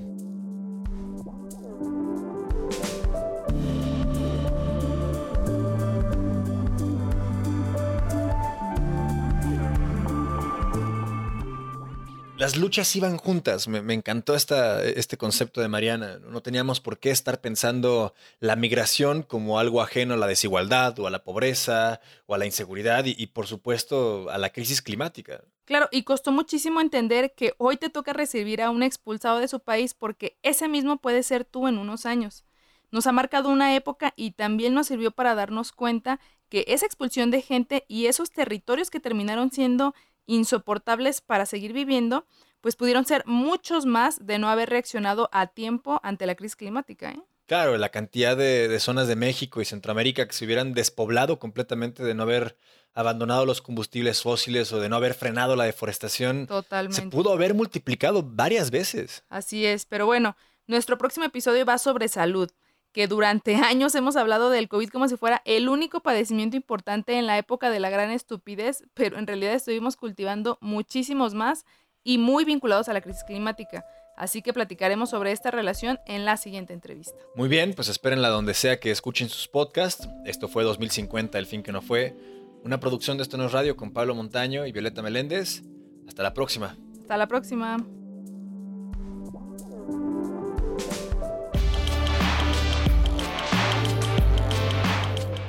Las 12.38 12.56
luchas 12.56 12.94
iban 12.94 13.16
juntas. 13.16 13.66
Me, 13.68 13.92
encantó 13.92 14.34
esta, 14.34 14.82
este 14.84 15.16
concepto 15.16 15.60
de 15.60 15.68
Mariana. 15.68 16.18
No 16.20 16.40
teníamos 16.40 16.80
por 16.80 16.98
qué 16.98 17.10
estar 17.10 17.40
pensando 17.40 18.14
la 18.38 18.54
migración 18.54 19.22
como 19.22 19.58
algo 19.58 19.82
ajeno 19.82 20.14
a 20.14 20.16
la 20.16 20.28
desigualdad 20.28 20.98
o 21.00 21.06
a 21.06 21.10
la 21.10 21.24
pobreza 21.24 22.00
o 22.26 22.34
a 22.34 22.38
la 22.38 22.46
inseguridad 22.46 23.04
y, 23.04 23.26
por 23.26 23.46
supuesto 23.46 24.30
a 24.30 24.38
la 24.38 24.50
crisis 24.50 24.80
climática. 24.80 25.42
Claro, 25.64 25.88
y 25.90 26.04
costó 26.04 26.30
muchísimo 26.30 26.80
entender 26.80 27.34
que 27.34 27.54
hoy 27.58 27.76
te 27.76 27.90
toca 27.90 28.12
recibir 28.12 28.62
a 28.62 28.70
un 28.70 28.82
expulsado 28.82 29.40
de 29.40 29.48
su 29.48 29.60
país 29.60 29.94
porque 29.94 30.38
ese 30.42 30.68
mismo 30.68 30.98
puede 30.98 31.22
ser 31.24 31.44
tú 31.44 31.66
en 31.66 31.76
unos 31.76 32.06
años. 32.06 32.44
Nos 32.90 33.06
ha 33.06 33.12
marcado 33.12 33.50
una 33.50 33.74
época 33.74 34.14
y 34.16 34.30
también 34.30 34.72
nos 34.72 34.86
sirvió 34.86 35.10
para 35.10 35.34
darnos 35.34 35.72
cuenta 35.72 36.20
que 36.48 36.64
esa 36.68 36.86
expulsión 36.86 37.30
de 37.30 37.42
gente 37.42 37.84
y 37.88 38.06
esos 38.06 38.30
territorios 38.30 38.90
que 38.90 39.00
terminaron 39.00 39.50
siendo 39.50 39.94
insoportables 40.28 41.20
para 41.20 41.46
seguir 41.46 41.72
viviendo, 41.72 42.24
pues 42.60 42.76
pudieron 42.76 43.04
ser 43.04 43.24
muchos 43.26 43.86
más 43.86 44.24
de 44.24 44.38
no 44.38 44.48
haber 44.48 44.70
reaccionado 44.70 45.28
a 45.32 45.48
tiempo 45.48 45.98
ante 46.04 46.26
la 46.26 46.36
crisis 46.36 46.54
climática. 46.54 47.10
¿eh? 47.10 47.20
Claro, 47.46 47.76
la 47.78 47.88
cantidad 47.88 48.36
de, 48.36 48.78
zonas 48.78 49.08
de 49.08 49.16
México 49.16 49.60
y 49.60 49.64
Centroamérica 49.64 50.28
que 50.28 50.34
se 50.34 50.44
hubieran 50.44 50.74
despoblado 50.74 51.38
completamente 51.38 52.04
de 52.04 52.14
no 52.14 52.24
haber 52.24 52.56
abandonado 52.94 53.46
los 53.46 53.62
combustibles 53.62 54.22
fósiles 54.22 54.72
o 54.72 54.80
de 54.80 54.88
no 54.88 54.96
haber 54.96 55.14
frenado 55.14 55.56
la 55.56 55.64
deforestación. 55.64 56.46
Totalmente. 56.46 57.00
Se 57.00 57.08
pudo 57.08 57.32
haber 57.32 57.54
multiplicado 57.54 58.22
varias 58.22 58.70
veces. 58.70 59.24
Así 59.30 59.64
es, 59.64 59.86
pero 59.86 60.04
bueno, 60.04 60.36
nuestro 60.66 60.98
próximo 60.98 61.24
episodio 61.24 61.64
va 61.64 61.78
sobre 61.78 62.08
salud 62.08 62.50
que 62.98 63.06
durante 63.06 63.54
años 63.64 63.94
hemos 63.94 64.16
hablado 64.16 64.50
del 64.50 64.68
COVID 64.68 64.88
como 64.88 65.06
si 65.06 65.16
fuera 65.16 65.40
el 65.44 65.68
único 65.68 66.00
padecimiento 66.00 66.56
importante 66.56 67.16
en 67.16 67.28
la 67.28 67.38
época 67.38 67.70
de 67.70 67.78
la 67.78 67.90
gran 67.90 68.10
estupidez, 68.10 68.82
pero 68.94 69.20
en 69.20 69.26
realidad 69.28 69.54
estuvimos 69.54 69.94
cultivando 69.94 70.58
muchísimos 70.60 71.32
más 71.32 71.64
y 72.02 72.18
muy 72.18 72.44
vinculados 72.44 72.88
a 72.88 72.92
la 72.92 73.00
crisis 73.00 73.22
climática. 73.22 73.84
Así 74.16 74.42
que 74.42 74.52
platicaremos 74.52 75.10
sobre 75.10 75.30
esta 75.30 75.52
relación 75.52 76.00
en 76.06 76.24
la 76.24 76.36
siguiente 76.36 76.72
entrevista. 76.72 77.14
Muy 77.36 77.48
bien, 77.48 77.72
pues 77.74 77.86
espérenla 77.86 78.30
donde 78.30 78.52
sea 78.52 78.80
que 78.80 78.90
escuchen 78.90 79.28
sus 79.28 79.46
podcasts. 79.46 80.08
Esto 80.24 80.48
fue 80.48 80.64
2050, 80.64 81.38
el 81.38 81.46
fin 81.46 81.62
que 81.62 81.70
no 81.70 81.82
fue. 81.82 82.16
Una 82.64 82.80
producción 82.80 83.16
de 83.16 83.22
Esto 83.22 83.36
no 83.36 83.46
es 83.46 83.52
Radio 83.52 83.76
con 83.76 83.92
Pablo 83.92 84.16
Montaño 84.16 84.66
y 84.66 84.72
Violeta 84.72 85.02
Meléndez. 85.02 85.62
Hasta 86.08 86.24
la 86.24 86.34
próxima. 86.34 86.76
Hasta 87.00 87.16
la 87.16 87.28
próxima. 87.28 87.76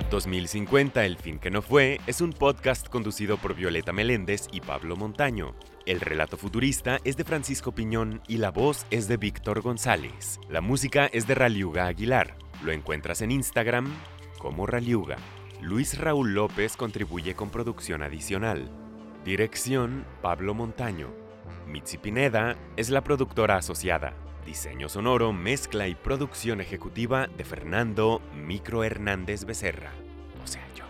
2050, 0.09 1.05
El 1.05 1.17
fin 1.17 1.39
que 1.39 1.51
no 1.51 1.61
fue, 1.61 1.99
es 2.07 2.21
un 2.21 2.33
podcast 2.33 2.89
conducido 2.89 3.37
por 3.37 3.55
Violeta 3.55 3.93
Meléndez 3.93 4.47
y 4.51 4.61
Pablo 4.61 4.95
Montaño. 4.95 5.53
El 5.85 6.01
relato 6.01 6.35
futurista 6.35 6.99
es 7.03 7.15
de 7.15 7.23
Francisco 7.23 7.71
Piñón 7.73 8.21
y 8.27 8.37
la 8.37 8.51
voz 8.51 8.85
es 8.89 9.07
de 9.07 9.17
Víctor 9.17 9.61
González. 9.61 10.39
La 10.49 10.61
música 10.61 11.05
es 11.07 11.27
de 11.27 11.35
Raliuga 11.35 11.87
Aguilar. 11.87 12.35
Lo 12.63 12.71
encuentras 12.71 13.21
en 13.21 13.31
Instagram 13.31 13.93
como 14.39 14.65
Raliuga. 14.65 15.17
Luis 15.61 15.97
Raúl 15.97 16.33
López 16.33 16.75
contribuye 16.75 17.35
con 17.35 17.49
producción 17.49 18.01
adicional. 18.01 18.69
Dirección 19.23 20.05
Pablo 20.21 20.53
Montaño. 20.53 21.09
Mitzi 21.67 21.97
Pineda 21.97 22.55
es 22.77 22.89
la 22.89 23.03
productora 23.03 23.57
asociada. 23.57 24.13
Diseño 24.49 24.89
sonoro, 24.89 25.31
mezcla 25.31 25.87
y 25.87 25.93
producción 25.93 26.59
ejecutiva 26.59 27.27
de 27.27 27.43
Fernando 27.43 28.19
Micro 28.33 28.83
Hernández 28.83 29.45
Becerra. 29.45 29.91
O 30.43 30.47
sea, 30.47 30.65
yo. 30.75 30.85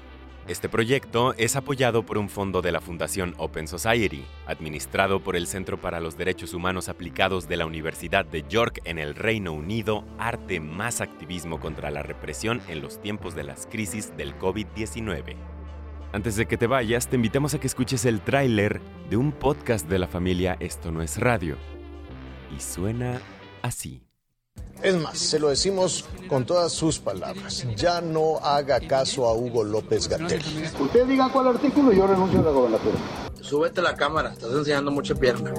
Este 0.47 0.69
proyecto 0.69 1.33
es 1.33 1.57
apoyado 1.57 2.05
por 2.05 2.17
un 2.17 2.29
fondo 2.29 2.61
de 2.61 2.71
la 2.71 2.79
Fundación 2.79 3.35
Open 3.37 3.67
Society, 3.67 4.23
administrado 4.47 5.21
por 5.21 5.35
el 5.35 5.45
Centro 5.45 5.77
para 5.77 5.99
los 5.99 6.17
Derechos 6.17 6.53
Humanos 6.53 6.87
Aplicados 6.87 7.49
de 7.49 7.57
la 7.57 7.65
Universidad 7.65 8.23
de 8.23 8.45
York 8.47 8.79
en 8.85 8.97
el 8.97 9.13
Reino 9.13 9.51
Unido, 9.51 10.05
Arte 10.17 10.61
más 10.61 11.01
Activismo 11.01 11.59
contra 11.59 11.91
la 11.91 12.01
Represión 12.01 12.61
en 12.69 12.79
los 12.79 13.01
tiempos 13.01 13.35
de 13.35 13.43
las 13.43 13.67
crisis 13.67 14.15
del 14.15 14.39
COVID-19. 14.39 15.35
Antes 16.13 16.37
de 16.37 16.45
que 16.45 16.55
te 16.55 16.65
vayas, 16.65 17.09
te 17.09 17.17
invitamos 17.17 17.53
a 17.55 17.59
que 17.59 17.67
escuches 17.67 18.05
el 18.05 18.21
tráiler 18.21 18.79
de 19.09 19.17
un 19.17 19.33
podcast 19.33 19.85
de 19.89 19.99
la 19.99 20.07
familia 20.07 20.55
Esto 20.61 20.93
no 20.93 21.01
es 21.01 21.17
radio. 21.17 21.57
Y 22.55 22.61
suena 22.61 23.19
así. 23.61 24.09
Es 24.81 24.95
más, 24.95 25.17
se 25.17 25.39
lo 25.39 25.49
decimos 25.49 26.05
con 26.27 26.45
todas 26.45 26.71
sus 26.71 26.99
palabras. 26.99 27.65
Ya 27.75 27.99
no 27.99 28.37
haga 28.37 28.79
caso 28.79 29.27
a 29.27 29.33
Hugo 29.33 29.63
López 29.63 30.07
Gatel. 30.07 30.41
Usted 30.79 31.05
diga 31.05 31.29
cuál 31.31 31.47
artículo 31.47 31.91
y 31.91 31.97
yo 31.97 32.07
renuncio 32.07 32.39
a 32.39 32.43
la 32.43 32.51
gobernatura. 32.51 32.97
Súbete 33.41 33.81
la 33.81 33.95
cámara, 33.95 34.31
estás 34.31 34.51
enseñando 34.53 34.91
mucha 34.91 35.15
pierna. 35.15 35.53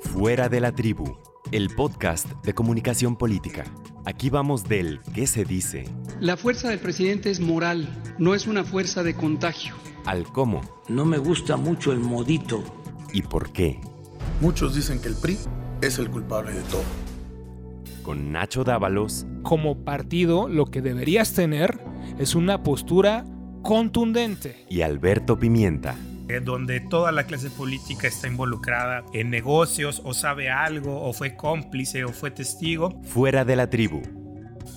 Fuera 0.00 0.48
de 0.48 0.60
la 0.60 0.72
tribu, 0.72 1.16
el 1.52 1.68
podcast 1.74 2.26
de 2.42 2.54
comunicación 2.54 3.16
política. 3.16 3.64
Aquí 4.06 4.30
vamos 4.30 4.64
del 4.64 5.00
qué 5.14 5.26
se 5.26 5.44
dice. 5.44 5.84
La 6.20 6.38
fuerza 6.38 6.70
del 6.70 6.78
presidente 6.78 7.30
es 7.30 7.40
moral, 7.40 7.88
no 8.18 8.34
es 8.34 8.46
una 8.46 8.64
fuerza 8.64 9.02
de 9.02 9.14
contagio. 9.14 9.74
Al 10.06 10.24
cómo. 10.24 10.62
No 10.88 11.04
me 11.04 11.18
gusta 11.18 11.58
mucho 11.58 11.92
el 11.92 12.00
modito. 12.00 12.62
¿Y 13.12 13.22
por 13.22 13.52
qué? 13.52 13.80
Muchos 14.40 14.74
dicen 14.74 15.00
que 15.00 15.08
el 15.08 15.14
PRI 15.14 15.38
es 15.82 15.98
el 15.98 16.10
culpable 16.10 16.52
de 16.52 16.62
todo. 16.62 16.82
Con 18.02 18.32
Nacho 18.32 18.64
Dávalos. 18.64 19.26
Como 19.42 19.84
partido, 19.84 20.48
lo 20.48 20.66
que 20.66 20.82
deberías 20.82 21.34
tener 21.34 21.78
es 22.18 22.34
una 22.34 22.62
postura 22.62 23.24
contundente. 23.62 24.64
Y 24.68 24.82
Alberto 24.82 25.38
Pimienta. 25.38 25.96
Donde 26.44 26.80
toda 26.80 27.10
la 27.10 27.24
clase 27.24 27.50
política 27.50 28.06
está 28.06 28.28
involucrada 28.28 29.04
en 29.14 29.30
negocios 29.30 30.02
o 30.04 30.12
sabe 30.12 30.50
algo 30.50 31.02
o 31.02 31.12
fue 31.12 31.36
cómplice 31.36 32.04
o 32.04 32.10
fue 32.10 32.30
testigo. 32.30 33.00
Fuera 33.04 33.44
de 33.44 33.56
la 33.56 33.70
tribu. 33.70 34.02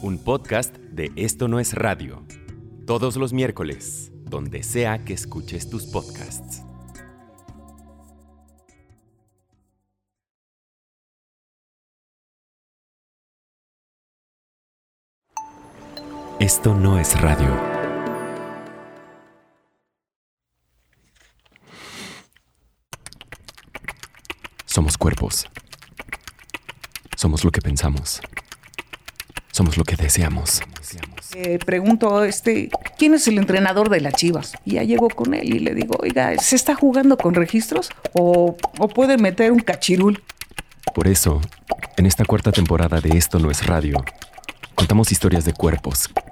Un 0.02 0.18
podcast 0.18 0.76
de 0.78 1.12
Esto 1.16 1.47
no 1.47 1.60
es 1.60 1.74
radio. 1.74 2.26
Todos 2.88 3.18
los 3.18 3.34
miércoles, 3.34 4.12
donde 4.24 4.64
sea 4.64 5.04
que 5.04 5.14
escuches 5.14 5.70
tus 5.70 5.86
podcasts. 5.86 6.64
Esto 16.42 16.74
no 16.74 16.98
es 16.98 17.22
radio. 17.22 17.56
Somos 24.66 24.98
cuerpos. 24.98 25.48
Somos 27.16 27.46
lo 27.46 27.52
que 27.52 27.62
pensamos. 27.62 28.22
Somos 29.52 29.78
lo 29.78 29.84
que 29.84 29.96
deseamos. 29.96 30.62
Eh, 31.36 31.60
pregunto, 31.64 32.24
este, 32.24 32.72
¿quién 32.98 33.14
es 33.14 33.28
el 33.28 33.38
entrenador 33.38 33.89
de 33.89 34.02
las 34.02 34.16
Chivas? 34.16 34.54
Y 34.66 34.72
ya 34.72 34.84
llego 34.84 35.10
con 35.10 35.36
él 35.36 35.54
y 35.54 35.60
le 35.60 35.76
digo, 35.76 35.96
oiga, 36.00 36.36
¿se 36.39 36.56
está 36.56 36.74
jugando 36.74 37.18
con 37.18 37.36
registros 37.36 37.92
o, 38.14 38.58
o 38.80 38.88
puede 38.88 39.20
meter 39.20 39.52
un 39.52 39.60
cachirul? 39.60 40.24
Por 40.96 41.08
eso, 41.08 41.39
en 41.98 42.08
esta 42.08 42.26
cuarta 42.26 42.52
temporada 42.52 43.00
de 43.00 43.16
Esto 43.16 43.38
no 43.38 43.52
es 43.52 43.68
radio, 43.68 44.04
contamos 44.74 45.12
historias 45.12 45.46
de 45.46 45.54
cuerpos 45.54 46.10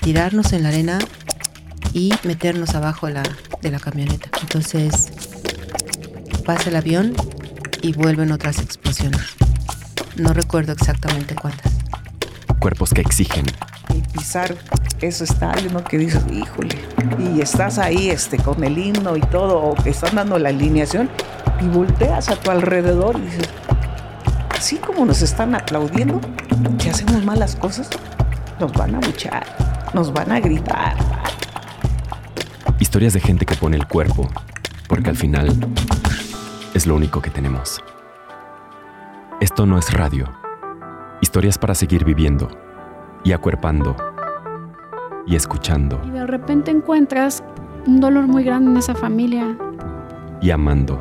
tirarnos 0.00 0.52
en 0.52 0.62
la 0.62 0.70
arena 0.70 0.98
y 1.92 2.12
meternos 2.24 2.74
abajo 2.74 3.06
de 3.06 3.14
la, 3.14 3.22
de 3.62 3.70
la 3.70 3.78
camioneta. 3.78 4.30
Entonces 4.40 5.10
pasa 6.44 6.70
el 6.70 6.76
avión 6.76 7.14
y 7.82 7.92
vuelven 7.92 8.32
otras 8.32 8.58
explosiones. 8.58 9.20
No 10.16 10.32
recuerdo 10.32 10.72
exactamente 10.72 11.34
cuántas. 11.34 11.72
Cuerpos 12.58 12.92
que 12.92 13.00
exigen. 13.00 13.46
Y 13.94 14.02
pisar 14.12 14.56
ese 15.00 15.24
estadio, 15.24 15.70
¿no? 15.72 15.82
Que 15.82 15.98
dices, 15.98 16.22
híjole. 16.30 16.76
Y 17.18 17.40
estás 17.40 17.78
ahí 17.78 18.10
este, 18.10 18.36
con 18.36 18.62
el 18.64 18.76
himno 18.76 19.16
y 19.16 19.20
todo, 19.20 19.58
o 19.58 19.74
que 19.74 19.90
están 19.90 20.16
dando 20.16 20.38
la 20.38 20.50
alineación, 20.50 21.08
y 21.60 21.68
volteas 21.68 22.28
a 22.28 22.36
tu 22.36 22.50
alrededor 22.50 23.16
y 23.18 23.22
dices, 23.22 23.48
así 24.50 24.76
como 24.76 25.04
nos 25.04 25.22
están 25.22 25.54
aplaudiendo, 25.54 26.20
que 26.78 26.90
hacemos 26.90 27.24
malas 27.24 27.56
cosas, 27.56 27.88
nos 28.58 28.72
van 28.72 28.94
a 28.94 29.00
buchar, 29.00 29.46
nos 29.94 30.12
van 30.12 30.32
a 30.32 30.40
gritar. 30.40 30.96
Historias 32.78 33.12
de 33.12 33.20
gente 33.20 33.46
que 33.46 33.54
pone 33.54 33.76
el 33.76 33.86
cuerpo, 33.86 34.28
porque 34.88 35.10
al 35.10 35.16
final 35.16 35.48
es 36.74 36.86
lo 36.86 36.94
único 36.94 37.20
que 37.20 37.30
tenemos. 37.30 37.82
Esto 39.40 39.66
no 39.66 39.78
es 39.78 39.92
radio. 39.92 40.28
Historias 41.20 41.58
para 41.58 41.74
seguir 41.74 42.04
viviendo 42.04 42.48
y 43.24 43.32
acuerpando 43.32 43.94
y 45.26 45.36
escuchando 45.36 46.00
Y 46.06 46.10
de 46.10 46.26
repente 46.26 46.70
encuentras 46.70 47.42
un 47.86 48.00
dolor 48.00 48.26
muy 48.26 48.42
grande 48.42 48.70
en 48.70 48.76
esa 48.78 48.94
familia. 48.94 49.56
y 50.40 50.50
amando 50.50 50.98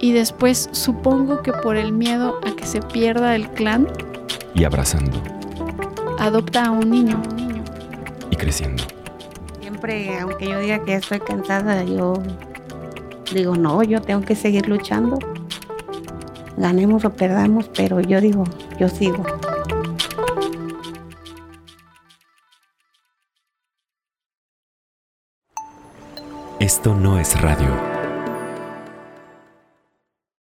Y 0.00 0.12
después 0.12 0.68
supongo 0.72 1.42
que 1.42 1.52
por 1.52 1.76
el 1.76 1.92
miedo 1.92 2.40
a 2.44 2.56
que 2.56 2.66
se 2.66 2.80
pierda 2.80 3.36
el 3.36 3.48
clan, 3.50 3.86
y 4.54 4.64
abrazando 4.64 5.22
adopta 6.18 6.66
a 6.66 6.70
un 6.70 6.90
niño. 6.90 7.22
Y 8.30 8.36
creciendo. 8.36 8.82
Siempre, 9.60 10.18
aunque 10.18 10.48
yo 10.48 10.58
diga 10.60 10.84
que 10.84 10.94
estoy 10.94 11.20
cansada, 11.20 11.84
yo 11.84 12.14
digo, 13.32 13.56
no, 13.56 13.82
yo 13.82 14.00
tengo 14.00 14.22
que 14.22 14.36
seguir 14.36 14.68
luchando. 14.68 15.18
Ganemos 16.56 17.04
o 17.04 17.10
perdamos, 17.10 17.68
pero 17.74 18.00
yo 18.00 18.20
digo, 18.20 18.44
yo 18.78 18.88
sigo. 18.88 19.24
Esto 26.60 26.94
no 26.94 27.18
es 27.18 27.40
radio. 27.40 27.93